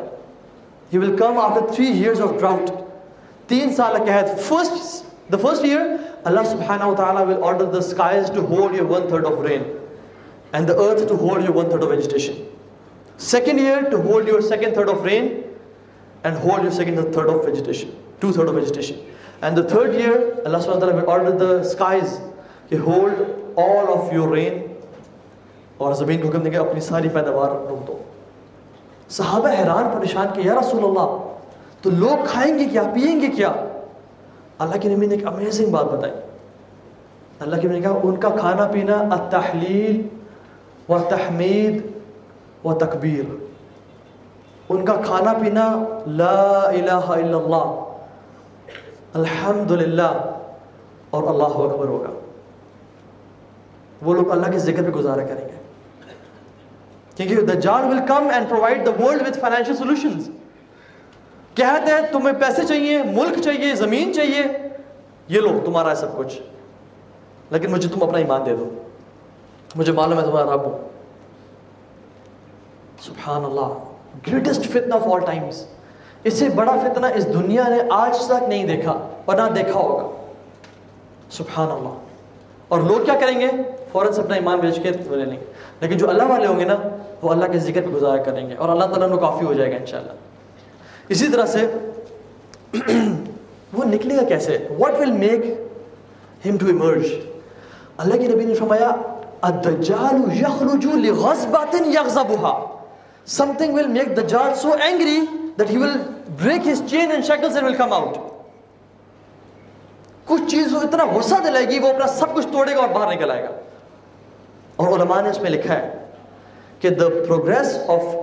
He 0.94 0.98
will 0.98 1.16
come 1.18 1.38
after 1.38 1.74
three 1.74 1.86
years 1.86 2.22
of 2.22 2.30
drought 2.40 2.70
تین 3.48 3.74
سال 3.76 3.96
کے 3.98 4.12
قحط 4.12 4.40
فرسٹ 4.40 5.32
دا 5.32 5.38
فرسٹ 5.42 5.64
ایئر 5.66 5.82
اللہ 6.30 6.48
سبحانہ 6.52 6.84
و 6.84 6.96
تعالیٰ 6.96 7.26
will 7.28 7.44
order 7.44 7.66
the 7.66 7.78
skies 7.78 8.32
to 8.36 8.46
hold 8.50 8.76
your 8.76 8.90
one 8.90 9.08
third 9.10 9.26
of 9.26 9.42
rain 9.48 9.64
and 10.52 10.68
the 10.68 10.74
earth 10.84 11.04
to 11.10 11.16
hold 11.22 11.46
your 11.46 11.56
one 11.56 11.70
third 11.70 11.84
of 11.84 11.90
vegetation 11.90 12.42
second 13.26 13.60
year 13.60 13.90
to 13.92 13.98
hold 14.02 14.30
your 14.30 14.42
second 14.42 14.74
third 14.74 14.90
of 14.90 15.06
rain 15.06 15.28
and 16.24 16.38
hold 16.44 16.64
your 16.64 16.72
second 16.72 17.14
third 17.14 17.30
of 17.30 17.46
vegetation 17.46 17.90
two 18.20 18.32
third 18.32 18.50
of 18.50 18.56
vegetation 18.56 18.96
and 19.42 19.58
the 19.58 19.62
third 19.68 19.96
year 19.96 20.18
اللہ 20.46 20.58
سبحانہ 20.58 20.78
و 20.78 20.80
تعالیٰ 20.80 20.96
will 20.96 21.10
order 21.12 21.38
the 21.46 21.60
skies 21.60 22.20
کہ 22.70 22.78
hold 22.86 23.22
all 23.60 23.94
of 23.98 24.14
your 24.14 24.28
rain 24.28 24.60
اور 25.80 25.94
زمین 25.94 26.22
کو 26.22 26.28
حکم 26.28 26.40
دیں 26.40 26.52
گے 26.52 26.58
اپنی 26.58 26.80
ساری 26.80 27.10
پیداوار 27.10 27.52
روک 27.52 27.88
دو۔ 27.88 27.98
صحابہ 29.10 29.50
حیران 29.60 29.90
پریشان 29.94 30.28
کہ، 30.34 30.42
یا 30.42 30.56
رسول 30.60 30.84
اللہ، 30.84 31.34
تو 31.82 31.90
لوگ 31.90 32.26
کھائیں 32.28 32.60
گے 32.60 32.66
کیا؟ 32.66 32.84
پئیں 32.84 33.22
گے 33.22 33.28
کیا؟ 33.28 33.54
اللہ 34.60 34.76
کے 34.82 34.90
نبی 34.90 35.06
نے 35.06 35.16
ایک 35.16 35.28
امیزنگ 35.28 35.72
بات 35.72 35.86
بتائی۔ 35.86 36.14
اللہ 37.40 37.56
کے 37.56 37.68
نبی 37.68 37.76
نے 37.76 37.82
کہا، 37.82 38.00
ان 38.04 38.16
کا 38.16 38.30
کھانا 38.30 38.68
پینا 38.68 38.98
التحلیل 38.98 40.08
و 40.90 41.00
تحمید 41.10 41.88
و 42.64 42.74
تکبیر 42.74 43.36
ان 44.70 44.86
کا 44.86 44.96
کھانا 45.06 45.34
پینا 45.34 45.84
لا 46.08 46.62
الہ 46.68 46.92
الا 46.92 47.38
اللہ۔ 47.38 47.84
الحمد 49.14 49.72
للہ 49.72 50.42
اور 51.10 51.24
اللہ 51.24 51.44
اکبر 51.44 51.88
ہوگا۔ 51.88 52.10
وہ 54.02 54.14
لوگ 54.14 54.32
اللہ 54.32 54.52
کے 54.52 54.60
ذکر 54.60 54.84
پہ 54.84 54.90
گزارا 54.90 55.24
کریں 55.24 55.46
گے۔ 55.46 55.59
کیونکہ 57.28 57.46
دجال 57.46 57.86
will 57.86 58.00
come 58.08 58.28
and 58.34 58.50
provide 58.50 58.86
the 58.86 58.92
world 59.04 59.28
with 59.28 59.40
financial 59.40 59.76
solutions 59.76 60.30
کہتے 61.56 61.92
ہیں، 61.92 62.02
تمہیں 62.12 62.34
پیسے 62.40 62.66
چاہیے، 62.66 63.04
ملک 63.04 63.42
چاہیے، 63.42 63.76
زمین 63.76 64.14
چاہیے. 64.14 64.44
یہ 65.28 65.42
لو 65.42 65.60
تمہارا 65.66 65.90
ہے 65.90 65.96
سب 65.96 66.18
کچھ. 66.18 66.40
لیکن 67.52 67.72
مجھے 67.72 67.90
تم 67.90 68.04
اپنا 68.04 68.18
ایمان 68.18 68.42
دے 68.46 68.56
دو. 68.56 68.70
مجھے 69.76 69.92
معلوم 69.92 70.20
ہے 70.20 70.24
تمہارا 70.26 70.54
رب. 70.54 70.66
ہوں 70.66 70.78
سبحان 73.02 73.46
اللہ 73.46 73.74
گریٹسٹ 74.28 74.66
فتنہ 74.66 74.94
آف 74.94 75.08
آل 75.08 75.20
ٹائمز 75.26 75.64
اس 76.24 76.34
سے 76.34 76.50
بڑا 76.50 76.76
فتنہ 76.84 77.08
اس 77.16 77.28
دنیا 77.34 77.68
نے 77.70 77.82
آج 77.90 78.18
تک 78.26 78.48
نہیں 78.48 78.68
دیکھا 78.68 79.08
اور 79.26 79.36
نہ 79.36 79.54
دیکھا 79.56 79.80
ہوگا. 79.80 80.08
سبحان 81.32 81.72
اللہ 81.72 81.94
اور 82.68 82.80
لوگ 82.80 83.06
کیا 83.06 83.16
کریں 83.20 83.40
گے؟ 83.40 83.48
فوراً 83.92 84.14
سے 84.14 84.22
اپنا 84.22 84.36
ایمان 84.36 84.60
بیچ 84.60 84.80
کے 84.84 84.92
لے 84.92 85.26
لیں 85.26 85.32
گے. 85.32 85.46
لیکن 85.82 85.98
جو 85.98 86.10
اللہ 86.10 86.24
والے 86.24 86.48
ہوں 86.48 86.60
گے 86.60 86.66
نا 86.66 86.76
وہ 87.22 87.32
اللہ 87.32 87.46
کے 87.46 87.60
ذکر 87.60 87.82
پہ 87.82 87.88
گزارا 87.88 88.24
کریں 88.24 88.50
گے 88.50 88.54
اور 88.54 88.70
اللہ 88.70 88.86
تعالیٰ 88.86 89.20
کافی 89.20 89.46
ہو 89.46 89.54
جائے 89.54 89.72
گا 89.72 89.76
انشاءاللہ۔ 89.76 90.12
اسی 91.10 91.28
طرح 91.28 91.46
سے 91.46 91.72
وہ 93.74 93.84
نکلے 93.86 94.16
گا 94.16 94.24
کیسے؟ 94.24 94.68
What 94.80 95.00
will 95.00 95.12
make 95.12 95.42
him 96.46 96.58
to 96.58 96.66
emerge 96.66 97.06
اللہ 97.98 98.16
کے 98.16 98.28
نبی 98.28 98.46
نے 98.46 98.54
فرمایا، 98.54 98.92
الدجال 99.42 100.38
یخرج 100.38 100.86
لغضبات 100.86 101.76
یغضبها۔ 101.86 102.76
Something 103.42 103.78
will 103.78 103.90
make 103.90 104.10
dajjal 104.10 104.54
so 104.66 104.70
angry 104.70 105.20
that 105.58 105.72
he 105.72 105.84
will 105.84 105.98
break 106.44 106.68
his 106.68 106.82
chain 106.94 107.12
and 107.12 107.24
shackles 107.32 107.58
and 107.58 107.68
will 107.68 107.86
come 107.86 107.94
out 107.94 108.14
کچھ 110.26 110.42
چیز 110.48 110.74
وہ 110.74 110.80
اتنا 110.80 111.06
غصہ 111.06 111.36
دلائے 111.44 111.70
گی، 111.70 111.80
وہ 111.80 111.90
اپنا 111.90 112.08
سب 112.08 112.34
کچھ 112.34 112.48
توڑے 112.52 112.76
گا 112.76 112.80
اور 112.80 112.90
باہر 112.90 113.16
نکل 113.16 113.32
آئے 113.32 113.44
گا۔ 113.44 113.50
اور 114.76 115.00
علماء 115.00 115.22
نے 115.22 115.30
اس 115.30 115.42
میں 115.42 115.50
لکھا 115.50 115.74
ہے 115.74 116.06
کہ 116.80 116.90
دا 116.90 117.10
پروگرس 117.28 117.78
آف 117.88 118.16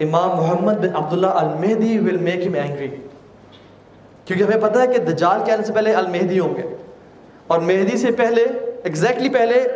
امام 0.00 0.30
محمد 0.36 0.72
بن 0.72 0.96
عبداللہ 0.96 1.26
المہدی 1.26 1.98
ول 1.98 2.16
میک 2.16 2.46
ہم 2.46 2.54
اینگری 2.54 2.88
کیونکہ 4.24 4.42
ہمیں 4.42 4.68
پتہ 4.68 4.78
ہے 4.78 4.86
کہ 4.86 4.98
دجال 4.98 5.40
کے 5.44 5.52
آنے 5.52 5.62
سے 5.62 5.72
پہلے 5.72 5.92
المہدی 5.92 6.38
ہوں 6.38 6.56
گے۔ 6.56 6.62
اور 7.46 7.58
مہدی 7.58 7.96
سے 7.96 8.12
پہلے 8.12 8.44
ایگزیکٹلی 8.84 9.28
پہلے 9.28 9.66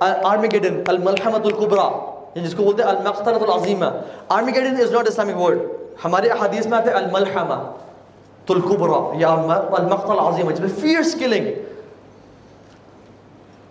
آرمی 0.00 0.48
گیڈن 0.52 0.82
الملحمت 0.86 1.46
القبرا 1.46 1.88
جس 2.34 2.54
کو 2.54 2.64
بولتے 2.64 2.82
ہیں 2.82 2.90
المقتلت 2.90 3.42
العظیمہ 3.42 3.84
Armageddon 4.54 4.80
is 4.80 4.92
not 4.92 5.08
Islamic 5.08 5.36
word 5.36 5.58
ہمارے 6.04 6.28
حدیث 6.30 6.66
میں 6.66 6.78
آتے 6.78 6.90
ہیں 6.90 6.96
الملحمہ 6.96 7.72
القبرا 8.48 9.18
یا 9.18 9.28
المقتل 9.28 10.10
العظیمہ 10.10 10.50
جس 10.50 10.60
میں 10.60 10.68
فیئرس 10.80 11.14
کلنگ 11.14 11.46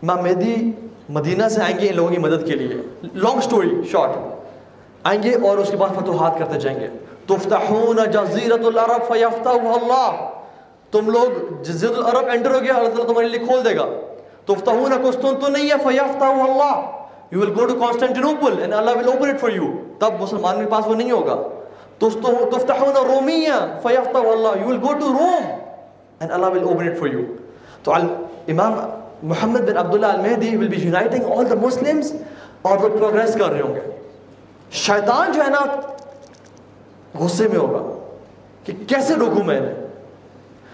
امام 0.04 0.24
مہدی 0.24 0.72
مدینہ 1.10 1.48
سے 1.50 1.62
آئیں 1.62 1.78
گے 1.80 1.89
ان 1.89 1.96
لوگوں 1.96 2.12
کی 2.12 2.18
مدد 2.18 2.46
کے 2.48 2.56
لیے. 2.56 2.76
لانگ 3.13 3.39
سٹوری 3.41 3.82
شارٹ 3.91 4.18
آئیں 5.04 5.22
گے 5.24 5.34
اور 5.48 5.58
اس 5.58 5.70
کے 5.72 5.78
بعد 5.78 5.89
فتوحات 5.96 6.38
کرتے 6.39 6.60
جائیں 6.60 6.80
گے. 6.80 6.88
تفتحون 7.28 8.00
جزیرت 8.12 8.65
العرب 8.65 9.08
فیفتح 9.08 9.70
اللہ. 9.76 10.26
تم 10.91 11.10
لوگ 11.10 11.62
جزیرت 11.63 11.98
العرب 11.98 12.30
انٹر 12.32 12.54
ہو 12.56 12.60
گیا 12.63 12.74
اللہ 12.76 12.89
تعالیٰ 12.89 13.08
تمہارے 13.08 13.28
لیے 13.28 13.46
کھول 13.46 13.63
دے 13.65 13.76
گا. 13.78 13.86
تفتحون 14.46 14.94
قسطنطنیہ 15.04 15.76
فیفتح 15.84 16.44
اللہ. 16.50 16.76
You 17.32 17.39
will 17.41 17.54
go 17.54 17.65
to 17.70 17.76
Constantinople 17.76 18.60
and 18.63 18.74
Allah 18.80 18.91
will 18.98 19.08
open 19.12 19.30
it 19.30 19.39
for 19.44 19.50
you. 19.54 19.70
تب 20.00 20.20
مسلمان 20.22 20.60
کے 20.60 20.65
پاس 20.70 20.88
وہ 20.88 20.96
نہیں 20.96 21.12
ہوگا. 21.12 21.36
تفتحون 22.00 22.96
رومیہ 23.08 23.54
فیفتح 23.84 24.28
اللہ. 24.32 24.60
You 24.62 24.68
will 24.68 24.84
go 24.84 24.94
to 25.00 25.08
Rome 25.15 25.48
and 26.20 26.32
Allah 26.32 26.52
will 26.56 26.68
open 26.74 26.91
it 26.91 27.00
for 27.00 27.10
you. 27.13 27.24
تو 27.84 27.94
امام 28.54 28.74
محمد 29.30 29.60
بن 29.60 29.78
عبداللہ 29.78 30.06
المہدی 30.06 30.56
will 30.58 30.72
be 30.72 30.80
uniting 30.80 31.24
all 31.34 31.46
the 31.52 31.58
Muslims 31.62 32.12
اور 32.62 32.78
وہ 32.78 32.90
پروگریس 32.90 33.36
کر 33.40 33.52
رہے 33.52 33.62
ہوں 33.62 33.76
گے۔ 33.76 33.82
شیطان 34.72 35.32
جو 35.32 35.44
ہے 35.44 35.50
نا، 35.50 35.66
غصے 37.20 37.48
میں 37.48 37.58
ہوگا 37.58 37.82
کہ 38.64 38.74
کیسے 38.88 39.16
روکوں 39.16 39.44
میں 39.44 39.60
نے 39.60 39.74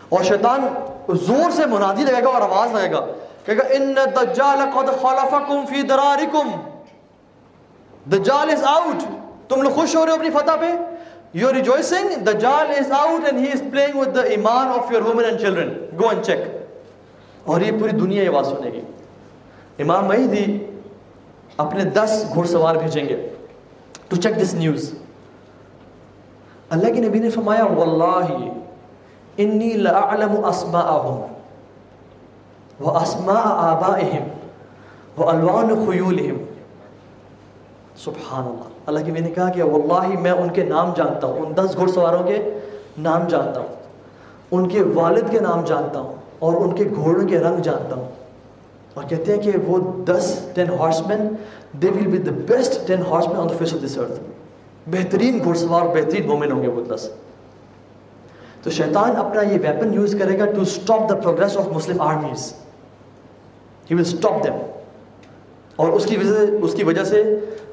اور 0.09 0.23
شیطان 0.23 0.67
زور 1.27 1.51
سے 1.51 1.65
منادی 1.65 2.03
لگے 2.03 2.23
گا 2.23 2.29
اور 2.29 2.41
آواز 2.41 2.75
لگے 2.75 2.91
گا 2.91 3.05
کہ 3.45 3.51
ان 3.51 3.95
دجال 4.15 4.59
قد 4.73 5.01
خلفکم 5.01 5.65
فی 5.69 5.81
درارکم۔ 5.81 6.49
دجال 8.11 8.49
is 8.49 8.63
out 8.63 9.05
تم 9.47 9.61
لوگ 9.61 9.71
خوش 9.71 9.95
ہو 9.95 10.05
رہے 10.05 10.11
ہو 10.11 10.17
اپنی 10.17 10.29
فتح 10.29 10.55
پہ؟ 10.59 10.71
You 11.39 11.47
are 11.47 11.57
rejoicing 11.57 12.07
دجال 12.25 12.71
is 12.79 12.91
out 12.91 13.27
and 13.31 13.45
he 13.45 13.51
is 13.57 13.61
playing 13.75 13.95
with 14.03 14.13
the 14.13 14.25
iman 14.37 14.79
of 14.79 14.91
your 14.95 15.03
women 15.09 15.25
and 15.31 15.39
children 15.39 15.69
go 16.01 16.09
and 16.09 16.25
check 16.29 16.60
اور 17.45 17.61
یہ 17.61 17.71
پوری 17.79 17.91
دنیا 17.91 18.23
یہ 18.23 18.29
بات 18.29 18.45
سنے 18.45 18.69
گی۔ 18.69 18.81
امام 19.79 20.05
مہدی 20.05 20.65
اپنے 21.57 21.83
دس 21.83 22.25
گھوڑ 22.33 22.45
سوار 22.45 22.75
بھیجیں 22.75 23.09
گے۔ 23.09 23.29
ٹو 24.07 24.15
چیک 24.15 24.41
دس 24.41 24.53
نیوز 24.53 24.93
اللہ 26.69 26.85
کے 26.85 27.01
نبی 27.01 27.19
نے 27.19 27.29
فرمایا، 27.29 27.65
واللہ 27.65 28.49
انی 29.37 29.73
لأعلم 29.73 30.45
اسماءهم 30.45 31.21
واسماء 32.79 33.41
آبائهم 33.43 34.27
والوان 35.17 35.85
خیولهم۔ 35.85 36.43
سبحان 37.97 38.45
اللہ 38.45 38.63
اللہ 38.85 38.99
کی 39.05 39.11
میں 39.11 39.21
نے 39.21 39.31
کہا 39.31 39.51
کہ، 39.51 39.63
واللہ 39.63 40.19
میں 40.19 40.31
ان 40.31 40.49
کے 40.49 40.63
نام 40.63 40.93
جانتا 40.93 41.27
ہوں۔ 41.27 41.39
ان 41.39 41.57
دس 41.57 41.77
گھڑ 41.77 41.87
سواروں 41.87 42.23
کے 42.23 42.59
نام 42.97 43.27
جانتا 43.27 43.59
ہوں۔ 43.59 43.75
ان 44.51 44.69
کے 44.69 44.81
والد 44.81 45.31
کے 45.31 45.39
نام 45.39 45.65
جانتا 45.65 45.99
ہوں۔ 45.99 46.20
اور 46.41 46.53
ان 46.53 46.75
کے 46.75 46.83
گھوڑوں 46.95 47.27
کے 47.27 47.39
رنگ 47.39 47.61
جانتا 47.61 47.95
ہوں۔ 47.95 48.09
اور 48.93 49.03
کہتے 49.03 49.35
ہیں 49.35 49.41
کہ 49.41 49.51
وہ 49.67 50.03
this 50.05 50.39
ten 50.53 50.69
horsemen 51.07 51.27
they 51.81 51.87
will 51.87 52.07
be 52.07 52.17
the 52.17 52.31
best 52.31 52.87
ten 52.87 53.01
horsemen 53.27 53.37
on 53.37 53.49
the 53.49 53.55
face 53.57 53.73
of 53.73 53.85
this 53.85 53.97
earth 53.97 54.19
بہترین 54.87 55.39
گھڑ 55.43 55.53
سوار 55.55 55.81
بہترین 55.81 56.27
مومن 56.27 56.51
ہوں 56.51 56.63
گے 56.63 56.67
وہ 56.67 56.81
دس۔ 56.95 57.09
تو 58.63 58.69
شیطان 58.69 59.15
اپنا 59.15 59.41
یہ 59.41 59.57
ویپن 59.61 59.93
یوز 59.93 60.15
کرے 60.19 60.39
گا 60.39 60.45
to 60.45 60.61
stop 60.61 61.09
the 61.09 61.15
progress 61.15 61.57
of 61.57 61.67
Muslim 61.67 62.01
armies 62.01 62.53
he 63.91 63.95
will 63.95 64.01
stop 64.01 64.43
them 64.43 64.53
اور 65.75 65.89
اس 65.89 66.05
کی 66.05 66.17
وجہ 66.17 66.33
سے، 66.33 66.57
اس 66.61 66.73
کی 66.73 66.83
وجہ 66.83 67.03
سے 67.03 67.23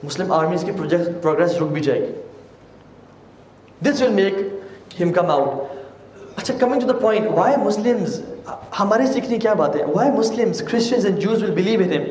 مسلم 0.02 0.32
آرمیز 0.32 0.64
کی 0.64 0.72
پروگرس 1.22 1.56
رک 1.56 1.68
بھی 1.72 1.80
جائے 1.80 2.00
گی۔ 2.00 2.12
This 3.84 4.02
will 4.02 4.12
make 4.12 4.34
him 5.02 5.12
come 5.12 5.26
out 5.26 5.67
اچھا 6.38 6.54
coming 6.58 6.80
to 6.80 6.86
the 6.86 6.98
point 6.98 7.26
why 7.34 7.56
Muslims 7.56 8.20
ہمارے 8.80 9.06
سیکھنے 9.12 9.38
کیا 9.38 9.52
بات 9.60 9.76
ہے؟ 9.76 9.84
Why 9.94 10.10
Muslims 10.10 10.62
Christians 10.62 11.06
and 11.06 11.18
Jews 11.18 11.42
will 11.42 11.50
believe 11.50 11.80
in 11.80 11.92
him 11.92 12.02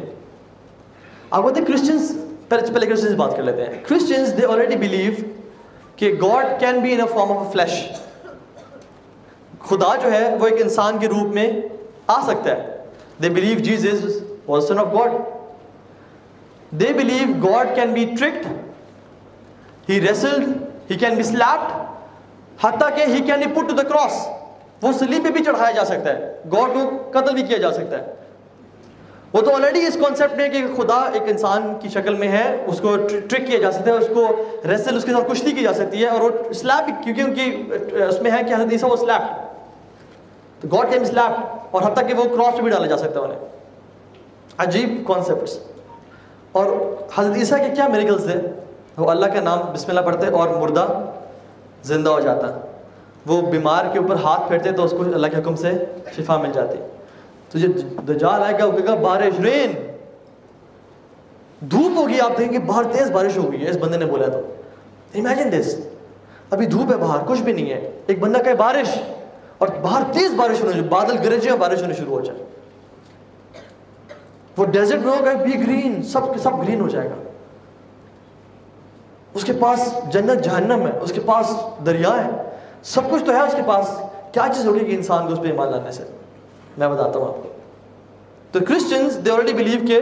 آپ 1.29 1.41
بولتے 1.43 1.59
ہیں 1.59 1.67
کرسچنز 1.67 2.11
پہلے 2.49 2.71
پہلے 2.73 2.85
کرسچنز 2.85 3.15
بات 3.15 3.35
کر 3.37 3.43
لیتے 3.43 3.65
ہیں۔ 3.65 3.81
کرسچنز 3.87 4.33
دے 4.37 4.45
آلریڈی 4.45 4.75
بلیو 4.77 5.11
کہ 5.95 6.11
God 6.21 6.45
can 6.59 6.79
be 6.79 6.93
in 6.93 7.01
a 7.01 7.07
form 7.07 7.31
of 7.31 7.45
a 7.45 7.51
flesh 7.51 7.73
خدا 9.67 9.95
جو 10.01 10.11
ہے، 10.11 10.35
وہ 10.39 10.47
ایک 10.47 10.61
انسان 10.61 10.97
کے 10.99 11.07
روپ 11.07 11.33
میں 11.35 11.49
آ 12.07 12.21
سکتا 12.27 12.49
ہے۔ 12.49 12.77
They 13.23 13.29
believe 13.29 13.59
Jesus 13.59 13.85
is 13.91 14.21
was 14.47 14.67
son 14.67 14.79
of 14.79 14.93
God 14.93 15.11
they 16.79 16.93
believe 16.97 17.33
God 17.47 17.75
can 17.75 17.93
be 17.93 18.05
tricked 18.19 18.47
he 19.89 20.01
wrestled 20.01 20.47
he 20.91 20.97
can 20.97 21.15
be 21.15 21.23
slapped 21.23 21.85
حتیٰ 22.63 22.89
کہ 22.95 23.11
he 23.11 23.19
can 23.19 23.41
put 23.53 23.69
to 23.69 23.75
the 23.75 23.83
cross, 23.83 24.27
وہ 24.81 24.91
سلیب 24.91 25.23
پہ 25.23 25.29
بھی 25.29 25.43
چڑھایا 25.43 25.71
جا 25.71 25.85
سکتا 25.85 26.09
ہے۔ 26.09 26.37
گاڈ 26.51 26.69
کو 26.73 27.11
قتل 27.11 27.33
بھی 27.33 27.41
کیا 27.41 27.57
جا 27.57 27.71
سکتا 27.71 27.97
ہے۔ 27.97 28.13
وہ 29.33 29.41
تو 29.41 29.55
آلریڈی 29.55 29.85
اس 29.85 29.93
کانسیپٹ 29.93 30.37
میں 30.37 30.49
کہ 30.49 30.61
خدا 30.77 31.09
ایک 31.13 31.21
انسان 31.27 31.73
کی 31.79 31.89
شکل 31.89 32.15
میں 32.15 32.27
ہے، 32.27 32.63
اس 32.67 32.79
کو 32.79 32.95
ٹرک 33.29 33.47
کیا 33.47 33.59
جا 33.59 33.71
سکتا 33.71 33.91
ہے، 33.91 33.95
اس 33.95 34.07
کو 34.13 34.27
ریسل 34.69 34.97
اس 34.97 35.03
کے 35.03 35.11
ساتھ 35.11 35.31
کشتی 35.31 35.51
کی 35.51 35.63
جا 35.63 35.73
سکتی 35.73 36.03
ہے 36.03 36.07
اور 36.07 36.21
وہ 36.21 36.53
سلیب 36.53 37.03
کیونکہ 37.03 37.21
ان 37.21 37.33
کی، 37.33 37.73
اس 38.03 38.21
میں 38.21 38.31
ہے 38.31 38.43
کہ 38.47 38.53
حضرت 38.53 38.71
عیسیٰ 38.71 38.91
وہ 38.91 38.95
سلیب 38.95 39.21
تو 40.61 40.77
گاڈ 40.77 40.89
کین 40.89 40.99
بی 40.99 41.05
سلیب 41.05 41.31
اور 41.71 41.81
حتیٰ 41.81 42.07
کہ 42.07 42.13
وہ 42.13 42.23
کراس 42.23 42.57
پہ 42.57 42.61
بھی 42.61 42.71
ڈالا 42.71 42.87
جا 42.87 42.97
سکتا 42.97 43.19
ہے 43.19 43.25
انہیں۔ 43.25 43.39
عجیب 44.57 45.07
کانسیپٹس 45.07 45.59
اور 46.51 46.65
حضرت 47.15 47.35
عیسیٰ 47.35 47.57
کے 47.57 47.75
کیا 47.75 47.87
میریکلس 47.87 48.23
تھے؟ 48.23 48.41
وہ 48.97 49.09
اللہ 49.11 49.25
کا 49.25 49.39
نام 49.39 49.59
بسم 49.73 49.89
اللہ 49.89 50.01
پڑھتے 50.01 50.27
اور 50.27 50.49
مردہ 50.49 50.87
زندہ 51.88 52.10
ہو 52.10 52.19
جاتا۔ 52.19 52.60
وہ 53.26 53.41
بیمار 53.41 53.86
کے 53.93 54.00
اوپر 54.00 54.15
ہاتھ 54.15 54.47
پھیرتے 54.47 54.71
تو 54.71 54.84
اس 54.84 54.91
کو 54.91 55.02
اللہ 55.02 55.28
کے 55.28 55.38
حکم 55.38 55.56
سے 55.56 55.71
شفا 56.15 56.38
مل 56.38 56.52
جاتی۔ 56.54 56.78
تو 57.50 57.60
جب 57.60 57.69
دجال 58.08 58.43
آئے 58.43 58.60
گا، 58.60 58.65
وہ 58.65 58.71
کہے 58.71 58.86
گا، 58.86 58.95
بارش 58.95 59.39
رین 59.39 59.91
دھوپ 61.71 61.97
ہوگی، 61.97 62.19
آپ 62.19 62.38
دیکھیں 62.38 62.54
گے 62.54 62.60
باہر 62.60 62.84
تیز 62.84 63.12
بارش 63.12 63.38
ہوگی 63.38 63.67
اس 63.69 63.78
بندے 63.78 63.97
نے 63.97 64.06
بولا 64.06 64.28
تو۔ 64.28 64.39
امیجن 65.15 65.60
دس 65.60 65.80
ابھی 66.50 66.65
دھوپ 66.65 66.91
ہے 66.91 66.97
باہر 66.97 67.19
کچھ 67.28 67.41
بھی 67.41 67.54
نہیں 67.54 67.69
ہے۔ 67.69 67.91
ایک 68.08 68.19
بندہ 68.19 68.38
کہے، 68.38 68.56
بارش۔ 68.56 69.00
اور 69.58 69.67
باہر 69.82 70.13
تیز 70.13 70.34
بارش 70.34 70.63
ہونے 70.63 70.82
بادل 70.82 71.17
گرجے 71.23 71.50
اور 71.50 71.58
بارش 71.58 71.82
ہونے 71.82 71.93
شروع 71.93 72.13
ہو 72.13 72.21
جائے۔ 72.21 72.39
وہ 74.58 74.65
ڈیزرٹ 74.65 75.00
میں 75.00 75.17
ہوگا 75.17 75.34
بی 75.34 75.60
گرین 75.60 76.04
سب 76.04 76.19
سب 76.43 76.62
گرین 76.62 76.82
ہو 76.82 76.88
جائے 76.88 77.10
گا۔ 77.10 77.15
اس 79.38 79.43
کے 79.43 79.54
پاس 79.54 79.80
جنت، 80.10 80.43
جہنم 80.43 80.88
ہے، 80.88 81.00
اس 81.02 81.12
کے 81.12 81.21
پاس 81.21 81.52
دریا 81.86 82.26
ہے، 82.26 82.32
سب 82.84 83.02
کچھ 83.10 83.23
تو 83.23 83.32
ہے 83.36 83.41
اس 83.41 83.54
کے 83.54 83.62
پاس۔ 83.65 83.89
کیا 84.32 84.47
چیز 84.56 84.67
ہوگی 84.67 84.80
کہ 84.80 84.95
انسان 84.95 85.28
کو 85.28 85.34
اس 85.34 85.39
پہ 85.41 85.47
ایمان 85.47 85.71
لانے 85.71 85.91
سے؟ 85.91 86.04
میں 86.78 86.88
بتاتا 86.88 87.19
ہوں 87.19 87.28
آپ 87.28 87.34
کو۔ 87.34 87.50
تو 88.52 88.60
کرسچنز 88.60 89.17
دے 89.26 89.32
آلریڈی 89.32 89.54
بلیو 89.54 89.80
کہ 89.88 90.02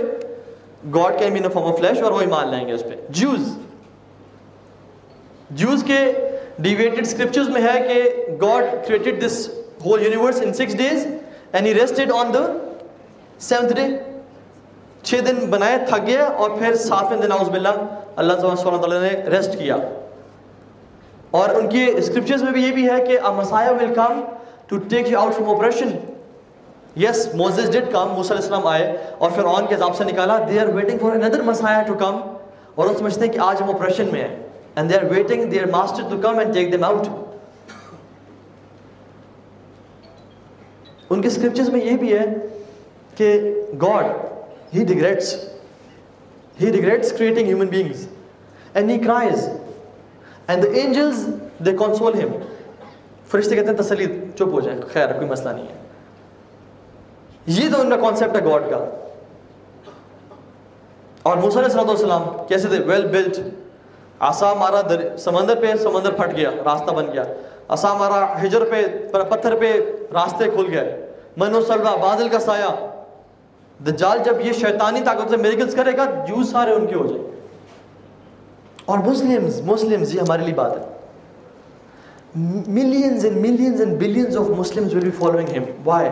God 0.95 1.19
can 1.19 1.34
be 1.34 1.39
in 1.39 1.50
form 1.50 1.67
of 1.67 1.80
flesh 1.80 2.02
اور 2.02 2.12
وہ 2.12 2.21
ایمان 2.21 2.48
لائیں 2.48 2.67
گے 2.67 2.71
اس 2.71 2.84
پہ۔ 2.84 2.95
جوز 3.10 3.58
جوز 5.50 5.84
کے 5.84 6.00
ڈیویٹڈ 6.60 7.02
اسکرپچرز 7.02 7.50
میں 7.50 7.62
ہے 7.62 7.88
کہ 7.88 8.26
God 8.41 8.63
created 8.88 9.26
this 9.26 9.50
whole 9.86 10.02
universe 10.02 10.41
in 10.41 10.54
six 10.54 10.78
days 10.78 11.08
and 11.54 11.67
he 11.67 11.74
rested 11.74 12.12
on 12.12 12.34
the 12.34 12.45
seventh 13.39 13.74
day 13.74 13.82
چھ 15.05 15.21
دن 15.25 15.45
بنائے 15.49 15.77
تھک 15.87 16.07
گیا 16.07 16.23
اور 16.25 16.49
پھر 16.59 16.75
ساتویں 16.75 17.21
دن 17.21 17.31
اعوذ 17.31 17.49
باللہ 17.49 17.69
اللہ 18.15 18.33
سبحانہ 18.41 18.81
تعالیٰ 18.81 19.01
نے 19.01 19.09
ریسٹ 19.31 19.57
کیا۔ 19.59 19.75
اور 21.39 21.49
ان 21.55 21.67
کی 21.69 21.83
اسکرپچرز 21.97 22.43
میں 22.43 22.51
بھی 22.51 22.63
یہ 22.63 22.71
بھی 22.71 22.89
ہے 22.89 23.03
کہ 23.05 23.19
messiah 23.35 23.71
will 23.79 23.93
come 23.93 24.21
to 24.67 24.77
take 24.89 25.09
you 25.11 25.19
out 25.19 25.33
from 25.35 25.49
operation 25.55 25.89
yes 27.01 27.27
Moses 27.35 27.71
did 27.73 27.91
come 27.91 28.13
موسیٰ 28.15 28.31
علیہ 28.31 28.43
السلام 28.43 28.67
آئے 28.67 28.95
اور 29.17 29.31
پھر 29.31 29.45
آن 29.47 29.67
کے 29.67 29.75
عذاب 29.75 29.95
سے 29.95 30.03
نکالا۔ 30.03 30.37
They 30.49 30.59
are 30.59 30.67
waiting 30.75 30.97
for 31.01 31.15
another 31.15 31.41
messiah 31.43 31.81
to 31.87 31.93
come 31.99 32.19
اور 32.75 32.87
وہ 32.87 32.97
سمجھتے 32.97 33.25
ہیں 33.25 33.31
کہ 33.33 33.39
آج 33.39 33.61
ہم 33.61 33.69
آپریشن 33.69 34.09
میں 34.11 34.21
ہیں۔ 34.21 34.35
And 34.75 34.91
they 34.91 34.97
are 34.97 35.03
waiting 35.09 35.49
their 35.51 35.65
master 35.71 36.09
to 36.09 36.21
come 36.21 36.39
and 36.39 36.53
take 36.53 36.71
them 36.71 36.83
out 36.83 37.07
ان 41.09 41.21
کے 41.21 41.27
اسکرپچرز 41.27 41.69
میں 41.69 41.83
یہ 41.85 41.97
بھی 41.97 42.13
ہے 42.13 42.25
کہ 43.17 43.27
God 43.81 44.05
he 44.75 44.83
regrets 44.83 45.35
he 46.61 46.71
regrets 46.71 47.11
creating 47.17 47.47
human 47.47 47.67
beings 47.67 48.07
and 48.73 48.89
he 48.91 48.97
cries 48.99 49.47
and 50.47 50.63
the 50.63 50.69
angels 50.69 51.25
they 51.65 51.71
console 51.77 52.19
him 52.19 52.31
فرشتے 53.31 53.55
کہتے 53.55 53.69
ہیں، 53.69 53.77
تسلی، 53.77 54.05
چپ 54.35 54.53
ہو 54.53 54.59
جائے. 54.61 54.79
خیر، 54.93 55.13
کوئی 55.13 55.29
مسئلہ 55.29 55.49
نہیں 55.49 55.67
ہے. 55.67 55.83
یہ 57.47 57.69
تو 57.71 57.81
ان 57.81 57.89
کا 57.89 57.95
کانسیپٹ 57.95 58.35
ہے 58.35 58.43
گاڈ 58.45 58.69
کا. 58.69 58.77
اور 61.23 61.38
موسیٰ 61.38 61.63
علیہ 61.63 61.79
السلام 61.79 62.23
کیسے 62.47 62.67
تھے؟ 62.67 62.79
ویل 62.85 63.05
بلٹ 63.07 63.39
آسا 64.19 64.53
مارا 64.53 64.81
در 64.89 65.15
سمندر 65.17 65.61
پہ 65.61 65.73
سمندر 65.83 66.11
پھٹ 66.11 66.35
گیا، 66.35 66.51
راستہ 66.65 66.91
بن 66.91 67.05
گیا. 67.13 67.23
آسا 67.67 67.93
مارا 67.93 68.25
ہجر 68.43 68.63
پہ 68.71 68.85
پتھر 69.29 69.55
پہ 69.55 69.73
راستے 70.13 70.49
کھل 70.49 70.73
گئے. 70.73 71.07
منو 71.38 71.61
سلوا 71.61 71.95
بادل 71.95 72.29
کا 72.29 72.39
سایہ. 72.39 72.69
دجال 73.79 74.17
جب 74.25 74.35
یہ 74.41 74.51
شیطانی 74.51 74.99
طاقت 75.05 75.29
سے 75.29 75.38
میریکلز 75.38 75.75
کرے 75.75 75.97
گا 75.97 76.05
جوز 76.27 76.51
سارے 76.51 76.71
ان 76.71 76.88
کے 76.88 76.95
ہو 76.95 77.05
جائیں۔ 77.05 77.23
اور 78.85 78.99
مسلمز 78.99 79.61
مسلمز، 79.61 80.15
یہ 80.15 80.19
ہمارے 80.21 80.43
لیے 80.43 80.53
بات 80.53 80.77
ہے۔ 80.77 80.83
Millions 82.67 83.25
and 83.25 83.38
millions 83.38 83.81
and 83.81 83.97
billions 83.97 84.38
of 84.38 84.45
Muslims 84.49 84.93
will 84.93 84.99
be 84.99 85.11
following 85.11 85.57
him 85.57 85.88
why 85.88 86.09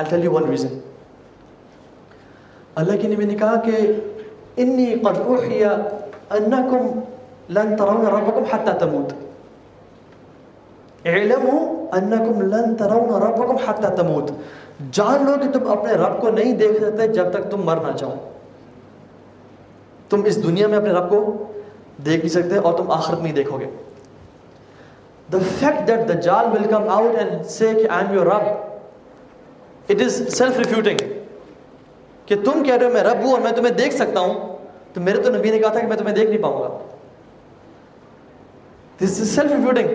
I'll 0.00 0.14
tell 0.14 0.28
you 0.28 0.40
one 0.40 0.46
reason. 0.46 0.78
اللہ 2.74 2.96
کے 3.02 3.08
نبی 3.08 3.24
نے 3.24 3.34
کہا 3.34 3.60
کہ 3.60 3.70
انی 4.56 4.94
قد 4.94 5.18
اوحی 5.26 5.64
انکم 5.64 7.00
لن 7.50 7.76
ترون 7.76 8.06
ربکم 8.06 8.42
حتی 8.50 8.70
تموت. 8.80 9.12
اعلموا 11.06 11.96
انکم 11.96 12.42
لن 12.42 12.76
ترون 12.76 13.22
ربکم 13.22 13.56
حتی 13.56 13.96
تموت۔ 13.96 14.30
جان 14.92 15.24
لو 15.26 15.32
کہ 15.42 15.50
تم 15.52 15.70
اپنے 15.70 15.92
رب 15.92 16.20
کو 16.20 16.30
نہیں 16.30 16.52
دیکھ 16.56 16.76
سکتے 16.76 17.08
جب 17.08 17.32
تک 17.32 17.50
تم 17.50 17.64
مر 17.64 17.76
نہ 17.76 17.96
چاہو 17.96 18.14
تم 20.08 20.24
اس 20.26 20.42
دنیا 20.42 20.66
میں 20.68 20.78
اپنے 20.78 20.90
رب 20.92 21.10
کو 21.10 21.20
دیکھ 22.06 22.24
نہیں 22.24 22.34
سکتے 22.34 22.56
اور 22.56 22.78
تم 22.78 22.90
آخرت 22.90 23.18
میں 23.20 23.30
ہی 23.30 23.34
دیکھو 23.34 23.58
گے۔ 23.60 23.70
The 25.28 25.40
fact 25.60 25.86
that 25.86 26.02
the 26.08 26.16
Dajjal 26.16 26.52
will 26.52 26.66
come 26.72 26.88
out 26.96 27.16
and 27.20 27.46
say 27.52 27.72
کہ 27.74 27.86
I 27.88 28.00
am 28.02 28.12
your 28.16 28.26
Rabb 28.26 28.46
it 29.94 30.02
is 30.04 30.18
self 30.34 30.58
refuting 30.64 30.98
کہ 32.26 32.36
تم 32.44 32.62
کہہ 32.62 32.74
رہے 32.74 32.86
ہو 32.86 32.92
میں 32.92 33.02
رب 33.02 33.24
ہوں 33.24 33.30
اور 33.30 33.40
میں 33.40 33.52
تمہیں 33.52 33.72
دیکھ 33.74 33.94
سکتا 33.94 34.20
ہوں، 34.20 34.34
تو 34.92 35.00
میرے 35.00 35.22
تو 35.22 35.30
نبی 35.30 35.50
نے 35.50 35.58
کہا 35.58 35.68
تھا 35.68 35.80
کہ 35.80 35.86
میں 35.86 35.96
تمہیں 35.96 36.14
دیکھ 36.14 36.30
نہیں 36.30 36.42
پاؤں 36.42 36.62
گا۔ 36.62 36.68
This 39.02 39.18
is 39.24 39.32
self 39.38 39.50
refuting 39.52 39.88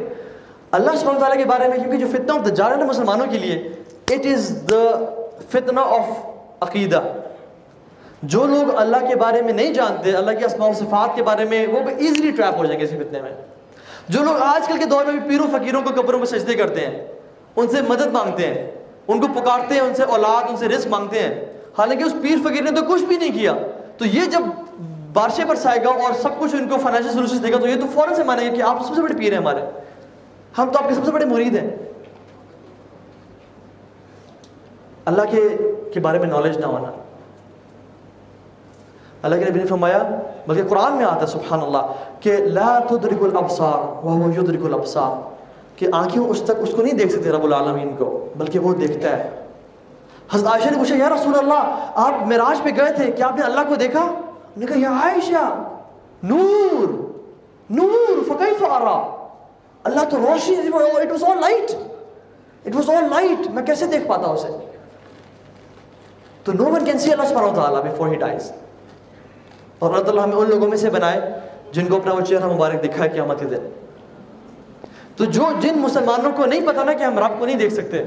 اللہ 0.71 0.95
سبحانہ 0.95 1.19
تعالیٰ 1.19 1.37
کے 1.37 1.45
بارے 1.45 1.67
میں 1.67 1.77
کیونکہ 1.77 1.97
جو 1.97 2.07
فتنہ 2.11 2.31
آف 2.31 2.45
دجال 2.45 2.71
ہے 2.71 2.77
نا 2.77 2.85
مسلمانوں 2.85 3.25
کے 3.31 3.37
لیے 3.37 3.57
اٹ 4.11 4.25
از 4.25 4.63
دا 4.71 5.13
فتنہ 5.49 5.79
آف 5.79 6.25
عقیدہ۔ 6.61 7.01
جو 8.23 8.45
لوگ 8.45 8.75
اللہ 8.75 8.97
کے 9.09 9.15
بارے 9.15 9.41
میں 9.41 9.53
نہیں 9.53 9.73
جانتے، 9.73 10.11
اللہ 10.11 10.31
کے 10.31 10.45
اسماء 10.45 10.67
و 10.67 10.73
صفات 10.73 11.15
کے 11.15 11.23
بارے 11.23 11.45
میں، 11.45 11.67
وہ 11.67 11.79
ایزیلی 11.97 12.31
ٹریپ 12.31 12.57
ہو 12.57 12.65
جائیں 12.65 12.79
گے 12.79 12.85
اسی 12.85 12.97
فتنے 12.97 13.21
میں۔ 13.21 13.31
جو 14.09 14.23
لوگ 14.23 14.35
آج 14.41 14.67
کل 14.67 14.77
کے 14.77 14.85
دور 14.85 15.05
میں 15.05 15.13
بھی 15.13 15.29
پیروں، 15.29 15.47
فقیروں 15.51 15.81
کو 15.81 16.01
قبروں 16.01 16.19
میں 16.19 16.27
سجدے 16.27 16.53
کرتے 16.53 16.81
ہیں، 16.81 17.07
ان 17.55 17.67
سے 17.67 17.81
مدد 17.81 18.07
مانگتے 18.07 18.47
ہیں، 18.47 18.71
ان 19.07 19.21
کو 19.21 19.27
پکارتے 19.27 19.73
ہیں، 19.73 19.81
ان 19.81 19.93
سے 19.93 20.03
اولاد، 20.03 20.43
ان 20.49 20.57
سے 20.57 20.67
رزق 20.67 20.87
مانگتے 20.87 21.19
ہیں۔ 21.19 21.45
حالانکہ 21.77 22.03
اس 22.03 22.13
پیر، 22.21 22.37
فقیر 22.43 22.61
نے 22.61 22.71
تو 22.71 22.93
کچھ 22.93 23.03
بھی 23.03 23.17
نہیں 23.17 23.31
کیا۔ 23.31 23.53
تو 23.97 24.05
یہ 24.05 24.25
جب 24.25 24.41
بارشے 25.13 25.43
پر 25.47 25.55
سائے 25.55 25.83
گا 25.83 25.89
اور 25.89 26.13
سب 26.13 26.29
کچھ 26.39 26.55
ان 26.55 26.69
کو 26.69 26.77
فائنینشیل 26.77 27.11
سولوشن 27.11 27.43
دے 27.43 27.51
گا، 27.51 27.57
تو 27.57 27.67
یہ 27.67 27.75
تو 27.75 27.87
فوراً 27.93 28.15
سے 28.15 28.23
مانیں 28.23 28.51
گے 28.51 28.57
کہ 28.57 28.61
آپ 28.61 28.87
سب 28.87 28.95
سے 28.95 29.01
بڑے 29.01 29.13
پیر 29.13 29.31
ہیں 29.31 29.39
ہمارے۔ 29.39 29.61
ہم 30.57 30.69
تو 30.71 30.79
آپ 30.79 30.89
کے 30.89 30.95
سب 30.95 31.05
سے 31.05 31.11
بڑے 31.11 31.25
مرید 31.25 31.55
ہیں۔ 31.57 31.90
اللہ 35.11 35.21
کے 35.29 35.57
کے 35.93 35.99
بارے 35.99 36.19
میں 36.19 36.27
نالج 36.27 36.57
نہ 36.57 36.65
ہونا۔ 36.65 36.91
اللہ 39.23 39.35
کے 39.35 39.49
نبی 39.49 39.59
نے 39.59 39.65
فرمایا، 39.65 40.03
بلکہ 40.47 40.63
قرآن 40.67 40.93
میں 40.93 41.05
آتا 41.05 41.21
ہے 41.21 41.25
سبحان 41.25 41.59
اللہ 41.61 41.81
کہ 42.19 42.37
لا 42.37 42.79
تدرک 42.79 43.21
الابصار 43.21 44.05
وهو 44.05 44.29
يدرك 44.29 44.65
الابصار، 44.65 45.29
کہ 45.75 45.87
آنکھیں 45.91 46.23
اس 46.23 46.41
تک، 46.41 46.51
اس 46.57 46.69
کو 46.75 46.81
نہیں 46.81 46.93
دیکھ 46.93 47.11
سکتے 47.13 47.29
رب 47.29 47.43
العالمین 47.43 47.95
کو، 47.97 48.27
بلکہ 48.35 48.59
وہ 48.59 48.73
دیکھتا 48.73 49.17
ہے۔ 49.17 49.29
حضرت 50.31 50.47
عائشہ 50.47 50.69
نے 50.69 50.77
پوچھا، 50.77 50.95
یا 50.95 51.09
رسول 51.09 51.39
اللہ، 51.39 51.89
آپ 51.95 52.27
معراج 52.27 52.61
پہ 52.63 52.69
گئے 52.77 52.93
تھے، 52.93 53.11
کیا 53.11 53.27
آپ 53.27 53.35
نے 53.35 53.41
اللہ 53.41 53.59
کو 53.67 53.75
دیکھا؟ 53.75 54.13
نے 54.57 54.65
کہا، 54.65 54.79
یا 54.79 54.91
عائشہ، 54.91 55.63
نور 56.23 56.87
نور، 57.69 58.23
فکیف 58.27 58.63
ارا۔ 58.63 59.27
اللہ 59.83 60.09
تو 60.09 60.17
روشنی 60.17 60.55
it 60.55 61.11
was 61.11 61.23
all 61.23 61.41
light 61.41 61.71
it 62.65 62.75
was 62.75 62.89
all 62.89 63.03
light 63.11 63.47
میں 63.47 63.63
کیسے 63.63 63.85
دیکھ 63.85 64.07
پاتا 64.07 64.27
اسے؟ 64.27 64.70
تو 66.43 66.53
نو 66.53 66.71
ون 66.71 66.85
کین 66.85 66.99
سی 66.99 67.11
اللہ 67.11 67.27
سبحانہ 67.29 67.51
وتعالی 67.51 67.89
بیفور 67.89 68.07
ہی 68.07 68.15
ڈائز 68.15 68.51
اور 69.79 69.89
اللہ 69.89 70.03
تعالیٰ 70.03 70.23
ہمیں 70.23 70.35
ان 70.35 70.49
لوگوں 70.49 70.67
میں 70.67 70.77
سے 70.77 70.89
بنائے 70.89 71.19
جن 71.73 71.87
کو 71.87 71.95
اپنا 71.95 72.13
وہ 72.13 72.21
چہرہ 72.21 72.47
مبارک 72.53 72.83
دکھا 72.83 73.07
قیامت 73.07 73.39
کے 73.39 73.45
دن. 73.45 73.67
تو 75.15 75.25
جو 75.37 75.49
جن 75.61 75.77
مسلمانوں 75.79 76.31
کو 76.35 76.45
نہیں 76.45 76.67
پتا 76.67 76.83
نا 76.83 76.93
کہ 76.93 77.03
ہم 77.03 77.19
رب 77.19 77.37
کو 77.39 77.45
نہیں 77.45 77.57
دیکھ 77.57 77.73
سکتے، 77.73 78.03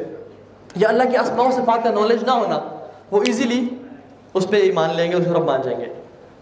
یا 0.77 0.88
اللہ 0.88 1.11
کے 1.11 1.18
اسماء 1.18 1.44
و 1.44 1.51
صفات 1.51 1.85
کا 1.85 1.90
نالج 1.90 2.25
نہ 2.25 2.31
ہونا، 2.33 2.59
وہ 3.11 3.20
ایزیلی 3.27 3.68
اس 4.35 4.49
پہ 4.51 4.61
ایمان 4.62 4.94
لیں 4.97 5.11
گے، 5.11 5.16
اس 5.16 5.27
کو 5.27 5.35
رب 5.35 5.44
مان 5.44 5.62
جائیں 5.62 5.79
گے. 5.81 5.92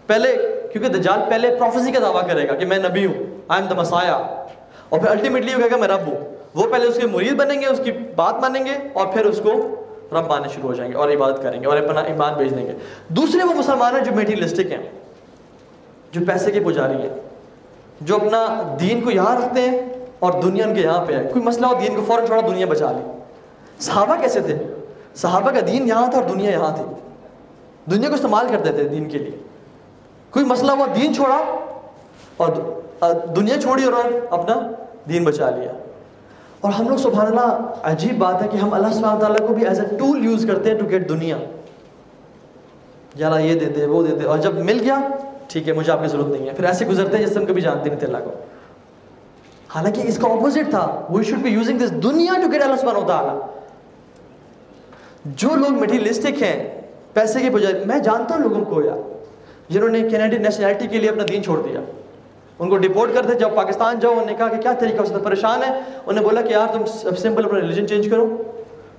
پہلے، 0.07 0.35
کیونکہ 0.71 0.89
دجال 0.89 1.19
پہلے 1.29 1.55
پروفیسی 1.59 1.91
کا 1.91 1.99
دعویٰ 1.99 2.27
کرے 2.27 2.47
گا 2.47 2.55
کہ 2.55 2.65
میں 2.65 2.77
نبی 2.79 3.05
ہوں 3.05 3.23
آئی 3.47 3.61
ایم 3.61 3.69
دا 3.69 3.75
مسایا 3.81 4.13
اور 4.13 4.99
پھر 4.99 5.09
الٹیمیٹلی 5.09 5.53
وہ 5.53 5.59
کہے 5.59 5.71
گا 5.71 5.77
میں 5.77 5.87
رب 5.87 6.07
ہوں۔ 6.07 6.19
وہ 6.55 6.67
پہلے 6.71 6.87
اس 6.87 6.97
کے 7.01 7.07
مرید 7.07 7.33
بنیں 7.35 7.59
گے، 7.61 7.65
اس 7.65 7.81
کی 7.83 7.91
بات 8.15 8.41
مانیں 8.41 8.65
گے، 8.65 8.77
اور 8.93 9.07
پھر 9.13 9.25
اس 9.25 9.39
کو 9.43 9.53
رب 10.13 10.27
ماننے 10.27 10.47
شروع 10.47 10.69
ہو 10.69 10.73
جائیں 10.73 10.91
گے 10.91 10.97
اور 10.97 11.09
عبادت 11.09 11.41
کریں 11.43 11.61
گے 11.61 11.67
اور 11.67 11.77
اپنا 11.77 12.01
ایمان 12.01 12.33
بھیج 12.33 12.55
دیں 12.55 12.65
گے۔ 12.67 12.73
دوسرے 13.07 13.43
وہ 13.43 13.53
مسلمان 13.53 13.95
ہیں 13.95 14.03
جو 14.03 14.11
میٹیریلسٹک 14.11 14.71
ہیں، 14.71 14.89
جو 16.11 16.21
پیسے 16.27 16.51
کے 16.51 16.59
پجاری 16.59 17.01
ہیں، 17.01 17.09
جو 18.01 18.15
اپنا 18.15 18.45
دین 18.79 19.01
کو 19.01 19.11
یہاں 19.11 19.35
رکھتے 19.35 19.61
ہیں 19.61 19.81
اور 20.19 20.41
دنیا 20.41 20.65
ان 20.65 20.75
کے 20.75 20.81
یہاں 20.81 21.05
پہ 21.05 21.13
ہے۔ 21.13 21.23
کوئی 21.33 21.45
مسئلہ 21.45 21.65
ہو، 21.65 21.73
دین 21.81 21.95
کو 21.95 22.01
فوراً 22.07 22.25
چھوڑا 22.25 22.41
دنیا 22.47 22.65
بچا 22.65 22.91
لی۔ 22.91 23.11
صحابہ 23.79 24.15
کیسے 24.21 24.39
تھے؟ 24.39 24.57
صحابہ 25.15 25.51
کا 25.51 25.59
دین 25.67 25.87
یہاں 25.87 26.11
تھا 26.11 26.19
اور 26.19 26.29
دنیا 26.29 26.51
یہاں 26.51 26.75
تھی۔ 26.75 26.85
دنیا 27.91 28.09
کو 28.09 28.15
استعمال 28.15 28.47
کرتے 28.49 28.71
تھے 28.71 28.83
دین 28.83 29.09
کے 29.09 29.17
لیے۔ 29.17 29.37
کوئی 30.29 30.45
مسئلہ 30.45 30.71
ہوا، 30.71 30.85
دین 30.95 31.15
چھوڑا 31.15 31.41
اور 32.37 32.49
دنیا 33.35 33.61
چھوڑی 33.61 33.83
اور 33.83 33.93
اپنا 34.29 34.71
دین 35.09 35.23
بچا 35.23 35.49
لیا۔ 35.49 35.71
اور 36.63 36.73
ہم 36.73 36.89
لوگ 36.89 36.97
سبحان 36.97 37.27
اللہ، 37.27 37.57
عجیب 37.83 38.17
بات 38.17 38.41
ہے 38.41 38.47
کہ 38.47 38.57
ہم 38.57 38.73
اللہ 38.73 38.87
سبحانہ 38.93 39.19
تعالیٰ 39.19 39.47
کو 39.47 39.53
بھی 39.53 39.65
ایز 39.65 39.79
اے 39.79 39.97
ٹول 39.97 40.25
یوز 40.25 40.45
کرتے 40.51 40.71
ہیں 40.71 40.77
ٹو 40.77 40.85
گیٹ 40.89 41.09
دنیا۔ 41.09 41.37
یار 43.15 43.39
یہ 43.39 43.59
دے 43.59 43.65
دے، 43.65 43.85
وہ 43.85 44.07
دے 44.07 44.15
دے۔ 44.15 44.25
اور 44.25 44.37
جب 44.37 44.53
مل 44.53 44.77
گیا، 44.81 44.99
ٹھیک 45.47 45.67
ہے، 45.67 45.73
مجھے 45.73 45.91
آپ 45.91 46.01
کی 46.01 46.07
ضرورت 46.07 46.27
نہیں 46.27 46.49
ہے۔ 46.49 46.53
پھر 46.53 46.63
ایسے 46.63 46.85
گزرتے 46.85 47.17
ہیں 47.17 47.25
جس 47.25 47.33
سے 47.33 47.39
ہم 47.39 47.45
کبھی 47.45 47.61
جانتے 47.61 47.89
نہیں 47.89 47.99
تھے 47.99 48.07
اللہ 48.07 48.17
کو۔ 48.17 48.31
حالانکہ 49.69 50.01
اس 50.05 50.17
کا 50.17 50.27
اپوزٹ 50.27 50.69
تھا۔ 50.69 51.07
We 51.09 51.23
should 51.23 51.39
be 51.39 51.49
using 51.49 51.77
this 51.77 51.91
دنیا 51.91 52.33
ٹو 52.41 52.51
گیٹ 52.51 52.61
اللہ 52.61 52.75
سبحانہ 52.75 53.07
تعالیٰ 53.07 53.39
جو 55.25 55.49
لوگ 55.55 55.79
میٹیریلسٹک 55.79 56.43
ہیں، 56.43 56.81
پیسے 57.13 57.39
کے 57.39 57.49
بجائے، 57.49 57.85
میں 57.85 57.99
جانتا 57.99 58.35
ہوں 58.35 58.41
لوگوں 58.41 58.65
کو 58.65 58.85
یار، 58.85 59.13
جنہوں 59.69 59.89
نے 59.89 60.01
کینیڈین 60.01 60.41
نیشنلٹی 60.41 60.87
کے 60.87 60.97
لیے 60.97 61.09
اپنا 61.09 61.23
دین 61.31 61.43
چھوڑ 61.43 61.61
دیا۔ 61.61 61.79
ان 62.63 62.69
کو 62.69 62.77
ڈپورٹ 62.77 63.13
کرتے 63.13 63.33
جب 63.33 63.49
پاکستان 63.55 63.99
جاؤ، 63.99 64.11
انہوں 64.11 64.25
نے 64.25 64.33
کہا 64.33 64.47
کہ 64.47 64.57
کیا 64.57 64.73
طریقہ 64.73 65.01
اس 65.01 65.11
پریشان 65.23 65.63
ہے۔ 65.63 65.73
انہوں 65.73 66.13
نے 66.13 66.21
بولا 66.21 66.41
کہ 66.41 66.51
یار 66.53 66.67
تم 66.73 66.85
سمپل 67.15 67.45
اپنا 67.45 67.61
ریلیجن 67.61 67.87
چینج 67.87 68.09
کرو۔ 68.09 68.37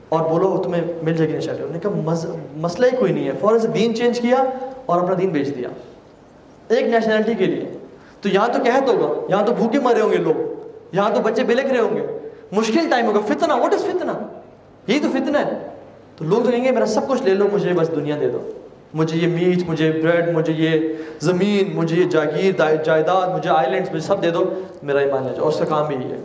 اور 0.09 0.31
بولو، 0.31 0.62
تمہیں 0.62 0.83
مل 1.03 1.14
جائے 1.14 1.31
گی 1.31 1.35
نیشنلٹی 1.35 1.62
انہوں 1.62 1.74
نے 1.74 1.79
کہا 1.79 2.31
مسئلہ 2.57 2.87
ہی 2.87 2.96
کوئی 2.96 3.12
نہیں 3.12 3.27
ہے۔ 3.27 3.33
فوراً 3.40 3.59
سے 3.59 3.68
دین 3.68 3.94
چینج 3.94 4.20
کیا 4.20 4.44
اور 4.87 5.03
اپنا 5.03 5.14
دین 5.20 5.29
بیچ 5.29 5.57
دیا۔ 5.57 5.68
ایک 6.68 6.83
نیشنلٹی 6.83 7.35
کے 7.35 7.46
لیے۔ 7.46 7.79
تو 8.20 8.29
یہاں 8.29 8.48
تو 8.48 8.64
کہت 8.64 8.88
ہوگا۔ 8.88 9.27
یہاں 9.29 9.46
تو 9.46 9.55
بھوکے 9.55 9.79
مرے 9.79 10.00
ہوں 10.00 10.11
گے 10.11 10.16
لوگ۔ 10.16 10.40
یہاں 10.92 11.11
تو 11.14 11.20
بچے 11.20 11.44
بلک 11.44 11.66
رہے 11.66 11.81
ہوں 11.81 11.96
گے۔ 11.96 12.07
مشکل 12.53 12.88
ٹائم 12.90 13.07
ہوگا۔ 13.07 13.20
فتنہ 13.20 13.53
واٹ 13.53 13.74
از 13.74 13.85
فتنہ؟ 13.85 14.12
یہی 14.87 14.98
تو 15.00 15.09
فتنہ 15.12 15.38
ہے۔ 15.38 15.68
تو 16.16 16.24
لوگ 16.24 16.42
تو 16.44 16.50
کہیں 16.50 16.64
گے، 16.64 16.70
میرا 16.70 16.87
سب 16.87 17.09
کچھ 17.09 17.22
لے 17.22 17.35
لو، 17.35 17.46
مجھے 17.53 17.72
بس 17.72 17.90
دنیا 17.96 18.16
دے 18.20 18.29
دو۔ 18.29 18.50
مجھے 18.94 19.18
یہ 19.18 19.26
میٹ، 19.26 19.68
مجھے 19.68 19.92
بریڈ، 19.92 20.35
مجھے 20.35 20.52
یہ 20.52 20.88
زمین، 21.20 21.76
مجھے 21.76 21.96
یہ 21.96 22.04
جاگیر 22.04 22.83
جائیداد، 22.85 23.28
مجھے 23.28 23.50
آئی 23.50 23.70
لینڈس 23.70 23.88
مجھے 23.88 24.07
سب 24.07 24.22
دے 24.22 24.30
دو، 24.30 24.54
میرا 24.83 24.98
ایمان 24.98 25.22
لے 25.22 25.33
جاؤ۔ 25.35 25.44
اور 25.44 25.52
اس 25.52 25.59
کا 25.59 25.64
کام 25.64 25.87
بھی 25.87 25.96
ہے۔ 25.96 26.16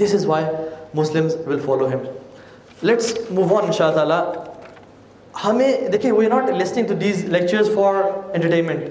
This 0.00 0.14
is 0.14 0.26
why 0.26 0.44
Muslim 0.94 1.28
will 1.46 1.58
follow 1.58 1.86
him 1.86 1.98
let's 2.82 3.18
move 3.30 3.56
on 3.56 3.64
ان 3.66 3.72
شاء 3.72 3.90
تعالیٰ 3.90 4.32
ہمیں، 5.44 5.88
دیکھیں 5.92 6.12
we 6.12 6.26
not 6.26 6.50
listening 6.50 6.86
to 6.86 6.94
these 6.94 7.24
lectures 7.24 7.70
for 7.74 7.94
entertainment 8.32 8.84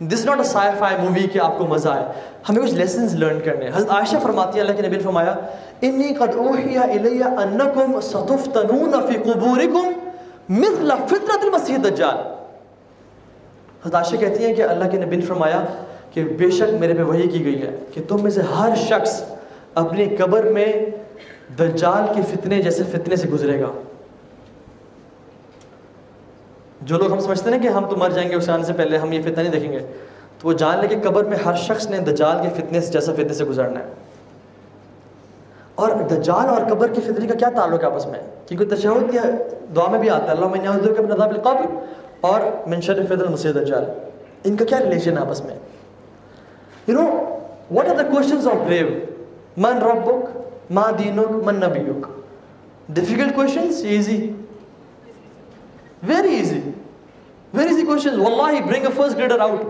this 0.00 0.24
not 0.24 0.38
a 0.38 0.44
sci 0.44 0.70
fi 0.78 0.96
movie 1.02 1.26
کہ 1.32 1.38
آپ 1.38 1.58
کو 1.58 1.66
مزہ 1.66 1.88
آئے۔ 1.88 2.04
ہمیں 2.48 2.62
کچھ 2.62 2.74
لیسنز 2.74 3.14
لرن 3.14 3.40
کرنے 3.40 3.68
حضرت 3.74 3.90
عائشہ 3.90 4.16
فرماتی 4.22 4.58
ہے 4.58 4.64
اللہ 4.64 4.80
کے 4.80 4.88
نبی 4.88 4.98
فرمایا 4.98 5.34
انی 5.82 6.14
قد 6.14 6.36
اوحی 6.36 6.78
الی 6.78 7.22
انکم 7.22 8.00
ستفتنون 8.00 8.92
فی 9.08 9.14
قبورکم 9.14 10.05
مثل 10.48 10.90
فطرت 11.06 11.38
المسیح 11.42 11.76
دجال 11.84 12.16
حضرت 13.86 14.20
کہتی 14.20 14.44
ہیں 14.44 14.54
کہ 14.54 14.62
اللہ 14.62 14.88
کے 14.88 14.96
نبی 14.98 15.16
نے 15.16 15.22
فرمایا 15.22 15.64
کہ 16.10 16.24
بے 16.24 16.50
شک 16.50 16.74
میرے 16.80 16.94
پہ 16.94 17.02
وحی 17.02 17.28
کی 17.28 17.44
گئی 17.44 17.62
ہے 17.62 17.76
کہ 17.94 18.02
تم 18.08 18.22
میں 18.22 18.30
سے 18.30 18.40
ہر 18.40 18.74
شخص 18.76 19.22
اپنی 19.74 20.16
قبر 20.16 20.42
میں 20.42 20.72
دجال 21.58 22.14
کے 22.14 22.22
فتنے 22.22 22.62
جیسے 22.62 22.82
فتنے 22.84 23.16
سے 23.16 23.28
گزرے 23.28 23.60
گا۔ 23.60 23.70
جو 26.82 26.98
لوگ 26.98 27.12
ہم 27.12 27.20
سمجھتے 27.20 27.50
ہیں 27.50 27.58
کہ 27.58 27.68
ہم 27.68 27.86
تو 27.90 27.96
مر 27.96 28.10
جائیں 28.10 28.30
گے، 28.30 28.34
اس 28.34 28.48
آنے 28.48 28.64
سے 28.64 28.72
پہلے 28.72 28.96
ہم 28.96 29.12
یہ 29.12 29.22
فتنہ 29.22 29.36
نہیں 29.36 29.52
دیکھیں 29.52 29.72
گے۔ 29.72 29.78
تو 30.38 30.48
وہ 30.48 30.52
جان 30.52 30.78
لے 30.80 30.88
کہ 30.88 30.96
قبر 31.02 31.24
میں 31.24 31.38
ہر 31.44 31.54
شخص 31.54 31.90
نے 31.90 31.98
دجال 31.98 32.36
کے 32.42 32.60
فتنے 32.60 32.80
سے 32.80 32.92
جیسا 32.92 33.12
فتنے 33.12 33.32
سے 33.32 33.44
گزرنا 33.44 33.80
ہے۔ 33.80 34.05
اور 35.82 35.90
دجال 36.10 36.48
اور 36.48 36.62
قبر 36.68 36.92
کی 36.92 37.00
فتنے 37.00 37.26
کا 37.26 37.34
کیا 37.38 37.48
تعلق 37.54 37.82
ہے 37.82 37.86
آپس 37.86 38.06
میں؟ 38.06 38.18
کیونکہ 38.48 38.74
تشہد 38.74 39.14
یا 39.14 39.22
دعا 39.76 39.88
میں 39.90 39.98
بھی 39.98 40.10
آتا 40.10 40.24
ہے، 40.24 40.30
اللہ 40.30 40.48
میں 40.48 40.60
نعوذ 40.60 40.88
بک 40.88 41.00
من 41.00 41.12
عذاب 41.12 41.30
القبر 41.30 41.66
اور 42.30 42.40
من 42.66 42.80
شر 42.80 43.04
فتنہ 43.06 43.22
المسیح 43.22 43.52
دجال 43.54 43.84
ان 44.44 44.56
کا 44.56 44.64
کیا 44.64 44.78
ریلیشن 44.80 45.16
ہے 45.16 45.22
آپس 45.22 45.44
میں؟ 45.44 45.54
You 46.88 46.94
know 46.94 47.06
what 47.74 47.88
are 47.88 47.94
the 47.94 48.02
questions 48.10 48.46
of 48.46 48.66
grave 48.66 48.88
من 49.56 49.82
ربک، 49.82 50.36
ما 50.70 50.90
دینک، 50.98 51.44
من 51.44 51.60
نبیک؟ 51.60 52.06
Difficult 52.88 53.34
questions 53.36 53.84
easy 53.84 54.18
very 56.08 56.34
easy 56.36 56.60
very 57.54 57.68
easy 57.68 57.86
questions 57.86 58.18
واللہ 58.18 58.60
bring 58.66 58.84
a 58.84 58.92
first 58.96 59.18
grader 59.18 59.40
out 59.40 59.60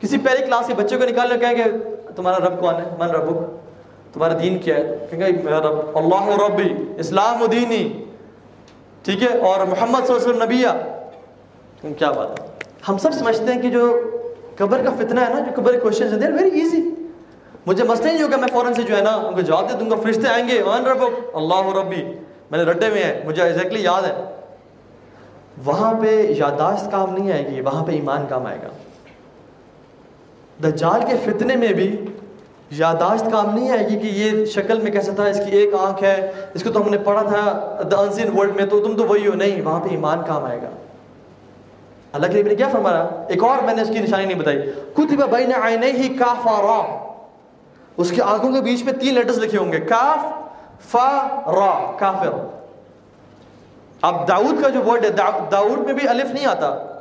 کسی 0.00 0.18
پہلی 0.18 0.44
کلاس 0.44 0.66
کے 0.66 0.74
بچے 0.74 0.96
کو 0.96 1.04
نکال 1.10 1.28
کر 1.28 1.38
کہیں 1.38 1.54
کہ 1.54 2.14
تمہارا 2.16 2.46
رب 2.46 2.60
کون 2.60 2.74
ہے؟ 2.74 2.84
من 2.98 3.10
ربک۔ 3.10 3.60
تمہارا 4.12 4.34
دین 4.42 4.58
کیا 4.58 4.76
ہے؟ 4.76 5.06
کہیں 5.10 5.20
گے 5.20 5.42
میرا 5.42 5.58
رب، 5.58 5.98
اللہ 5.98 6.44
ربی، 6.44 6.74
اسلام 6.98 7.42
و 7.42 7.46
دینی۔ 7.46 8.04
ٹھیک 9.02 9.22
ہے؟ 9.22 9.28
اور 9.28 9.66
محمد 9.66 10.06
صلی 10.06 10.14
اللہ 10.14 10.32
علیہ 10.32 10.32
وسلم 10.32 10.42
نبیہ۔ 10.42 11.92
کیا 11.98 12.10
بات 12.10 12.40
ہے؟ 12.40 12.46
ہم 12.88 12.98
سب 12.98 13.12
سمجھتے 13.12 13.52
ہیں 13.52 13.62
کہ 13.62 13.70
جو 13.70 14.10
قبر 14.56 14.82
کا 14.82 14.90
فتنہ 14.90 15.20
ہے 15.20 15.34
نا، 15.34 15.38
جو 15.38 15.52
قبر 15.54 15.72
کے 15.72 15.78
کوشچن 15.78 16.34
ویری 16.34 16.60
ایزی 16.60 16.82
مجھے 17.66 17.84
مسئلہ 17.84 18.12
نہیں 18.12 18.22
ہوگا، 18.22 18.36
میں 18.36 18.48
فوراً 18.52 18.72
سے 18.74 18.82
جو 18.82 18.96
ہے 18.96 19.02
نا، 19.02 19.10
ان 19.10 19.34
کو 19.34 19.40
جواب 19.40 19.72
دے 19.72 19.76
دوں 19.76 19.90
گا۔ 19.90 19.96
فرشتے 19.96 20.28
آئیں 20.28 20.48
گے 20.48 20.62
ون 20.62 20.86
رب 20.86 21.02
اللہ 21.34 21.76
ربی۔ 21.78 22.04
میں 22.50 22.64
نے 22.64 22.70
رڈے 22.70 22.88
میں 22.88 23.04
ہے، 23.04 23.22
مجھے 23.24 23.42
ایگزیکٹلی 23.42 23.82
یاد 23.82 24.02
ہے۔ 24.02 24.24
وہاں 25.64 25.94
پہ 25.94 26.26
یاداشت 26.38 26.90
کام 26.90 27.14
نہیں 27.14 27.32
آئے 27.32 27.46
گی، 27.46 27.60
وہاں 27.60 27.84
پہ 27.84 27.92
ایمان 27.92 28.26
کام 28.28 28.46
آئے 28.46 28.58
گا۔ 28.62 28.68
دجال 30.68 31.00
کے 31.08 31.30
فتنے 31.30 31.56
میں 31.56 31.68
بھی 31.68 31.96
یاداشت 32.78 33.24
کام 33.32 33.54
نہیں 33.54 33.70
آئے 33.70 33.88
گی 33.88 33.98
کہ 33.98 34.06
یہ 34.06 34.44
شکل 34.44 34.80
میں 34.80 34.90
کیسا 34.90 35.12
تھا، 35.14 35.24
اس 35.24 35.36
کی 35.36 35.56
ایک 35.56 35.74
آنکھ 35.80 36.02
ہے، 36.02 36.32
اس 36.54 36.64
کو 36.64 36.70
تو 36.70 36.82
ہم 36.82 36.90
نے 36.90 36.98
پڑھا 36.98 37.22
تھا 37.22 37.78
دا 37.90 37.96
انسین 37.96 38.38
ورلڈ 38.38 38.56
میں، 38.56 38.66
تو 38.66 38.84
تم 38.84 38.96
تو 38.96 39.04
وہی 39.04 39.26
ہو، 39.26 39.34
نہیں، 39.34 39.62
وہاں 39.62 39.80
پہ 39.80 39.88
ایمان 39.88 40.18
کام 40.26 40.44
آئے 40.44 40.62
گا۔ 40.62 40.68
اللہ 42.12 42.26
کے 42.26 42.42
نے 42.42 42.54
کیا 42.54 42.68
فرمایا؟ 42.68 43.08
ایک 43.28 43.44
اور 43.44 43.64
میں 43.64 43.74
نے 43.74 43.82
اس 43.82 43.88
کی 43.88 43.98
نشانی 43.98 44.24
نہیں 44.24 44.38
بتائی۔ 44.38 44.62
کتب 44.94 45.30
بین 45.30 45.52
عینیہ 45.62 46.18
کاف 46.18 46.46
را 46.46 47.08
اس 47.96 48.10
کی 48.10 48.20
آنکھوں 48.20 48.52
کے 48.52 48.60
بیچ 48.60 48.84
میں 48.84 48.92
تین 48.92 49.14
لیٹرز 49.14 49.38
لکھے 49.38 49.58
ہوں 49.58 49.72
گے۔ 49.72 49.80
کاف 49.80 50.18
فا 50.90 51.26
را 51.46 51.92
کافر۔ 51.98 52.46
اب 54.02 54.28
داؤد 54.28 54.62
کا 54.62 54.68
جو 54.68 54.80
ورڈ 54.86 55.04
ہے 55.04 55.10
داؤد 55.52 55.78
میں 55.78 55.92
بھی 55.92 56.08
الف 56.08 56.30
نہیں 56.30 56.46
آتا۔ 56.46 57.00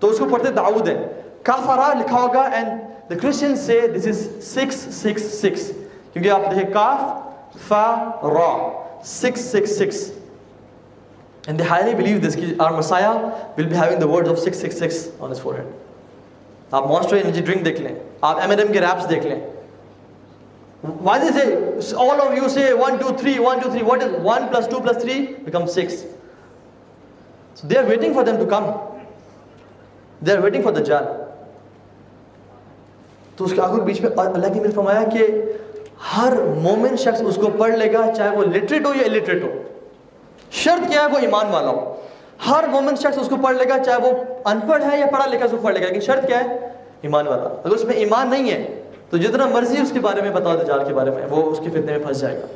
تو 0.00 0.08
اس 0.08 0.18
کو 0.18 0.24
پڑھتے 0.30 0.50
داؤد 0.50 0.88
ہے۔ 0.88 1.20
کاف 1.42 1.68
را 1.68 1.92
لکھا 1.92 2.20
ہوگا 2.20 2.42
and 2.42 2.95
the 3.10 3.14
Christian 3.14 3.56
say 3.56 3.80
this 3.88 4.06
is 4.08 4.26
six 4.44 4.76
six 4.94 5.22
six 5.40 5.70
کیونکہ 6.12 6.30
آپ 6.30 6.50
دیکھیں 6.50 6.72
کاف 6.72 7.00
فا 7.68 7.84
را 8.22 8.50
six 9.04 9.40
six 9.50 9.76
six 9.78 10.10
and 11.46 11.58
they 11.58 11.64
highly 11.64 11.94
believe 11.94 12.18
this 12.18 12.34
کی 12.36 12.54
are 12.58 12.70
messiah 12.70 13.10
will 13.58 13.66
be 13.66 13.74
having 13.74 14.00
the 14.00 14.06
word 14.06 14.28
of 14.28 14.38
six 14.38 14.60
six 14.60 14.78
six 14.78 15.06
on 15.20 15.30
his 15.30 15.40
forehead 15.54 15.66
آپ 16.70 16.86
Monster 16.86 17.16
energy 17.16 17.40
drink 17.40 17.64
دیکھ 17.64 17.80
لیں 17.80 17.94
آپ 18.20 18.40
ایم 18.40 18.50
این 18.50 18.58
ایم 18.58 18.72
کے 18.72 18.80
ریپس 18.80 19.08
دیکھ 19.10 19.26
لیں 19.26 19.40
why 21.02 21.20
they 21.20 21.32
say 21.32 21.94
all 21.96 22.20
of 22.20 22.36
you 22.36 22.48
say 22.48 22.72
one 22.72 22.96
two 22.96 23.14
three 23.18 23.34
one 23.38 23.58
two 23.58 23.70
three 23.70 23.82
what 23.82 24.02
is 24.02 24.14
one 24.24 24.46
plus 24.52 24.68
two 24.68 24.80
plus 24.80 25.00
three 25.02 25.20
become 25.44 25.66
six 25.66 26.04
they 27.62 27.78
are 27.78 27.84
waiting 27.84 28.14
for 28.14 28.24
them 28.24 28.36
to 28.36 28.46
come 28.46 28.70
they 30.26 30.32
are 30.32 30.38
waiting 30.38 30.62
for 30.62 30.72
the 30.72 30.82
جان 30.82 31.04
تو 33.36 33.44
اس 33.44 33.52
کے 33.52 33.60
آنکھوں 33.60 33.78
کے 33.78 33.84
بیچ 33.84 34.00
میں 34.00 34.10
اللہ 34.16 34.52
کی 34.52 34.60
نے 34.60 34.68
فرمایا 34.68 35.04
کہ 35.04 35.42
ہر 36.16 36.32
مومن 36.36 36.96
شخص 36.96 37.22
اس 37.26 37.36
کو 37.36 37.48
پڑھ 37.58 37.74
لے 37.74 37.92
گا، 37.92 38.14
چاہے 38.16 38.36
وہ 38.36 38.42
لٹریٹ 38.42 38.86
ہو 38.86 38.90
یا 38.94 39.02
الٹریٹ 39.04 39.42
ہو۔ 39.42 39.62
شرط 40.50 40.88
کیا 40.88 41.02
ہے 41.02 41.06
وہ 41.06 41.18
ایمان 41.18 41.46
والا 41.50 41.68
ہو۔ 41.68 41.96
ہر 42.50 42.64
مومن 42.68 42.96
شخص 42.96 43.18
اس 43.18 43.28
کو 43.28 43.36
پڑھ 43.42 43.56
لے 43.56 43.68
گا، 43.68 43.78
چاہے 43.84 43.98
وہ 44.00 44.10
ان 44.44 44.60
پڑھ 44.68 44.84
ہے 44.84 44.98
یا 44.98 45.06
پڑھا 45.06 45.26
لکھا 45.26 45.44
اس 45.44 45.50
کو 45.50 45.56
پڑھ 45.62 45.74
لے 45.74 45.80
گا۔ 45.80 45.86
لیکن 45.86 46.00
شرط 46.00 46.26
کیا 46.26 46.44
ہے؟ 46.44 46.58
ایمان 47.00 47.26
والا۔ 47.26 47.42
اگر 47.42 47.70
اس 47.70 47.84
میں 47.84 47.94
ایمان 47.94 48.30
نہیں 48.30 48.50
ہے، 48.50 48.82
تو 49.10 49.16
جتنا 49.16 49.46
مرضی 49.46 49.82
اس 49.82 49.90
کے 49.92 50.00
بارے 50.00 50.22
میں 50.22 50.30
بتاؤ 50.30 50.56
دجال 50.56 50.80
کے 50.88 50.94
بارے 50.94 51.10
میں، 51.10 51.26
وہ 51.30 51.50
اس 51.50 51.58
کے 51.58 51.70
فتنے 51.70 51.80
میں 51.80 51.98
پھنس 51.98 52.20
جائے 52.20 52.38
گا۔ 52.38 52.46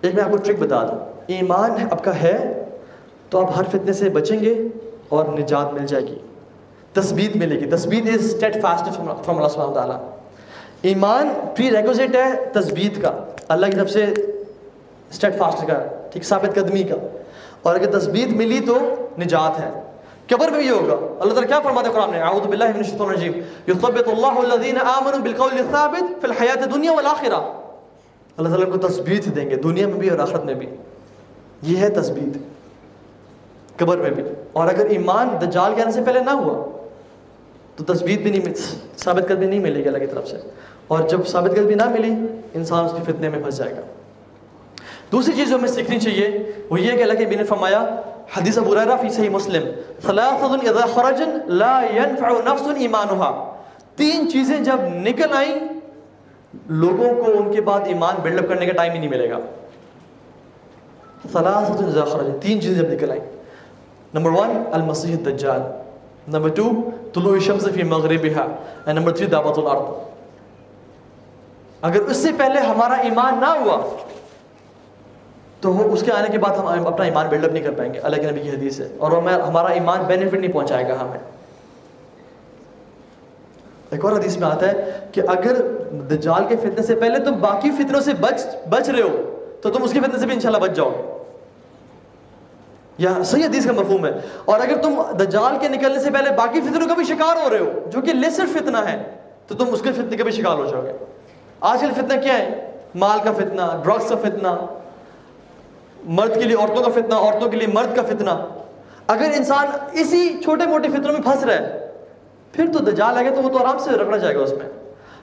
ایک 0.00 0.14
میں 0.14 0.24
آپ 0.24 0.30
کو 0.30 0.36
ٹرک 0.36 0.58
بتا 0.58 0.82
دوں۔ 0.82 1.20
ایمان 1.26 1.70
آپ 1.90 2.04
کا 2.04 2.22
ہے، 2.22 2.64
تو 3.30 3.40
آپ 3.40 3.52
ہر 3.56 3.62
فتنے 3.62 3.92
سے 3.92 4.08
بچیں 4.08 4.40
گے 4.40 4.62
اور 5.08 5.24
نجات 5.24 5.72
مل 5.72 5.86
جائے 5.86 6.04
گی۔ 6.04 6.18
تثبیت 6.92 7.36
ملے 7.36 7.60
گی۔ 7.60 7.70
تثبیت 7.70 8.04
از 8.06 8.34
اسٹیٹ 8.34 8.62
فاسٹ 8.62 8.96
فرام 8.96 9.36
اللہ 9.36 9.48
سبحانہ 9.48 9.74
تعالیٰ 9.74 9.96
ایمان 10.82 11.28
پری 11.56 11.76
ریکوزٹ 11.76 12.16
ہے 12.16 12.44
تثبیت 12.52 13.02
کا۔ 13.02 13.24
اللہ 13.48 13.66
کی 13.66 13.72
طرف 13.72 13.90
سے 13.90 14.04
اسٹیٹ 15.10 15.38
فاسٹ 15.38 15.66
کا، 15.66 15.82
ٹھیک، 16.12 16.24
ثابت 16.24 16.54
قدمی 16.54 16.82
کا۔ 16.82 16.94
اور 17.62 17.74
اگر 17.74 17.98
تثبیت 17.98 18.28
ملی 18.28 18.60
تو 18.60 18.78
نجات 19.18 19.60
ہے۔ 19.60 19.70
قبر 20.28 20.48
میں 20.48 20.64
یہ 20.64 20.70
ہوگا۔ 20.70 21.22
اللہ 21.22 21.32
تعالیٰ 21.32 21.48
کیا 21.48 21.60
فرماتے 21.60 21.86
ہیں 21.86 21.94
قرآن 21.94 22.10
میں؟ 22.10 22.20
اعوذ 22.20 22.46
باللہ 22.46 22.64
من 22.64 22.76
الشیطان 22.76 23.08
الرجیم۔ 23.08 23.32
یثبت 23.68 24.08
اللہ 24.08 24.26
الذین 24.26 24.76
آمنوا 24.76 25.18
بالقول 25.18 25.50
الثابت 25.52 26.00
فی 26.00 26.26
الحیات 26.26 26.74
دنیا 26.74 26.92
والآخرہ۔ 26.92 27.52
اللہ 28.36 28.48
تعالیٰ 28.48 28.72
کو 28.72 28.88
تثبیت 28.88 29.36
دیں 29.36 29.50
گے، 29.50 29.56
دنیا 29.56 29.86
میں 29.86 29.94
بھی 29.94 30.08
اور 30.10 30.18
آخرت 30.18 30.44
میں 30.44 30.54
بھی۔ 30.54 30.66
یہ 31.62 31.76
ہے 31.76 31.88
تثبیت۔ 31.88 32.38
قبر 33.78 33.96
میں 33.96 34.10
بھی۔ 34.10 34.22
اور 34.52 34.66
اگر 34.66 34.86
ایمان 34.86 35.28
دجال 35.42 35.74
کے 35.74 35.82
آنے 35.82 35.92
سے 35.92 36.02
پہلے 36.06 36.20
نہ 36.20 36.30
ہوا 36.30 36.81
تو 37.86 37.94
تصویر 37.94 38.18
بھی 38.18 38.30
نہیں 38.30 38.54
ثابت 38.98 39.28
قدمی 39.28 39.46
نہیں 39.46 39.60
ملے 39.60 39.80
گی 39.80 39.88
اللہ 39.88 39.98
کی 39.98 40.06
طرف 40.06 40.28
سے۔ 40.28 40.36
اور 40.88 41.08
جب 41.08 41.26
ثابت 41.26 41.50
قدمی 41.50 41.74
نہ 41.74 41.88
ملی، 41.88 42.14
انسان 42.54 42.84
اس 42.84 42.92
کی 42.92 43.12
فتنے 43.12 43.28
میں 43.28 43.42
پھنس 43.42 43.56
جائے 43.56 43.76
گا۔ 43.76 43.80
دوسری 45.12 45.36
چیز 45.36 45.50
جو 45.50 45.56
ہمیں 45.56 45.68
سیکھنی 45.68 46.00
چاہیے، 46.00 46.52
وہ 46.70 46.80
یہ 46.80 46.92
کہ 46.92 47.02
اللہ 47.02 47.14
کے 47.14 47.24
نے 47.24 47.44
فرمایا، 47.44 48.00
حدیث 48.36 48.58
ابو 48.58 48.74
ریرہ 48.74 48.96
فی 49.00 49.08
صحیح 49.08 49.28
مسلم 49.28 49.62
اذا 50.08 50.86
خرجن 50.94 51.38
لا 51.46 51.82
ينفع 51.94 52.28
نفس 52.28 52.68
ایمانها. 52.78 53.54
تین 53.96 54.30
چیزیں 54.30 54.60
جب 54.60 54.80
نکل 54.80 55.32
آئیں، 55.32 55.54
لوگوں 56.68 57.14
کو 57.14 57.32
ان 57.36 57.52
کے 57.52 57.60
بعد 57.60 57.80
ایمان 57.84 58.14
بلڈ 58.22 58.42
اپ 58.42 58.48
کرنے 58.48 58.66
کا 58.66 58.72
ٹائم 58.72 58.92
ہی 58.92 58.98
نہیں 58.98 59.10
ملے 59.10 59.30
گا۔ 59.30 59.38
اذا 61.34 62.04
خرجن، 62.04 62.38
تین 62.40 62.60
چیزیں 62.60 62.82
جب 62.82 62.92
نکل 62.92 63.10
آئیں۔ 63.10 63.24
نمبر 64.14 64.30
ون، 64.30 64.62
المسیح 64.72 65.16
الدجال۔ 65.16 65.81
نمبر 66.28 66.48
ٹو 66.56 66.70
طلوع 67.14 67.32
الشمس 67.32 67.64
فی 67.74 67.82
مغربها 67.82 68.44
اینڈ 68.86 68.98
نمبر 68.98 69.12
تھری 69.16 69.26
دعوت 69.26 69.58
الارض. 69.58 69.86
اگر 71.82 72.00
اس 72.10 72.16
سے 72.16 72.30
پہلے 72.36 72.60
ہمارا 72.66 72.94
ایمان 73.08 73.40
نہ 73.40 73.46
ہوا، 73.60 73.76
تو 75.60 75.72
وہ 75.72 75.84
اس 75.92 76.02
کے 76.02 76.12
آنے 76.12 76.28
کے 76.32 76.38
بعد 76.38 76.58
ہم 76.58 76.86
اپنا 76.86 77.04
ایمان 77.04 77.26
بلڈ 77.28 77.44
اپ 77.44 77.52
نہیں 77.52 77.64
کر 77.64 77.72
پائیں 77.76 77.92
گے. 77.94 77.98
اللہ 77.98 78.16
کے 78.16 78.30
نبی 78.30 78.40
کی 78.40 78.50
حدیث 78.50 78.80
ہے. 78.80 78.88
اور 78.98 79.12
ہمارا 79.12 79.68
ایمان 79.72 80.04
بینیفٹ 80.06 80.40
نہیں 80.40 80.52
پہنچائے 80.52 80.88
گا 80.88 81.00
ہمیں. 81.00 81.18
ایک 83.90 84.04
اور 84.04 84.12
حدیث 84.12 84.36
میں 84.36 84.48
آتا 84.48 84.68
ہے 84.68 85.08
کہ 85.12 85.22
اگر 85.28 85.60
دجال 86.10 86.44
کے 86.48 86.56
فتنے 86.56 86.82
سے 86.82 86.94
پہلے 87.00 87.18
تم 87.24 87.40
باقی 87.40 87.70
فتنوں 87.78 88.00
سے 88.00 88.12
بچ 88.20 88.46
بچ 88.70 88.88
رہے 88.88 89.02
ہو، 89.02 89.16
تو 89.62 89.70
تم 89.70 89.82
اس 89.82 89.92
کے 89.92 90.00
فتنے 90.00 90.18
سے 90.18 90.26
بھی 90.26 90.34
انشاءاللہ 90.34 90.62
بچ 90.62 90.76
جاؤ 90.76 90.90
گے. 90.90 91.02
یا 93.02 93.22
صحیح 93.24 93.44
حدیث 93.44 93.66
کا 93.66 93.72
مفہوم 93.72 94.06
ہے۔ 94.06 94.10
اور 94.44 94.60
اگر 94.60 94.76
تم 94.82 95.02
دجال 95.20 95.54
کے 95.60 95.68
نکلنے 95.68 95.98
سے 95.98 96.10
پہلے 96.10 96.30
باقی 96.30 96.60
فتنوں 96.60 96.88
کا 96.88 96.94
بھی 96.94 97.04
شکار 97.04 97.44
ہو 97.44 97.50
رہے 97.50 97.58
ہو، 97.58 97.90
جو 97.92 98.00
کہ 98.00 98.12
لیسر 98.12 98.44
فتنہ 98.46 98.76
ہے، 98.76 99.02
تو 99.46 99.54
تم 99.54 99.64
اس 99.72 99.82
کے 99.82 99.92
فتنے 99.92 100.16
کا 100.16 100.24
بھی 100.24 100.32
شکار 100.32 100.56
ہو 100.56 100.64
جاؤ 100.64 100.82
گے۔ 100.82 100.92
آج 101.60 101.80
کل 101.80 101.90
فتنہ 101.94 102.20
کیا 102.20 102.38
ہے؟ 102.38 102.70
مال 102.94 103.18
کا 103.24 103.32
فتنہ 103.32 103.82
ڈرگس 103.84 104.08
کا 104.08 104.16
فتنہ، 104.16 104.66
مرد 106.04 106.34
کے 106.34 106.40
لیے 106.40 106.56
عورتوں 106.56 106.84
کا 106.84 106.90
فتنہ، 106.90 107.14
عورتوں 107.14 107.50
کے 107.50 107.56
لیے 107.56 107.66
مرد 107.66 107.96
کا 107.96 108.02
فتنہ۔ 108.02 108.30
اگر 109.06 109.28
انسان 109.36 109.66
اسی 109.92 110.38
چھوٹے 110.42 110.66
موٹے 110.66 110.88
فتنوں 110.88 111.12
میں 111.12 111.22
پھنس 111.22 111.44
رہا 111.44 111.54
ہے، 111.54 111.90
پھر 112.52 112.64
تو 112.72 112.78
دجال 112.78 113.16
آئے 113.16 113.26
گا 113.26 113.34
تو 113.34 113.42
وہ 113.42 113.58
تو 113.58 113.58
آرام 113.58 113.78
سے 113.78 113.90
رکھنا 113.90 114.16
جائے 114.16 114.34
گا 114.34 114.40
اس 114.40 114.52
میں۔ 114.52 114.70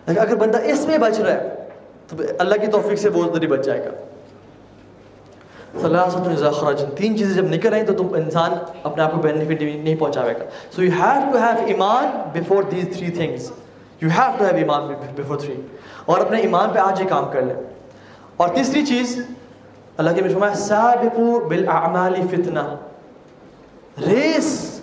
لیکن 0.07 0.21
اگر 0.21 0.35
بندہ 0.35 0.57
اس 0.63 0.85
میں 0.85 0.97
بچ 0.97 1.19
رہا 1.19 1.33
ہے، 1.33 1.69
تو 2.07 2.23
اللہ 2.39 2.55
کی 2.55 2.67
توفیق 2.67 2.99
سے 2.99 3.09
وہ 3.09 3.35
ذریعے 3.35 3.47
بچ 3.47 3.65
جائے 3.65 3.85
گا۔ 3.85 4.08
خرج 5.73 6.83
تین 6.97 7.17
چیزیں 7.17 7.35
جب 7.41 7.49
نکل 7.49 7.69
رہی 7.69 7.83
تو 7.83 7.93
تم 7.93 8.13
انسان 8.13 8.51
اپنے 8.83 9.03
آپ 9.03 9.11
کو 9.11 9.17
بینیفٹ 9.17 9.61
نہیں 9.61 9.95
پہنچاوے 9.95 10.33
گا۔ 10.33 10.43
So 10.75 10.83
you 10.83 10.91
have 10.99 11.31
to 11.31 11.37
have 11.37 11.65
ایمان 11.65 12.05
before 12.33 12.63
these 12.63 12.97
three 12.97 13.09
things 13.11 13.51
you 14.01 14.09
have 14.17 14.31
to 14.37 14.45
have 14.45 14.55
ایمان 14.55 14.93
بفور 15.15 15.37
تھری 15.37 15.55
اور 16.05 16.19
اپنے 16.19 16.39
ایمان 16.39 16.69
پہ 16.73 16.79
آج 16.79 17.01
ہی 17.01 17.05
کام 17.07 17.25
کر 17.31 17.41
لیں 17.41 17.55
اور 18.37 18.49
تیسری 18.49 18.85
چیز، 18.85 19.19
اللہ 19.97 20.11
کے 20.15 20.21
فرمایا، 20.21 20.53
سابقو 20.55 21.39
بالاعمال 21.39 22.15
فتنہ۔ 22.31 22.63
ریس 24.07 24.81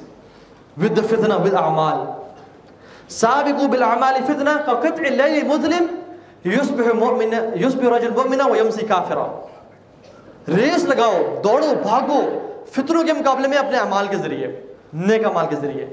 ود 0.82 0.98
فتنہ 1.10 1.34
ود 1.34 1.54
اعمال 1.54 1.98
سابقو 3.08 3.68
بالاعمال 3.68 4.14
فتنہ، 4.26 4.50
فقطع 4.66 5.06
اللیل 5.06 5.46
مظلم 5.46 5.86
یصبح 6.44 6.92
مؤمن 6.92 7.32
یصبح 7.54 7.96
رجل 7.96 8.10
مؤمنہ 8.10 8.42
ویمسی 8.50 8.86
کافرہ 8.86 9.26
ریس 10.48 10.84
لگاؤ، 10.84 11.18
دوڑو، 11.44 11.66
بھاگو، 11.82 12.20
فطروں 12.72 13.04
کے 13.04 13.12
مقابلے 13.12 13.48
میں 13.48 13.58
اپنے 13.58 13.78
اعمال 13.78 14.06
کے 14.06 14.16
ذریعے، 14.16 14.62
نیک 14.92 15.24
اعمال 15.24 15.46
کے 15.50 15.56
ذریعے۔ 15.56 15.86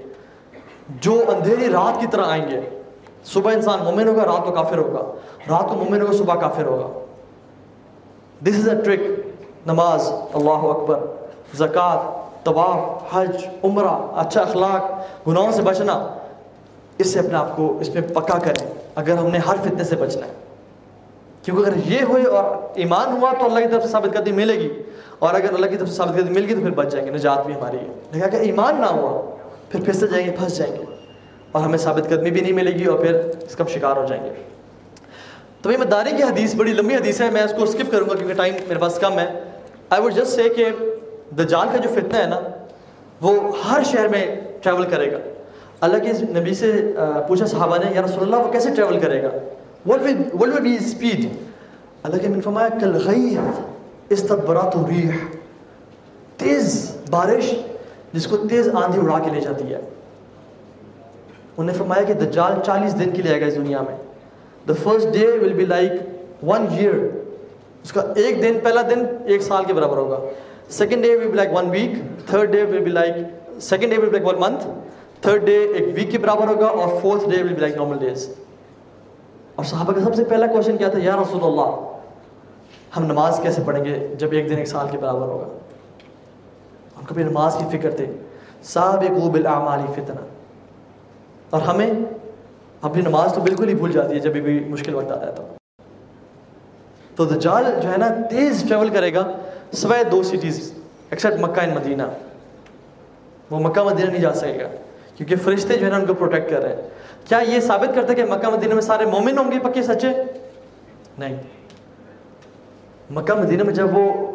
جو 0.90 1.24
اندھیری 1.28 1.70
رات 1.70 2.02
کی 2.02 2.08
طرح 2.08 2.26
آئیں 2.26 2.52
گے، 2.52 2.82
صبح 3.26 3.52
انسان 3.54 3.80
مومن 3.84 4.08
ہوگا، 4.08 4.26
رات 4.26 4.46
کو 4.46 4.52
کافر 4.52 4.78
ہوگا۔ 4.78 5.12
رات 5.50 5.70
کو 5.70 5.76
مومن 5.76 6.02
ہوگا، 6.02 6.14
صبح 6.14 6.36
کافر 6.36 6.64
ہوگا۔ 6.64 7.06
دس 8.44 8.54
از 8.58 8.70
اے 8.70 8.82
ٹرک 8.82 9.00
نماز، 9.66 10.12
اللہ 10.34 10.52
اکبر۔ 10.52 11.00
زکوٰۃ، 11.54 12.28
طواف، 12.44 13.04
حج، 13.14 13.46
عمرہ 13.64 14.12
اچھا 14.16 14.42
اخلاق، 14.42 14.92
گناہوں 15.28 15.52
سے 15.52 15.62
بچنا۔ 15.62 16.08
اس 16.98 17.14
سے 17.14 17.20
اپنے 17.20 17.34
آپ 17.34 17.58
کو 17.58 17.78
اس 17.80 17.94
میں 17.94 18.02
پکا 18.02 18.40
کریں۔ 18.40 18.74
اگر 18.96 19.18
ہم 19.18 19.28
نے 19.28 19.38
ہر 19.38 19.56
فتنے 19.56 19.84
سے 19.84 19.96
بچنا 19.96 20.28
ہے۔ 20.28 20.32
کیونکہ 21.44 21.70
اگر 21.70 21.92
یہ 21.92 22.00
ہوئے 22.04 22.24
اور 22.24 22.56
ایمان 22.76 23.18
ہوا 23.18 23.34
تو 23.40 23.46
اللہ 23.46 23.60
کی 23.60 23.68
طرف 23.72 23.84
سے 23.84 23.90
ثابت 23.90 24.18
قدمی 24.18 24.32
ملے 24.32 24.54
گی 24.54 24.70
اور 25.20 25.34
اگر 25.34 25.54
اللہ 25.54 25.66
کی 25.66 25.78
طرف 25.78 25.90
سے 25.90 25.96
ثابت 25.96 26.16
قدمی 26.16 26.32
مل 26.32 26.46
گئی 26.46 26.56
تو 26.56 26.62
پھر 26.62 26.70
بچ 26.70 26.92
جائیں 26.92 27.08
گے، 27.08 27.12
نجات 27.12 27.46
بھی 27.46 27.56
ہماری 27.56 27.78
ہے۔ 27.78 27.94
لیکن 28.12 28.24
اگر 28.24 28.40
ایمان 28.40 28.82
نہ 28.82 28.86
ہوا، 28.86 29.36
پھر 29.70 29.82
پھنستے 29.82 30.08
جائیں 30.08 30.26
گے، 30.28 30.32
پھنس 30.32 30.58
جائیں 30.58 30.76
گے۔ 30.76 30.84
اور 31.52 31.64
ہمیں 31.64 31.78
ثابت 31.78 32.10
قدمی 32.10 32.32
بھی 32.32 32.42
نہیں 32.42 32.52
ملے 32.52 32.72
گی 32.72 32.86
اور 32.86 33.00
پھر 33.00 33.14
اس 33.16 33.56
کا 33.56 33.64
شکار 33.74 33.98
ہو 33.98 34.06
جائیں 34.10 34.24
گے۔ 34.24 34.34
تو 35.62 35.72
یہ 35.72 35.78
مداری 35.78 36.10
کی 36.18 36.24
حدیث، 36.24 36.56
بڑی 36.56 36.74
لمبی 36.74 36.96
حدیث 36.96 37.22
ہے، 37.22 37.30
میں 37.30 37.42
اس 37.42 37.54
کو 37.58 37.64
اسکپ 37.64 37.92
کروں 37.92 38.10
گا 38.10 38.16
کیونکہ 38.16 38.34
ٹائم 38.34 38.56
میرے 38.68 38.80
پاس 38.80 39.00
کم 39.00 39.20
ہے۔ 39.20 39.44
آئی 39.90 40.02
وڈ 40.02 40.14
جسٹ 40.14 40.28
سے 40.28 40.44
کہ 40.44 40.66
دجال 41.38 41.68
کا 41.72 41.78
جو 41.78 41.90
فتنہ 41.90 42.18
ہے 42.18 42.28
نا، 42.28 42.40
وہ 43.22 43.40
ہر 43.70 43.84
شہر 43.84 44.08
میں 44.08 44.36
ٹریول 44.62 44.84
کرے 44.84 45.12
گا۔ 45.12 45.18
اللہ 45.82 45.98
کے 45.98 46.40
نبی 46.40 46.54
سے 46.54 46.94
پوچھا 47.28 47.46
صحابہ 47.46 47.78
نے، 47.78 47.86
یا 47.96 48.02
رسول 48.02 48.24
اللہ، 48.24 48.36
وہ 48.36 48.52
کیسے 48.52 48.70
ٹریول 48.76 49.00
کرے 49.00 49.24
گا؟ 49.24 49.30
What 49.86 50.02
will, 50.02 50.20
what 50.40 50.50
will 50.54 50.66
be 50.66 50.76
speed? 50.92 51.26
اللہ 52.04 52.18
کے 52.22 52.28
من 52.28 52.42
فرمایا 52.42 52.70
کل 52.82 52.98
غیث 53.06 53.60
استدبرات 54.10 54.76
ریح 54.90 55.12
تیز 56.38 56.76
بارش 57.10 57.54
جس 58.14 58.28
کو 58.28 58.38
تیز 58.38 58.70
آندھی 58.74 59.00
اڑا 59.02 59.20
کے 59.20 59.32
لے 59.32 59.42
جاتی 59.42 59.74
ہے۔ 59.74 59.80
انہوں 61.58 61.66
نے 61.66 61.74
فرمایا 61.74 62.04
کہ 62.04 62.14
دجال 62.14 62.54
چالیس 62.66 63.00
دن 63.00 63.12
کے 63.12 63.22
لیے 63.22 63.32
آئے 63.32 63.42
گا 63.42 63.46
اس 63.46 63.56
دنیا 63.56 63.82
میں۔ 63.82 63.96
The 64.68 64.74
first 64.84 65.14
day 65.14 65.28
will 65.42 65.54
be 65.54 65.66
like 65.66 65.92
one 66.44 66.66
year 66.78 66.96
اس 67.84 67.92
کا 67.92 68.02
ایک 68.16 68.42
دن 68.44 68.60
پہلا 68.64 68.82
دن 68.90 69.06
ایک 69.26 69.42
سال 69.42 69.66
کے 69.66 69.74
برابر 69.74 69.98
ہوگا۔ 69.98 70.20
Second 70.70 71.04
day 71.04 71.16
will 71.16 71.28
be 71.28 71.38
like 71.38 71.50
one 71.54 71.70
week 71.70 71.92
third 72.28 72.52
day 72.52 72.64
will 72.64 72.84
be 72.84 72.92
like 72.92 73.16
second 73.62 73.92
day 73.92 73.98
will 73.98 74.10
be 74.10 74.18
like 74.18 74.28
one 74.28 74.40
month 74.42 74.68
third 75.22 75.46
day 75.46 75.58
ایک 75.74 75.88
ویک 75.96 76.12
کے 76.12 76.18
برابر 76.18 76.48
ہوگا 76.48 76.68
اور 76.68 77.00
fourth 77.02 77.30
day 77.30 77.42
will 77.44 77.54
be 77.54 77.62
like 77.62 77.76
normal 77.78 78.00
days 78.00 78.30
اور 79.56 79.66
صحابہ 79.66 79.94
کا 79.94 80.02
سب 80.02 80.16
سے 80.16 80.24
پہلا 80.24 80.48
کوشچن 80.48 80.78
کیا 80.78 80.88
تھا؟ 80.88 81.00
یا 81.02 81.16
رسول 81.16 81.44
اللہ 81.44 81.98
ہم 82.98 83.06
نماز 83.06 83.40
کیسے 83.44 83.62
پڑھیں 83.66 83.86
گے 83.86 84.08
جب 84.18 84.32
ایک 84.32 84.50
دن 84.50 84.58
ایک 84.58 84.68
سال 84.68 84.88
کے 84.92 84.98
برابر 84.98 85.28
ہوگا؟ 85.28 85.46
ہم 86.98 87.06
کبھی 87.06 87.24
نماز 87.24 87.58
کی 87.60 87.78
فکر 87.78 87.92
تھے، 87.92 88.06
سابقو 88.64 89.30
بالاعمال 89.30 89.80
فتنہ۔ 89.96 90.20
اور 91.50 91.62
ہمیں 91.62 91.92
اپنی 92.82 93.02
نماز 93.02 93.34
تو 93.34 93.42
بالکل 93.42 93.70
ہی 93.70 93.76
بھول 93.76 93.92
جاتی 93.92 94.14
ہے 94.16 94.20
جب 94.20 94.32
بھی 94.32 94.66
مشکل 94.70 94.96
وقت 94.96 95.12
آتا 95.12 95.28
ہے 95.28 95.32
تو۔ 95.32 95.44
تو 97.16 97.26
دجال 97.26 97.64
جو 97.84 97.92
ہے 97.92 97.98
نا، 97.98 98.08
تیز 98.30 98.64
ٹریول 98.68 98.90
کرے 98.90 99.14
گا 99.14 99.32
سوائے 99.72 100.04
دو 100.04 100.24
cities 100.24 100.74
except 101.10 101.42
Mecca 101.42 101.60
and 101.60 101.76
Medina. 101.76 102.04
وہ 103.50 103.60
مکہ 103.60 103.84
مدینہ 103.84 104.10
نہیں 104.10 104.22
جا 104.22 104.34
سکے 104.34 104.60
گا، 104.62 104.68
کیونکہ 105.18 105.36
فرشتے 105.36 105.78
جو 105.78 105.86
ہے 105.86 105.92
نا، 105.92 105.98
ان 105.98 106.06
کو 106.06 106.14
پروٹیکٹ 106.14 106.50
کر 106.50 106.62
رہے 106.62 106.76
ہیں۔ 106.76 106.82
کیا 107.28 107.40
یہ 107.48 107.60
ثابت 107.60 107.96
کرتا 107.96 108.10
ہے 108.10 108.16
کہ 108.16 108.24
مکہ 108.24 108.50
مدینہ 108.50 108.74
میں 108.74 108.82
سارے 108.82 109.06
مومن 109.06 109.38
ہوں 109.38 109.52
گے 109.52 109.60
پکے 109.60 109.82
سچے؟ 109.82 110.10
نہیں. 111.18 111.36
مکہ 113.10 113.34
مدینہ 113.34 113.64
میں 113.64 113.74
جب 113.74 113.98
وہ 113.98 114.32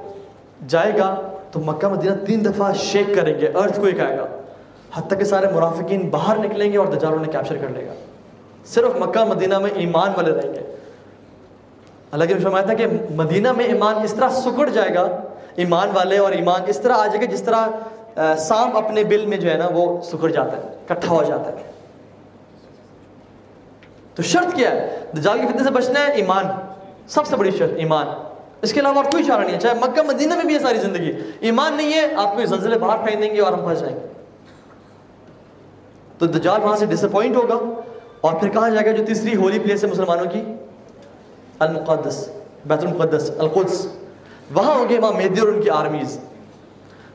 جائے 0.68 0.93
گا 0.99 1.14
تو 1.53 1.61
مکہ 1.61 1.89
مدینہ 1.89 2.14
تین 2.26 2.45
دفعہ 2.45 2.72
شیک 2.72 3.14
کریں 3.14 3.41
گے 3.41 3.49
ارتھ 3.55 3.80
کوئی 3.80 4.01
آئے 4.01 4.18
گا۔ 4.18 4.26
حتیٰ 4.95 5.18
کہ 5.18 5.24
سارے 5.24 5.47
مرافقین 5.55 6.09
باہر 6.11 6.39
نکلیں 6.39 6.72
گے 6.72 6.78
اور 6.78 6.86
دجال 6.86 7.12
انہیں 7.12 7.32
کیپچر 7.32 7.57
کر 7.57 7.68
لے 7.68 7.86
گا۔ 7.86 7.93
صرف 8.66 8.97
مکہ 9.01 9.24
مدینہ 9.24 9.59
میں 9.59 9.70
ایمان 9.74 10.12
والے 10.16 10.30
رہیں 10.30 10.55
گے۔ 10.55 10.61
اللہ 12.12 12.24
کے 12.24 12.34
فرمایا 12.34 12.64
تھا 12.64 12.74
کہ 12.74 12.86
مدینہ 13.11 13.53
میں 13.53 13.64
ایمان 13.64 13.95
اس 14.05 14.14
طرح 14.14 14.28
سکڑ 14.28 14.68
جائے 14.68 14.95
گا، 14.95 15.20
ایمان 15.57 15.89
والے 15.95 16.18
اور 16.18 16.32
ایمان 16.32 16.61
اس 16.66 16.78
طرح 16.80 16.93
آ 16.93 17.07
جائے 17.07 17.20
گا 17.20 17.24
جس 17.24 17.43
طرح 17.43 17.68
سام 18.36 18.76
اپنے 18.76 19.05
بل 19.05 19.26
میں 19.26 19.36
جو 19.36 19.51
ہے 19.51 19.57
نا 19.57 19.68
وہ 19.74 20.03
سکڑ 20.03 20.30
جاتا 20.30 20.57
ہے 20.57 20.62
کٹھا 20.86 21.11
ہو 21.11 21.22
جاتا 21.22 21.51
ہے۔ 21.51 21.78
تو 24.19 24.25
شرط 24.25 24.55
کیا 24.55 24.71
ہے؟ 24.71 24.99
دجال 25.16 25.41
کی 25.41 25.47
فتنے 25.47 25.64
سے 25.64 25.71
بچنا 25.71 26.07
ہے 26.07 26.12
ایمان، 26.12 26.45
سب 27.09 27.27
سے 27.27 27.37
بڑی 27.37 27.51
شرط 27.51 27.71
ایمان۔ 27.77 28.07
اس 28.62 28.73
کے 28.73 28.81
علاوہ 28.81 28.95
اور 28.95 29.05
کوئی 29.05 29.25
چارہ 29.25 29.45
نہیں 29.45 29.55
ہے، 29.55 29.61
چاہے 29.61 29.75
مکہ، 29.75 30.03
مدینہ 30.03 30.35
میں 30.35 30.45
بھی 30.45 30.55
ہے 30.55 30.59
ساری 30.59 30.79
زندگی۔ 30.79 31.12
ایمان 31.41 31.75
نہیں 31.75 31.93
ہے، 31.93 32.14
آپ 32.14 32.37
کو 32.37 32.47
زلزلے 32.47 32.79
باہر 32.79 33.07
پھینک 33.07 33.23
دیں 33.23 33.35
گے 33.35 33.41
اور 33.41 33.53
ہم 33.53 33.64
پھنس 33.64 33.81
جائیں 33.81 33.97
گے۔ 33.97 34.07
تو 36.19 36.27
دجال 36.27 36.62
وہاں 36.62 36.77
سے 36.77 36.87
ڈس 36.87 37.05
اپوائنٹ 37.05 37.37
ہوگا 37.37 37.81
اور 38.21 38.33
پھر 38.33 38.49
کہاں 38.49 38.71
جائے 38.71 38.87
گا 38.87 38.91
جو 38.91 39.05
تیسری 39.07 39.37
ہولی 39.37 39.59
پلیس 39.59 39.85
ہے 39.85 39.91
مسلمانوں 39.91 40.25
کی، 40.25 40.43
المقدس، 41.59 42.29
بیت 42.66 42.85
المقدس، 42.85 43.31
القدس۔ 43.39 43.87
وہاں 44.55 44.75
ہوں 44.75 44.89
گے 44.89 44.97
امام 44.97 45.14
مہدی 45.14 45.41
اور 45.41 45.49
ان 45.49 45.62
کی 45.62 45.71
آرمیز 45.71 46.21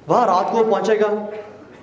وہاں 0.08 0.26
رات 0.26 0.51
کو 0.51 0.64
پہنچے 0.64 0.99
گا، 0.99 1.26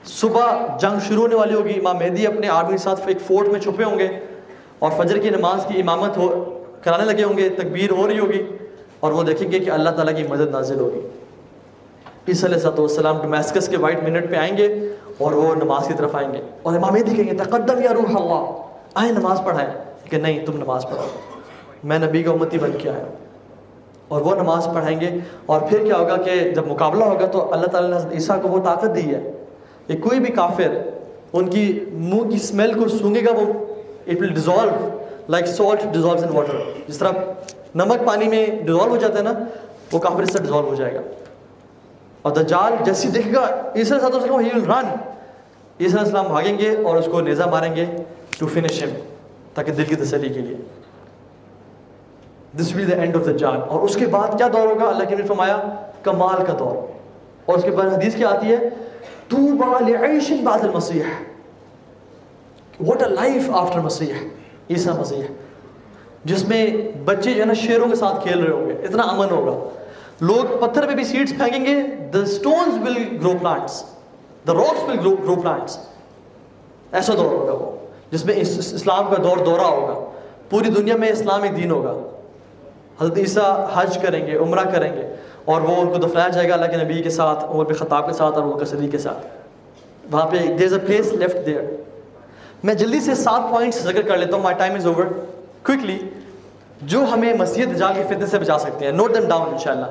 صبح 0.04 0.76
جنگ 0.80 0.98
شروع 1.08 1.22
ہونے 1.22 1.34
والی 1.34 1.54
ہوگی، 1.54 1.78
امام 1.78 1.96
مہدی 1.96 2.26
اپنے 2.26 2.48
آرمی 2.48 2.70
کے 2.70 2.78
ساتھ 2.78 3.00
ایک 3.06 3.18
فورٹ 3.26 3.48
میں 3.48 3.60
چھپے 3.60 3.84
ہوں 3.84 3.98
گے۔ 3.98 4.08
اور 4.80 5.04
فجر 5.04 5.18
کی 5.18 5.30
نماز 5.30 5.66
کی 5.66 5.80
امامت 5.80 6.16
ہو 6.16 6.58
کرانے 6.82 7.04
لگے 7.04 7.24
ہوں 7.24 7.38
گے، 7.38 7.48
تکبیر 7.48 7.90
ہو 7.90 8.08
رہی 8.08 8.18
ہوگی 8.18 8.42
اور 9.00 9.12
وہ 9.12 9.22
دیکھیں 9.22 9.52
گے 9.52 9.58
کہ 9.58 9.70
اللہ 9.70 9.90
تعالیٰ 9.90 10.16
کی 10.16 10.22
مدد 10.22 10.48
نازل 10.50 10.80
ہوگی۔ 10.80 11.00
عیسی 12.28 12.46
علیہ 12.46 12.58
صاحب 12.58 12.80
والسلام 12.80 13.22
ڈومیسکس 13.22 13.68
کے 13.68 13.76
وائٹ 13.76 14.02
منٹ 14.02 14.30
پہ 14.30 14.36
آئیں 14.36 14.56
گے 14.56 14.66
اور 15.18 15.32
وہ 15.32 15.54
نماز 15.54 15.86
کی 15.86 15.94
طرف 15.96 16.16
آئیں 16.16 16.32
گے۔ 16.32 16.42
اور 16.62 16.76
امام 16.76 16.92
مہدی 16.92 17.14
کہیں 17.14 17.30
گے، 17.30 17.36
تقدم 17.36 17.82
یا 17.82 17.92
روح 17.94 18.22
اللہ 18.22 18.62
آئیں 18.94 19.12
نماز 19.12 19.40
پڑھائیں۔ 19.44 19.70
کہ 20.04 20.16
نہیں، 20.16 20.46
تم 20.46 20.56
نماز 20.56 20.82
پڑھو۔ 20.82 21.02
میں 21.84 21.98
نبی 21.98 22.22
کا 22.22 22.30
امتی 22.30 22.58
بن 22.58 22.72
کے 22.78 22.90
آیا 22.90 23.04
اور 24.08 24.20
وہ 24.20 24.34
نماز 24.34 24.68
پڑھائیں 24.74 25.00
گے۔ 25.00 25.18
اور 25.46 25.60
پھر 25.60 25.84
کیا 25.84 25.96
ہوگا 25.96 26.16
کہ 26.16 26.50
جب 26.50 26.66
مقابلہ 26.66 27.04
ہوگا 27.04 27.26
تو 27.26 27.54
اللہ 27.54 27.66
تعالیٰ 27.66 28.04
نے 28.04 28.14
عیسیٰ 28.14 28.42
کو 28.42 28.48
وہ 28.48 28.64
طاقت 28.64 28.96
دی 28.96 29.14
ہے 29.14 29.32
کہ 29.86 29.96
کوئی 29.96 30.20
بھی 30.20 30.32
کافر 30.32 30.90
ان 31.32 31.50
کی 31.50 31.80
منہ 31.92 32.28
کی 32.28 32.36
اسمیل 32.36 32.82
کو 32.82 32.88
سونگے 32.88 33.24
گا، 33.24 33.30
وہ 33.32 33.69
it 34.06 34.20
will 34.20 34.32
dissolve 34.34 34.88
like 35.28 35.46
salt 35.46 35.82
dissolves 35.92 36.24
in 36.24 36.36
water 36.36 36.58
جس 36.88 36.98
طرح 36.98 37.10
نمک 37.74 38.06
پانی 38.06 38.28
میں 38.28 38.46
ڈیزالو 38.46 38.88
ہو 38.88 38.96
جاتا 38.96 39.18
ہے 39.18 39.22
نا 39.22 39.32
وہ 39.92 39.98
کافر 39.98 40.24
سے 40.24 40.38
ڈیزالو 40.38 40.68
ہو 40.68 40.74
جائے 40.74 40.94
گا 40.94 41.00
اور 42.22 42.32
دجال 42.32 42.72
جیسی 42.84 43.08
دیکھے 43.08 43.32
گا 43.32 43.46
عیسیٰ 43.76 43.98
علیہ 43.98 44.14
السلام 44.14 44.40
ہی 44.40 44.50
ول 44.54 44.64
رن 44.64 44.86
عیسیٰ 45.80 45.98
علیہ 45.98 45.98
السلام 45.98 46.26
بھاگیں 46.26 46.58
گے 46.58 46.74
اور 46.84 46.96
اس 46.96 47.08
کو 47.12 47.20
نیزہ 47.20 47.44
ماریں 47.50 47.74
گے 47.76 47.86
ٹو 48.38 48.46
فنش 48.46 48.82
ہم 48.82 48.90
تاکہ 49.54 49.72
دل 49.72 49.84
کی 49.84 49.94
تسلی 49.94 50.28
کے 50.28 50.40
لیے 50.40 50.56
دس 52.58 52.74
ول 52.74 52.90
دا 52.90 52.96
اینڈ 52.96 53.16
آف 53.16 53.26
دا 53.26 53.32
جان 53.36 53.60
اور 53.68 53.80
اس 53.80 53.96
کے 53.96 54.06
بعد 54.06 54.36
کیا 54.38 54.48
دور 54.52 54.66
ہوگا 54.66 54.88
اللہ 54.88 55.08
کے 55.08 55.16
نے 55.16 55.26
فرمایا 55.26 55.60
کمال 56.02 56.44
کا 56.46 56.56
دور 56.58 56.76
اور 57.46 57.58
اس 57.58 57.64
کے 57.64 57.70
بعد 57.70 57.92
حدیث 57.92 58.16
کیا 58.16 58.28
آتی 58.28 58.52
ہے 58.52 58.68
تو 59.28 59.36
بعد 59.56 60.64
المسیح 60.64 61.02
واٹ 62.86 63.02
اے 63.02 63.08
لائف 63.08 63.50
آفٹر 63.52 63.80
مسیح 63.80 64.12
عیسیٰ 64.70 64.98
مسیح. 64.98 65.22
جس 66.24 66.46
میں 66.48 66.66
بچے 67.04 67.32
جو 67.34 67.40
ہے 67.40 67.46
نا 67.46 67.52
شیروں 67.52 67.88
کے 67.88 67.94
ساتھ 67.96 68.22
کھیل 68.22 68.42
رہے 68.42 68.52
ہوں 68.52 68.68
گے. 68.68 68.74
اتنا 68.84 69.02
امن 69.02 69.30
ہوگا. 69.30 69.56
لوگ 70.20 70.58
پتھر 70.60 70.86
پہ 70.86 70.94
بھی 70.94 71.04
سیڈس 71.04 71.32
پھینکیں 71.38 71.64
گے. 71.64 71.74
The 72.12 72.18
stones 72.18 72.78
will 72.84 72.96
grow 73.22 73.32
plants 73.40 73.82
the 74.48 74.54
rocks 74.54 74.82
will 74.88 74.98
grow 75.00 75.14
grow 75.16 75.34
plants 75.34 75.78
ایسا 76.92 77.12
دور 77.16 77.32
ہوگا 77.32 77.52
وہ. 77.52 77.70
جس 78.10 78.24
میں 78.24 78.34
اسلام 78.34 79.10
کا 79.10 79.22
دور 79.22 79.44
دورہ 79.46 79.66
ہوگا. 79.70 79.94
پوری 80.50 80.70
دنیا 80.70 80.96
میں 80.96 81.08
اسلام 81.08 81.42
ایک 81.42 81.56
دین 81.56 81.70
ہوگا. 81.70 81.94
حضرت 83.00 83.18
عیسیٰ 83.18 83.50
حج 83.74 83.98
کریں 84.02 84.26
گے، 84.26 84.36
عمرہ 84.36 84.64
کریں 84.70 84.92
گے. 84.96 85.06
اور 85.44 85.60
وہ 85.60 85.74
ان 85.76 85.88
کو 85.88 85.98
دفنایا 85.98 86.28
جائے 86.28 86.48
گا 86.48 86.54
اللہ 86.54 86.70
کے 86.70 86.76
نبی 86.76 87.02
کے 87.02 87.10
ساتھ، 87.10 87.44
عمر 87.44 87.64
پہ 87.64 87.74
خطاب 87.74 88.06
کے 88.06 88.12
ساتھ 88.12 88.38
اور 88.38 88.44
وہ 88.44 88.64
صدی 88.64 88.88
کے 88.88 88.98
ساتھ. 88.98 89.26
وہاں 90.12 90.26
پہ 90.30 90.38
there 90.58 90.66
is 90.66 90.72
a 90.72 90.78
place 90.86 91.12
left 91.12 91.46
there 91.46 91.62
میں 92.64 92.74
جلدی 92.74 93.00
سے 93.00 93.14
سات 93.14 93.50
پوائنٹس 93.50 93.82
ذکر 93.82 94.02
کر 94.02 94.16
لیتا 94.16 94.36
ہوں 94.36 94.42
my 94.42 94.56
time 94.58 94.74
is 94.74 94.86
over 94.86 95.04
quickly 95.62 95.98
جو 96.82 97.04
ہمیں 97.12 97.34
مسجد 97.34 97.76
دجال 97.76 97.94
کے 97.94 98.02
فتنے 98.02 98.26
سے 98.26 98.38
بچا 98.38 98.58
سکتے 98.58 98.84
ہیں 98.84 98.92
نوٹ 98.92 99.14
دم 99.14 99.28
ڈاؤن 99.28 99.48
ان 99.52 99.58
شاء 99.58 99.70
اللہ 99.70 99.86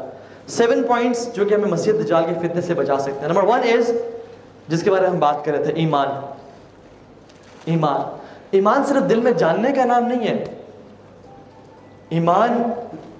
سیون 0.48 0.84
پوائنٹس 0.84 1.34
جو 1.34 1.46
کہ 1.46 1.54
ہمیں 1.54 1.70
مسجد 1.70 2.06
دجال 2.06 2.24
کے 2.26 2.48
فتنے 2.48 2.62
سے 2.62 2.74
بچا 2.74 2.98
سکتے 2.98 3.20
ہیں. 3.22 3.28
نمبر 3.28 3.44
ون 3.44 3.60
از 3.74 3.92
جس 4.68 4.84
کے 4.84 4.92
بارے 4.92 5.02
میں 5.02 5.10
ہم 5.10 5.20
بات 5.20 5.46
کر 5.46 5.52
رہے 5.52 5.64
تھے، 5.64 5.74
ایمان. 5.74 6.08
ایمان. 7.66 8.02
ایمان 8.52 8.84
صرف 8.84 9.10
دل 9.10 9.20
میں 9.20 9.32
جاننے 9.32 9.72
کا 9.72 9.86
نام 9.86 10.04
نہیں 10.04 10.28
ہے. 10.28 10.44
ایمان 12.10 12.64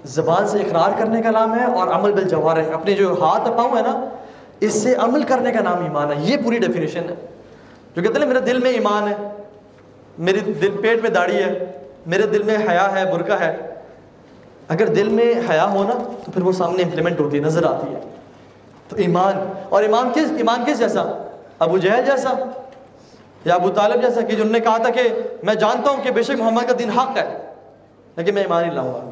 زبان 0.04 0.48
سے 0.48 0.58
اقرار 0.58 0.90
کرنے 0.98 1.22
کا 1.22 1.30
نام 1.30 1.58
ہے 1.58 1.64
اور 1.64 1.88
عمل 1.88 2.12
بالجوار 2.12 2.56
ہے. 2.56 2.72
اپنے 2.72 2.92
جو 2.92 3.12
ہاتھ 3.20 3.48
پاؤں 3.56 3.76
ہے 3.76 3.82
نا، 3.82 4.04
اس 4.60 4.82
سے 4.82 4.94
عمل 4.94 5.22
کرنے 5.22 5.52
کا 5.52 5.60
نام 5.60 5.82
ایمان 5.82 6.12
ہے. 6.12 6.16
یہ 6.18 6.36
پوری 6.36 6.58
ڈیفینیشن 6.58 7.02
ہے. 7.08 7.14
جو 7.96 8.02
کہتے 8.02 8.20
ہیں 8.20 8.26
میرے 8.26 8.40
دل 8.40 8.58
میں 8.58 8.70
ایمان 8.70 9.08
ہے 9.08 9.14
میرے 10.20 10.38
دل 10.38 10.76
پیٹ 10.82 11.02
میں 11.02 11.10
داڑھی 11.10 11.36
ہے، 11.36 11.64
میرے 12.06 12.22
دل 12.22 12.42
میں 12.42 12.56
حیا 12.68 12.88
ہے 12.92 13.04
برقع 13.12 13.38
ہے۔ 13.40 13.56
اگر 14.68 14.86
دل 14.86 15.08
میں 15.08 15.32
حیا 15.50 15.64
ہونا 15.64 15.94
تو 16.24 16.32
پھر 16.32 16.42
وہ 16.42 16.52
سامنے 16.52 16.82
امپلیمنٹ 16.82 17.20
ہوتی 17.20 17.38
ہے، 17.38 17.42
نظر 17.42 17.64
آتی 17.64 17.94
ہے۔ 17.94 18.00
تو 18.88 18.96
ایمان، 18.96 19.38
اور 19.68 19.82
ایمان 19.82 20.10
کس 20.14 20.30
ایمان 20.36 20.64
کس 20.66 20.78
جیسا؟ 20.78 21.02
ابو 21.58 21.78
جہل 21.78 22.04
جیسا 22.06 22.32
یا 23.44 23.54
ابو 23.54 23.70
طالب 23.70 24.02
جیسا 24.02 24.20
کہ 24.20 24.36
جنہوں 24.36 24.50
نے 24.50 24.60
کہا 24.60 24.76
تھا 24.76 24.90
کہ 24.90 25.02
میں 25.42 25.54
جانتا 25.54 25.90
ہوں 25.90 26.02
کہ 26.02 26.10
بے 26.10 26.22
شک 26.22 26.40
محمد 26.40 26.68
کا 26.68 26.74
دین 26.78 26.90
حق 26.90 27.16
ہے، 27.16 27.38
لیکن 28.16 28.34
میں 28.34 28.42
ایمان 28.42 28.64
ہی 28.64 28.70
لاؤں 28.70 28.92
گا۔ 28.94 29.10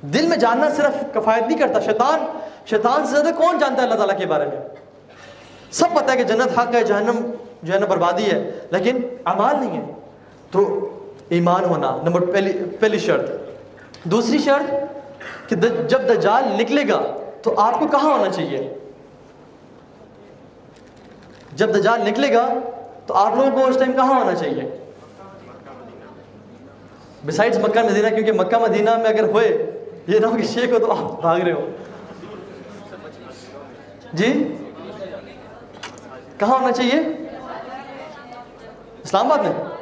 دل 0.00 0.26
میں 0.26 0.36
جاننا 0.36 0.68
صرف 0.70 1.14
کفایت 1.14 1.42
نہیں 1.42 1.58
کرتا، 1.58 1.80
شیطان 1.80 2.24
شیطان 2.66 3.06
سے 3.06 3.10
زیادہ 3.10 3.34
کون 3.34 3.58
جانتا 3.58 3.82
ہے 3.82 3.86
اللہ 3.86 3.94
تعالیٰ 3.94 4.18
کے 4.18 4.26
بارے 4.26 4.44
میں؟ 4.44 4.60
سب 5.70 5.86
پتہ 5.94 6.10
ہے 6.10 6.16
کہ 6.16 6.24
جنت 6.24 6.58
حق 6.58 6.74
ہے، 6.74 6.84
جہنم 6.84 7.30
جو 7.62 7.74
ہے 7.74 7.78
نا 7.78 7.86
بربادی 7.86 8.30
ہے، 8.32 8.50
لیکن 8.70 8.98
اعمال 9.26 9.56
نہیں 9.60 9.76
ہے۔ 9.80 9.92
تو 10.54 10.88
ایمان 11.28 11.64
ہونا، 11.64 11.98
نمبر 12.04 12.20
پہلی 12.20 12.52
پہلی 12.80 12.98
شرط۔ 12.98 13.30
دوسری 14.04 14.38
شرط 14.38 14.74
کہ 15.48 15.56
جب 15.88 16.00
دجال 16.08 16.44
نکلے 16.48 16.82
گا 16.88 17.02
تو 17.42 17.60
آپ 17.60 17.78
کو 17.78 17.86
کہاں 17.86 18.18
ہونا 18.18 18.32
چاہیے؟ 18.32 18.74
جب 21.52 21.74
دجال 21.74 22.00
نکلے 22.02 22.34
گا 22.34 22.48
تو 23.06 23.14
آپ 23.14 23.34
لوگوں 23.34 23.50
کو 23.50 23.66
اس 23.66 23.76
ٹائم 23.78 23.92
کہاں 23.92 24.20
ہونا 24.20 24.34
چاہیے؟ 24.34 24.92
بسائڈس 27.26 27.58
مکہ، 27.58 27.82
مدینہ، 27.82 28.08
کیونکہ 28.08 28.32
مکہ، 28.32 28.58
مدینہ 28.58 28.96
میں 28.96 29.06
اگر 29.06 29.24
ہوئے، 29.24 29.70
یہ 30.06 30.18
نہ 30.18 30.26
ہو 30.26 30.36
کہ 30.36 30.42
شیخ 30.42 30.72
ہو 30.72 30.78
تو 30.78 30.90
آپ 30.90 31.20
بھاگ 31.20 31.40
رہے 31.40 31.52
ہو۔ 31.52 31.70
جی؟ 34.12 34.56
کہاں 36.38 36.60
ہونا 36.60 36.72
چاہیے؟ 36.72 37.00
اسلام 39.02 39.32
آباد 39.32 39.44
میں۔ 39.44 39.73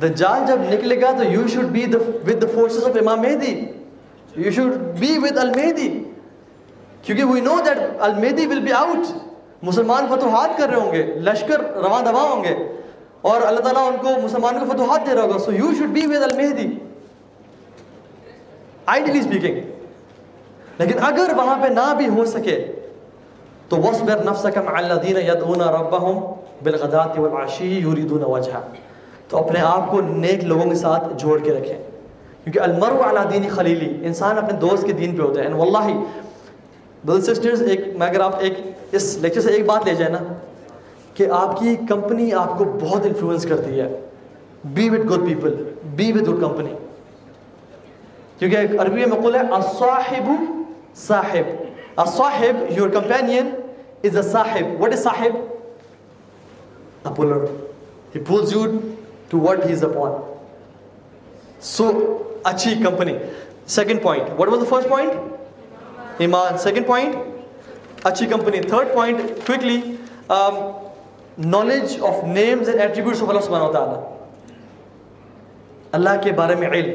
دجال 0.00 0.46
جب 0.46 0.60
نکلے 0.72 1.00
گا 1.00 1.10
تو 1.18 1.24
you 1.32 1.46
should 1.52 1.66
be 1.72 1.84
with 2.26 2.42
the 2.42 2.46
forces 2.54 2.84
of 2.84 2.96
Imam 3.00 3.20
Mahdi 3.20 3.54
you 4.44 4.50
should 4.56 4.74
be 4.98 5.16
with 5.22 5.38
المہدی 5.38 5.88
کیونکہ 7.02 7.24
we 7.24 7.40
know 7.40 7.56
that 7.66 7.78
المہدی 8.08 8.46
will 8.46 8.60
be 8.60 8.72
out 8.72 9.12
مسلمان 9.62 10.06
فتوحات 10.10 10.56
کر 10.58 10.68
رہے 10.68 10.76
ہوں 10.76 10.92
گے، 10.92 11.02
لشکر 11.26 11.60
رواں 11.82 12.02
دواں 12.04 12.24
ہوں 12.30 12.42
گے، 12.44 12.54
اور 13.30 13.40
اللہ 13.46 13.60
تعالیٰ 13.60 13.86
ان 13.88 13.96
کو 14.02 14.10
مسلمانوں 14.22 14.60
کو 14.60 14.72
فتوحات 14.72 15.06
دے 15.06 15.14
رہا 15.14 15.22
ہوگا. 15.22 15.38
So 15.44 15.52
you 15.52 15.72
should 15.78 15.90
be 15.92 16.06
with 16.06 16.22
المہدی 16.30 16.68
ideally 18.94 19.18
speaking 19.18 19.56
لیکن 20.78 20.96
اگر 21.06 21.32
وہاں 21.36 21.56
پہ 21.62 21.68
نہ 21.74 21.92
بھی 21.98 22.08
ہو 22.08 22.24
سکے، 22.32 22.58
تو 23.68 23.76
وصبر 23.76 24.20
نفسك 24.24 24.58
مع 24.58 24.74
الذين 24.78 25.16
يدعون 25.28 25.62
ربهم 25.76 26.16
بالغداة 26.66 27.14
والعشي 27.22 27.70
يريدون 27.86 28.24
وجهه. 28.24 28.62
تو 29.28 29.38
اپنے 29.38 29.60
آپ 29.60 29.90
کو 29.90 30.00
نیک 30.00 30.44
لوگوں 30.44 30.68
کے 30.68 30.74
ساتھ 30.74 31.04
جوڑ 31.16 31.38
کے 31.38 31.52
رکھیں۔ 31.52 31.78
کیونکہ 32.44 32.58
المرء 32.58 33.10
علی 33.10 33.38
دین 33.38 33.50
خلیلی، 33.50 34.06
انسان 34.06 34.38
اپنے 34.38 34.52
دوست 34.52 34.86
کے 34.86 34.92
دین 34.92 35.16
پہ 35.16 35.22
ہوتا 35.22 35.44
ہے۔ 35.44 35.52
واللہ 35.52 36.00
برد 37.04 37.22
سسٹرز 37.22 37.62
ایک 37.62 37.80
میں 37.96 38.06
اگر 38.06 38.20
آپ 38.20 38.36
ایک 38.38 38.54
اس 38.92 39.18
لیکچر 39.18 39.40
سے 39.40 39.52
ایک 39.52 39.66
بات 39.66 39.84
لے 39.84 39.94
جائیں 39.94 40.12
نا، 40.12 40.18
کہ 41.14 41.26
آپ 41.30 41.58
کی 41.58 41.76
کمپنی 41.88 42.32
آپ 42.32 42.58
کو 42.58 42.64
بہت 42.64 43.06
انفلوئنس 43.06 43.46
کرتی 43.46 43.80
ہے۔ 43.80 44.00
Be 44.64 44.90
with 44.90 45.00
good 45.00 45.28
people 45.28 45.64
be 45.84 46.12
with 46.12 46.30
good 46.30 46.40
company 46.40 46.72
کیونکہ 48.38 48.56
ایک 48.56 48.80
عربی 48.80 48.94
میں 48.94 49.06
مقول 49.06 49.34
ہے، 49.34 49.40
الصاحب 49.40 50.30
صاحب۔ 50.96 51.62
الصاحب 51.96 52.78
یور 52.78 52.88
کمپینین 52.88 53.50
از 54.04 54.16
اے 54.16 54.22
صاحب۔ 54.22 54.82
وٹ 54.82 54.92
از 54.92 55.02
صاحب؟ 55.02 55.36
A 57.06 57.10
puller 57.10 57.40
he 58.14 58.20
to 59.28 59.40
what 59.40 59.64
he 59.66 59.72
is 59.72 59.84
upon 59.84 60.12
so 61.66 61.90
اچھی 62.44 62.74
company 62.82 63.16
second 63.76 64.02
point 64.02 64.28
what 64.38 64.48
was 64.48 64.60
the 64.60 64.68
first 64.68 64.88
point 64.88 66.20
ایمان 66.20 66.58
سیکنڈ 66.58 66.86
پوائنٹ 66.86 67.16
اچھی 68.04 68.26
company 68.26 68.60
third 68.60 68.92
point 68.92 69.46
quickly 69.46 69.80
knowledge 71.46 71.96
of 72.02 72.22
names 72.24 72.68
and 72.68 72.80
attributes 72.80 73.22
of 73.22 73.28
اللہ 73.28 73.40
سبحانہ 73.40 73.72
تعالیٰ 73.72 74.00
اللہ 75.92 76.22
کے 76.22 76.32
بارے 76.32 76.54
میں 76.54 76.68
علم 76.68 76.94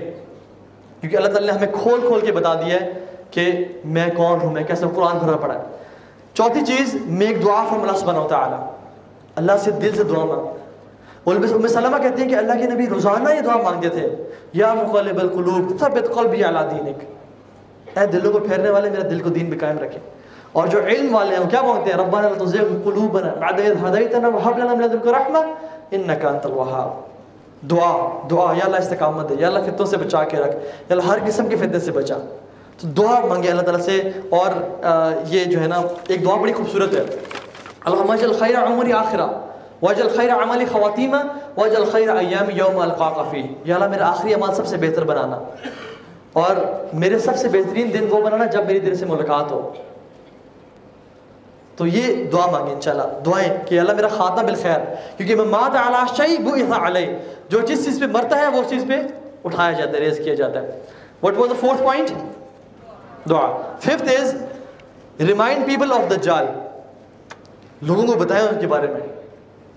کیونکہ 1.01 1.17
اللہ 1.17 1.27
تعالیٰ 1.27 1.53
نے 1.53 1.57
ہمیں 1.57 1.73
کھول 1.73 1.99
کھول 1.99 2.25
کے 2.25 2.32
بتا 2.32 2.53
دیا 2.53 2.79
ہے 2.82 2.91
کہ 3.32 3.51
میں 3.88 4.07
کون 4.17 4.39
ہوں 4.41 4.51
میں 4.51 4.63
کیسے 4.63 4.86
قرآن 4.95 5.17
بھرا 5.17 5.38
پڑا 5.38 5.57
چوتھی 6.34 6.65
چیز 6.65 6.95
میک 7.19 7.43
دعا 7.45 7.63
فرم 7.69 7.82
اللہ 7.82 7.97
سبحانہ 7.97 8.27
تعالیٰ 8.27 8.59
اللہ 9.36 9.57
سے 9.63 9.71
دل 9.71 9.95
سے 9.95 10.03
دعا 10.03 10.25
مانگ 10.25 10.61
ام 11.26 11.67
سلمہ 11.67 11.97
کہتے 11.97 12.22
ہیں 12.22 12.30
کہ 12.30 12.36
اللہ 12.36 12.53
کے 12.53 12.63
نبی 12.63 12.88
روزانہ 12.88 13.30
یہ 13.30 13.41
دعا 13.41 13.57
مانگتے 13.57 13.89
تھے، 13.89 14.15
یا 14.53 14.74
مقلب 14.74 15.19
القلوب، 15.19 15.80
ثبت 15.80 16.15
قلبی 16.15 16.43
علی 16.43 16.76
دینک. 16.76 16.97
اے 17.97 18.05
دلوں 18.05 18.32
کو 18.32 18.39
پھیرنے 18.39 18.69
والے، 18.69 18.89
میرا 18.89 19.01
دل 19.01 19.19
کو 19.19 19.30
دین 19.30 19.49
بھی 19.49 19.57
قائم 19.59 19.80
رکھے۔ 19.80 19.99
اور 20.51 20.67
جو 20.67 20.80
علم 20.88 21.15
والے 21.15 21.36
ہیں، 21.36 21.43
وہ 21.43 21.49
کیا 21.49 21.61
مانگتے 21.61 21.91
ہیں؟ 21.91 21.97
ربنا 21.97 22.22
لا 22.22 22.43
تزغ 22.43 22.63
قلوبنا 22.84 23.34
بعد 23.39 23.53
إذ 23.53 23.88
هديتنا 23.88 24.28
وهب 24.28 24.57
لنا 24.57 24.74
من 24.74 24.82
لدنك 24.82 25.07
رحمة 25.07 25.47
إنك 25.93 26.26
أنت 26.26 26.45
الوهاب. 26.45 26.89
دعا 27.69 28.07
دعا، 28.30 28.53
یا 28.57 28.65
اللہ 28.65 28.78
استقامت 28.78 29.30
دے، 29.30 29.36
یا 29.39 29.47
اللہ 29.47 29.59
فتنوں 29.59 29.86
سے 29.86 29.97
بچا 29.97 30.24
کے 30.24 30.38
رکھ، 30.38 30.55
یا 30.55 30.91
اللہ 30.91 31.03
ہر 31.03 31.17
قسم 31.26 31.47
کے 31.47 31.55
فتنے 31.55 31.80
سے 31.80 31.91
بچا۔ 31.91 32.17
تو 32.82 32.88
دعا 32.88 33.26
مانگے 33.26 33.49
اللہ 33.49 33.61
تعالیٰ 33.61 33.86
سے، 33.86 34.11
اور 34.30 34.49
یہ 35.28 35.45
جو 35.45 35.61
ہے 35.61 35.67
نا، 35.67 35.82
ایک 36.07 36.26
دعا 36.26 36.36
بڑی 36.36 36.53
خوبصورت 36.53 36.93
ہے۔ 36.93 37.03
اللہم 37.86 38.11
اجل 38.11 38.34
خیر 38.34 38.63
عمری 38.63 38.93
آخرہ۔ 38.93 39.51
واجل 39.82 40.07
خیر 40.15 40.29
عملی 40.29 40.65
خواتیمہ 40.65 41.17
واجل 41.57 41.86
خیر 41.86 42.09
ایام 42.09 42.49
یوم 42.49 42.79
القاق 42.79 43.32
فی۔ 43.32 43.43
یا 43.65 43.75
اللہ، 43.75 43.88
میرا 43.88 44.09
آخری 44.09 44.34
عمل 44.34 44.55
سب 44.55 44.67
سے 44.67 44.77
بہتر 44.77 45.03
بنانا۔ 45.03 45.39
اور 46.34 46.55
میرے 46.93 47.19
سب 47.19 47.36
سے 47.38 47.47
بہترین 47.47 47.93
دن 47.93 48.07
وہ 48.09 48.21
بنانا 48.21 48.45
جب 48.45 48.65
میری 48.65 48.79
دل 48.79 48.95
سے 48.95 49.05
ملاقات 49.05 49.51
ہو۔ 49.51 49.73
تو 51.75 51.88
یہ 51.88 52.23
دعا 52.25 52.51
مانگیں 52.51 52.73
انشاءاللہ 52.73 53.03
دعائیں 53.25 53.57
کہ 53.65 53.79
اللہ، 53.79 53.93
میرا 53.93 54.07
خاتمہ 54.07 54.45
بالخیر۔ 54.45 54.79
کیونکہ 55.17 55.36
میں 55.36 55.45
مات 55.45 55.75
علی 55.75 56.15
شیء 56.15 56.38
بعث 56.39 56.79
علی۔ 56.82 57.15
جو 57.49 57.59
جس 57.59 57.86
چیز 57.86 57.99
پہ 57.99 58.05
مرتا 58.05 58.39
ہے، 58.39 58.47
وہ 58.47 58.61
چیز 58.69 58.86
پہ 58.88 58.93
اٹھایا 59.43 59.71
جاتا 59.71 59.91
ہے، 59.91 59.99
ریز 59.99 60.21
کیا 60.23 60.34
جاتا 60.34 60.61
ہے۔ 60.61 60.79
What 61.23 61.38
was 61.38 61.49
the 61.49 61.55
fourth 61.59 61.84
point 61.84 62.11
دعا۔ 63.29 63.75
Fifth 63.79 64.21
is 64.21 64.43
remind 65.19 65.65
people 65.65 65.91
of 65.91 66.11
دجال 66.11 66.45
لوگوں 67.82 68.07
کو 68.07 68.13
بتائیں 68.13 68.47
ان 68.47 68.59
کے 68.59 68.67
بارے 68.67 68.88
میں۔ 68.88 69.20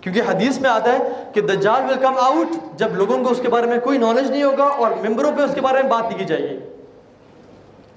کیونکہ 0.05 0.23
حدیث 0.29 0.59
میں 0.59 0.71
آتا 0.71 0.93
ہے 0.93 0.99
کہ 1.33 1.41
دجال 1.41 1.83
ول 1.89 1.95
کم 2.01 2.19
آؤٹ 2.19 2.79
جب 2.79 2.95
لوگوں 2.95 3.25
کو 3.25 3.31
اس 3.31 3.39
کے 3.43 3.49
بارے 3.49 3.67
میں 3.67 3.79
کوئی 3.79 3.99
نالج 3.99 4.31
نہیں 4.31 4.43
ہوگا 4.43 4.65
اور 4.65 4.91
ممبروں 5.09 5.33
پہ 5.37 5.43
اس 5.43 5.55
کے 5.55 5.61
بارے 5.61 5.83
میں 5.83 5.91
بات 5.91 6.05
نہیں 6.09 6.19
کی 6.19 6.25
جائے 6.25 6.43
گی۔ 6.43 6.59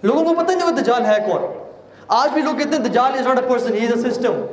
لوگوں 0.03 0.25
کو 0.25 0.43
پتہ 0.43 0.51
نہیں 0.51 0.65
وہ 0.65 0.71
دجال 0.71 1.05
ہے 1.05 1.17
کون۔ 1.25 1.41
آج 2.07 2.29
بھی 2.31 2.41
لوگ 2.41 2.55
کہتے 2.55 2.69
ہیں 2.69 2.77
دجال 2.77 3.11
is 3.13 3.27
not 3.27 3.43
a 3.43 3.49
person 3.49 3.73
he 3.73 3.87
is 3.87 4.05
a 4.05 4.11
system 4.11 4.45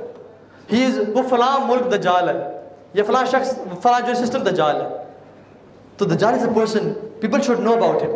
he 0.72 0.84
is 0.84 1.00
وہ 1.14 1.22
فلاں 1.30 1.59
ملک 1.66 1.92
دجال 1.92 2.28
ہے۔ 2.28 2.66
یا 2.94 3.05
فلاں 3.07 3.24
شخص 3.24 3.59
فلاں 3.82 4.00
جو 4.07 4.14
سسٹم 4.14 4.42
دجال 4.42 4.80
ہے۔ 4.80 4.88
تو 5.96 6.05
دجال 6.05 6.34
is 6.34 6.48
a 6.48 6.55
person 6.55 6.92
people 7.20 7.40
should 7.42 7.61
know 7.61 7.72
about 7.72 8.02
him 8.02 8.11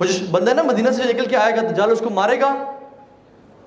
وہ 0.00 0.04
جو 0.04 0.24
بندہ 0.30 0.50
ہے 0.50 0.54
نا 0.54 0.62
مدینہ 0.62 0.90
سے 0.90 1.02
نکل 1.12 1.24
کے 1.24 1.36
آئے 1.36 1.56
گا، 1.56 1.60
دجال 1.60 1.90
اس 1.90 1.98
کو 1.98 2.10
مارے 2.10 2.40
گا۔ 2.40 2.73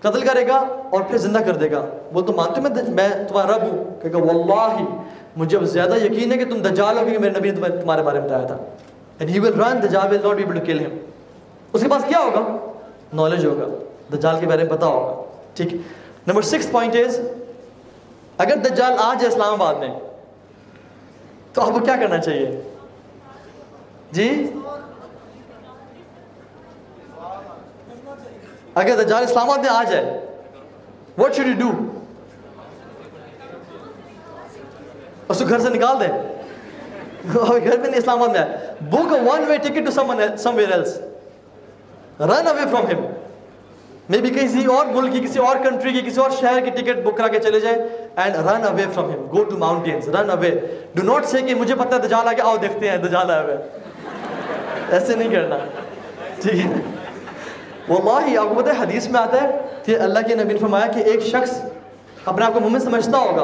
قتل 0.01 0.21
کرے 0.21 0.47
گا 0.47 0.55
اور 0.89 1.01
پھر 1.01 1.17
زندہ 1.17 1.37
کر 1.37 1.55
دے 1.55 1.71
گا۔ 1.71 1.85
وہ 2.13 2.21
تو 2.21 2.33
مانتے 2.33 2.61
میں 2.61 2.69
میں 2.87 3.09
تمہارا 3.27 3.57
رب 3.57 3.61
ہوں۔ 3.61 4.01
کہ 4.01 4.09
کہ 4.09 4.15
واللہ 4.15 4.77
مجھے 5.37 5.57
اب 5.57 5.63
زیادہ 5.63 5.95
یقین 5.97 6.31
ہے 6.31 6.37
کہ 6.37 6.45
تم 6.45 6.57
دجال 6.57 6.97
ہو 6.97 7.01
کیونکہ 7.01 7.19
میرے 7.19 7.39
نبی 7.39 7.51
نے 7.51 7.81
تمہارے 7.81 8.03
بارے 8.03 8.19
میں 8.19 8.27
بتایا 8.27 8.47
تھا۔ 8.47 8.57
And 9.23 9.35
he 9.35 9.43
will 9.43 9.63
run 9.63 9.83
دجال 9.83 10.07
will 10.07 10.25
not 10.25 10.35
be 10.35 10.41
able 10.41 10.55
to 10.55 10.69
kill 10.69 10.79
him 10.79 10.95
اس 11.73 11.81
کے 11.81 11.87
پاس 11.87 12.03
کیا 12.07 12.19
ہوگا؟ 12.19 12.73
نالج 13.13 13.45
ہوگا۔ 13.45 13.83
دجال 14.17 14.35
کے 14.39 14.45
بارے 14.45 14.63
میں 14.63 14.77
پتا 14.77 14.85
ہوگا۔ 14.85 15.23
ٹھیک۔ 15.53 15.73
نمبر 16.27 16.41
سکس 16.41 16.71
پوائنٹ 16.71 16.95
از 16.95 17.19
اگر 18.37 18.55
دجال 18.55 18.93
آ 18.99 19.13
جائے 19.13 19.27
اسلام 19.27 19.61
آباد 19.61 19.75
میں 19.75 19.89
تو 21.53 21.61
آپ 21.61 21.67
کو 21.67 21.79
کیا 21.79 21.95
کرنا 21.95 22.17
چاہیے؟ 22.17 22.61
جی؟ 24.11 24.51
اگر 28.79 29.03
دجال 29.03 29.23
اسلام 29.23 29.49
آباد 29.49 29.57
میں 29.57 29.69
آ 29.69 29.83
جائے 29.83 30.05
واٹ 31.17 31.35
شوڈ 31.35 31.47
یو 31.47 31.53
ڈو 31.59 31.69
اس 35.29 35.39
کو 35.39 35.45
گھر 35.49 35.59
سے 35.59 35.69
نکال 35.69 35.99
دیں۔ 35.99 36.07
گھر 37.33 37.77
میں 37.79 37.87
نہیں 37.87 37.97
اسلام 37.97 38.21
آباد 38.21 38.29
میں 38.29 38.39
آئے۔ 38.39 38.57
Book 38.81 39.11
one 39.11 39.43
way 39.47 39.57
ticket 39.57 39.85
to 39.85 39.91
somewhere 40.55 40.71
else 40.71 40.97
run 42.19 42.47
away 42.47 42.61
from 42.71 42.85
home 42.85 43.05
maybe 44.17 44.29
کسی 44.29 44.65
اور 44.65 44.85
ملک 44.85 45.13
کی، 45.13 45.19
کسی 45.19 45.39
اور 45.39 45.55
کنٹری 45.55 45.91
کی، 45.93 46.01
کسی 46.01 46.19
اور 46.21 46.29
شہر 46.29 46.59
کی 46.59 46.69
ٹکٹ 46.69 47.03
بک 47.03 47.17
کرا 47.17 47.27
کے 47.27 47.39
چلے 47.39 47.59
جائے 47.59 47.75
and 48.15 48.35
run 48.35 48.63
away 48.63 48.85
from 48.93 49.09
home 49.11 49.25
go 49.31 49.43
to 49.43 49.57
mountains 49.57 50.07
run 50.09 50.29
away 50.29 50.51
do 50.93 51.03
not 51.03 51.25
say 51.25 51.41
کہ 51.41 51.55
مجھے 51.55 51.75
پتہ 51.75 51.95
ہے 51.95 51.99
دجال 51.99 52.27
آ 52.27 52.33
کے 52.33 52.41
آؤ 52.41 52.57
دیکھتے 52.57 52.89
ہیں 52.89 52.97
دجال 52.97 53.31
آئے 53.31 53.43
ہوئے۔ 53.43 53.57
ایسے 54.89 55.15
نہیں 55.15 55.31
کرنا۔ 55.31 55.57
ٹھیک 56.41 56.65
ہے۔ 56.65 57.06
واللہ 57.89 58.37
آپ 58.39 58.49
کو 58.49 58.55
پتہ 58.55 58.69
ہے، 58.69 58.75
حدیث 58.79 59.07
میں 59.07 59.19
آتا 59.19 59.41
ہے 59.43 59.61
کہ 59.85 59.99
اللہ 59.99 60.19
کے 60.27 60.35
نبی 60.35 60.53
نے 60.53 60.59
فرمایا 60.59 60.87
کہ 60.87 60.99
ایک 60.99 61.21
شخص 61.21 61.59
اپنے 62.25 62.45
آپ 62.45 62.53
کو 62.53 62.59
مومن 62.59 62.79
سمجھتا 62.79 63.17
ہوگا 63.17 63.43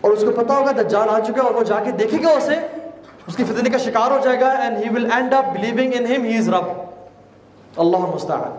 اور 0.00 0.10
اس 0.10 0.24
کو 0.24 0.30
پتہ 0.30 0.52
ہوگا 0.52 0.72
دجال 0.72 1.08
آ 1.08 1.18
چکا 1.20 1.42
ہے 1.42 1.46
اور 1.46 1.54
وہ 1.54 1.62
جا 1.64 1.82
کے 1.84 1.90
دیکھے 1.90 2.18
گا 2.22 2.30
اسے، 2.30 2.54
اس 3.26 3.36
کی 3.36 3.44
فتنے 3.44 3.70
کا 3.70 3.78
شکار 3.78 4.10
ہو 4.10 4.18
جائے 4.24 4.40
گا 4.40 4.50
and 4.50 4.78
he 4.78 4.94
will 4.94 5.08
end 5.12 5.34
up 5.34 5.44
believing 5.52 5.92
in 5.94 6.06
him 6.06 6.24
he 6.24 6.38
is 6.38 6.48
رب 6.48 6.66
اللہ 7.76 7.98
مستعان 7.98 8.56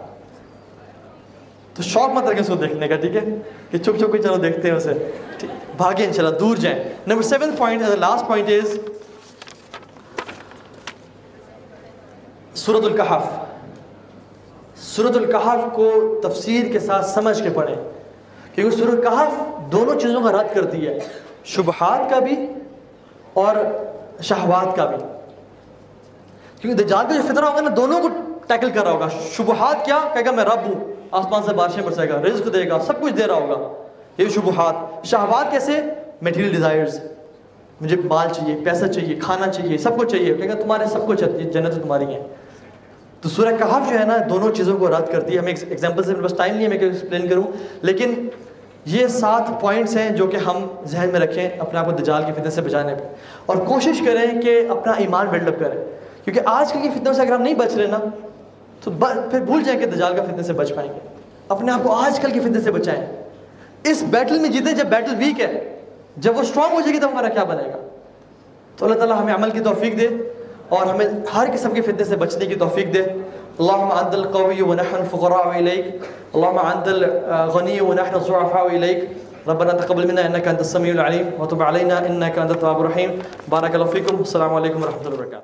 تو 1.74 1.84
شوق 1.84 2.10
مت 2.10 2.24
رکھیں 2.24 2.41
اس 2.41 2.47
کو 2.47 2.56
دیکھنے 2.56 2.88
کا، 2.88 2.95
ٹھیک 2.95 3.16
ہے؟ 3.16 3.22
کہ 3.72 3.78
چھپ 3.78 3.97
چھپ 3.99 4.12
کے 4.12 4.18
چلو 4.18 4.36
دیکھتے 4.36 4.70
ہیں 4.70 4.76
اسے۔ 4.76 4.93
بھاگیں 5.78 6.06
انشاءاللہ، 6.06 6.38
دور 6.39 6.58
جائیں۔ 6.58 6.84
Number 7.08 7.22
seven 7.22 7.56
point 7.58 7.82
last 7.82 8.28
point 8.28 8.49
is 8.49 8.78
سورت 12.56 12.86
الکحف 12.86 13.45
سورت 14.86 15.17
الکحف 15.17 15.73
کو 15.73 16.19
تفسیر 16.23 16.71
کے 16.71 16.79
ساتھ 16.79 17.05
سمجھ 17.05 17.43
کے 17.43 17.49
پڑھیں، 17.49 17.75
کیونکہ 18.55 18.77
سورت 18.77 18.89
الکحف 18.89 19.33
دونوں 19.71 19.99
چیزوں 19.99 20.21
کا 20.21 20.31
رد 20.31 20.55
کرتی 20.55 20.88
ہے، 20.88 20.99
شبہات 21.45 22.09
کا 22.09 22.19
بھی 22.19 22.47
اور 23.33 23.55
شہوات 24.21 24.75
کا 24.75 24.86
بھی۔ 24.86 24.97
کیونکہ 26.61 26.83
دجال 26.83 27.05
کا 27.09 27.15
جو 27.15 27.21
فطرہ 27.33 27.45
ہوگا 27.45 27.61
نا، 27.61 27.69
دونوں 27.75 28.01
کو 28.01 28.07
ٹیکل 28.47 28.69
کر 28.69 28.83
رہا 28.83 28.91
ہوگا۔ 28.91 29.09
شبہات 29.09 29.86
کیا؟ 29.86 29.99
کہے 30.13 30.25
گا، 30.25 30.31
میں 30.31 30.43
رب 30.43 30.59
ہوں۔ 30.65 30.93
آسمان 31.11 31.43
سے 31.43 31.53
بارشیں 31.53 31.83
برسے 31.83 32.09
گا، 32.09 32.21
رزق 32.21 32.53
دے 32.53 32.69
گا، 32.69 32.79
سب 32.79 33.01
کچھ 33.01 33.13
دے 33.13 33.23
رہا 33.23 33.36
ہوگا۔ 33.36 33.83
یہ 34.17 34.29
شبہات۔ 34.29 35.05
شہوات 35.07 35.51
کیسے؟ 35.51 35.81
میٹیریل 36.21 36.51
ڈیزائرز 36.51 36.99
مجھے 37.81 37.97
مال 38.03 38.27
چاہیے، 38.29 38.65
پیسہ 38.65 38.86
چاہیے، 38.86 39.15
کھانا 39.15 39.47
چاہیے، 39.47 39.77
سب 39.77 39.97
کچھ 39.97 40.11
چاہیے۔ 40.11 40.33
کہے 40.33 40.49
گا، 40.49 40.61
تمہارے 40.61 40.86
سب 40.86 41.07
کچھ 41.07 41.23
جنت 41.23 41.83
تمہاری 41.83 42.05
ہیں۔ 42.05 42.23
تو 43.26 43.30
سورہ 43.30 43.49
کہف 43.49 43.89
جو 43.89 43.99
ہے 43.99 44.05
نا، 44.05 44.17
دونوں 44.30 44.51
چیزوں 44.51 44.78
کو 44.78 44.88
رد 44.88 45.11
کرتی 45.11 45.34
ہے۔ 45.34 45.39
ہمیں 45.39 45.53
ایگزامپل 45.69 46.03
سے 46.03 46.13
بس 46.13 46.34
ٹائم 46.38 46.53
نہیں 46.53 46.63
ہے 46.63 46.69
میں 46.69 46.78
ایکسپلین 46.78 47.28
کروں۔ 47.28 47.43
لیکن 47.82 48.30
یہ 48.86 49.07
سات 49.07 49.61
پوائنٹس 49.61 49.97
ہیں 49.97 50.09
جو 50.09 50.28
کہ 50.28 50.38
ہم 50.38 50.67
ذہن 50.86 51.09
میں 51.11 51.19
رکھیں 51.19 51.49
اپنے 51.59 51.80
آپ 51.80 51.86
کو 51.86 51.91
دجال 51.91 52.23
کی 52.26 52.32
فتنے 52.32 52.49
سے 52.49 52.61
بچانے 52.61 52.95
پہ۔ 52.95 53.03
اور 53.45 53.57
کوشش 53.57 54.01
کریں 54.05 54.41
کہ 54.41 54.65
اپنا 54.69 54.93
ایمان 54.97 55.28
بلڈ 55.28 55.47
اپ 55.47 55.59
کریں۔ 55.59 55.86
کیونکہ 56.23 56.41
آج 56.45 56.73
کل 56.73 56.80
کی 56.82 56.89
فتنوں 56.89 57.13
سے 57.13 57.21
اگر 57.21 57.32
ہم 57.32 57.41
نہیں 57.41 57.53
بچ 57.53 57.76
رہے 57.76 57.88
نا، 57.88 57.99
تو 58.84 58.91
پھر 59.32 59.39
بھول 59.39 59.63
جائیں 59.63 59.80
کہ 59.80 59.86
دجال 59.86 60.15
کا 60.15 60.23
فتنے 60.23 60.43
سے 60.43 60.53
بچ 60.53 60.76
پائیں 60.76 60.93
گے۔ 60.93 60.99
اپنے 61.47 61.71
آپ 61.71 61.84
کو 61.84 61.93
آج 61.93 62.19
کل 62.19 62.32
کی 62.32 62.39
فتنے 62.39 62.61
سے 62.61 62.71
بچائیں۔ 62.71 63.05
اس 63.84 64.03
بیٹل 64.03 64.39
میں 64.39 64.49
جیتے 64.49 64.71
جب 64.71 64.86
بیٹل 64.86 65.15
ویک 65.17 65.41
ہے، 65.41 65.80
جب 66.17 66.38
وہ 66.38 66.41
اسٹرانگ 66.41 66.73
ہو 66.73 66.82
جائے 66.82 66.93
گی 66.93 66.99
تو 66.99 67.07
ہمارا 67.07 67.30
کیا 67.30 67.43
بنے 67.43 67.63
گا؟ 67.63 67.88
تو 68.78 68.86
اللہ 68.86 68.97
تعالیٰ 68.97 69.21
ہمیں 69.21 69.34
عمل 69.34 69.49
کی 69.49 69.59
توفیق 69.59 69.99
دے۔ 69.99 70.07
اور 70.70 70.86
ہمیں 70.86 71.05
ہر 71.34 71.47
قسم 71.53 71.74
کے 71.74 71.82
فتنے 71.82 72.03
سے 72.03 72.16
بچنے 72.16 72.45
کی 72.45 72.55
توفیق 72.55 72.93
دے۔ 72.93 73.03
اللهم 73.59 73.91
انت 73.99 74.13
القوي 74.13 74.61
ونحن 74.61 74.95
الفقراء 74.95 75.47
اليك 75.59 75.86
اللهم 76.36 76.59
انت 76.59 76.88
الغني 76.88 77.80
ونحن 77.82 78.16
الضعفاء 78.16 78.68
اليك 78.76 78.99
ربنا 79.47 79.72
تقبل 79.72 80.07
منا 80.07 80.22
انك 80.26 80.47
انت 80.47 80.59
السميع 80.59 80.91
العليم 80.93 81.28
وتب 81.39 81.59
علينا 81.61 81.95
انك 82.07 82.36
انت 82.38 82.51
التواب 82.51 82.80
الرحيم 82.82 83.09
بارك 83.47 83.72
الله 83.76 83.86
فيكم 83.86 84.16
السلام 84.28 84.51
عليكم 84.53 84.80
ورحمه 84.84 85.01
الله 85.01 85.13
وبركاته 85.16 85.43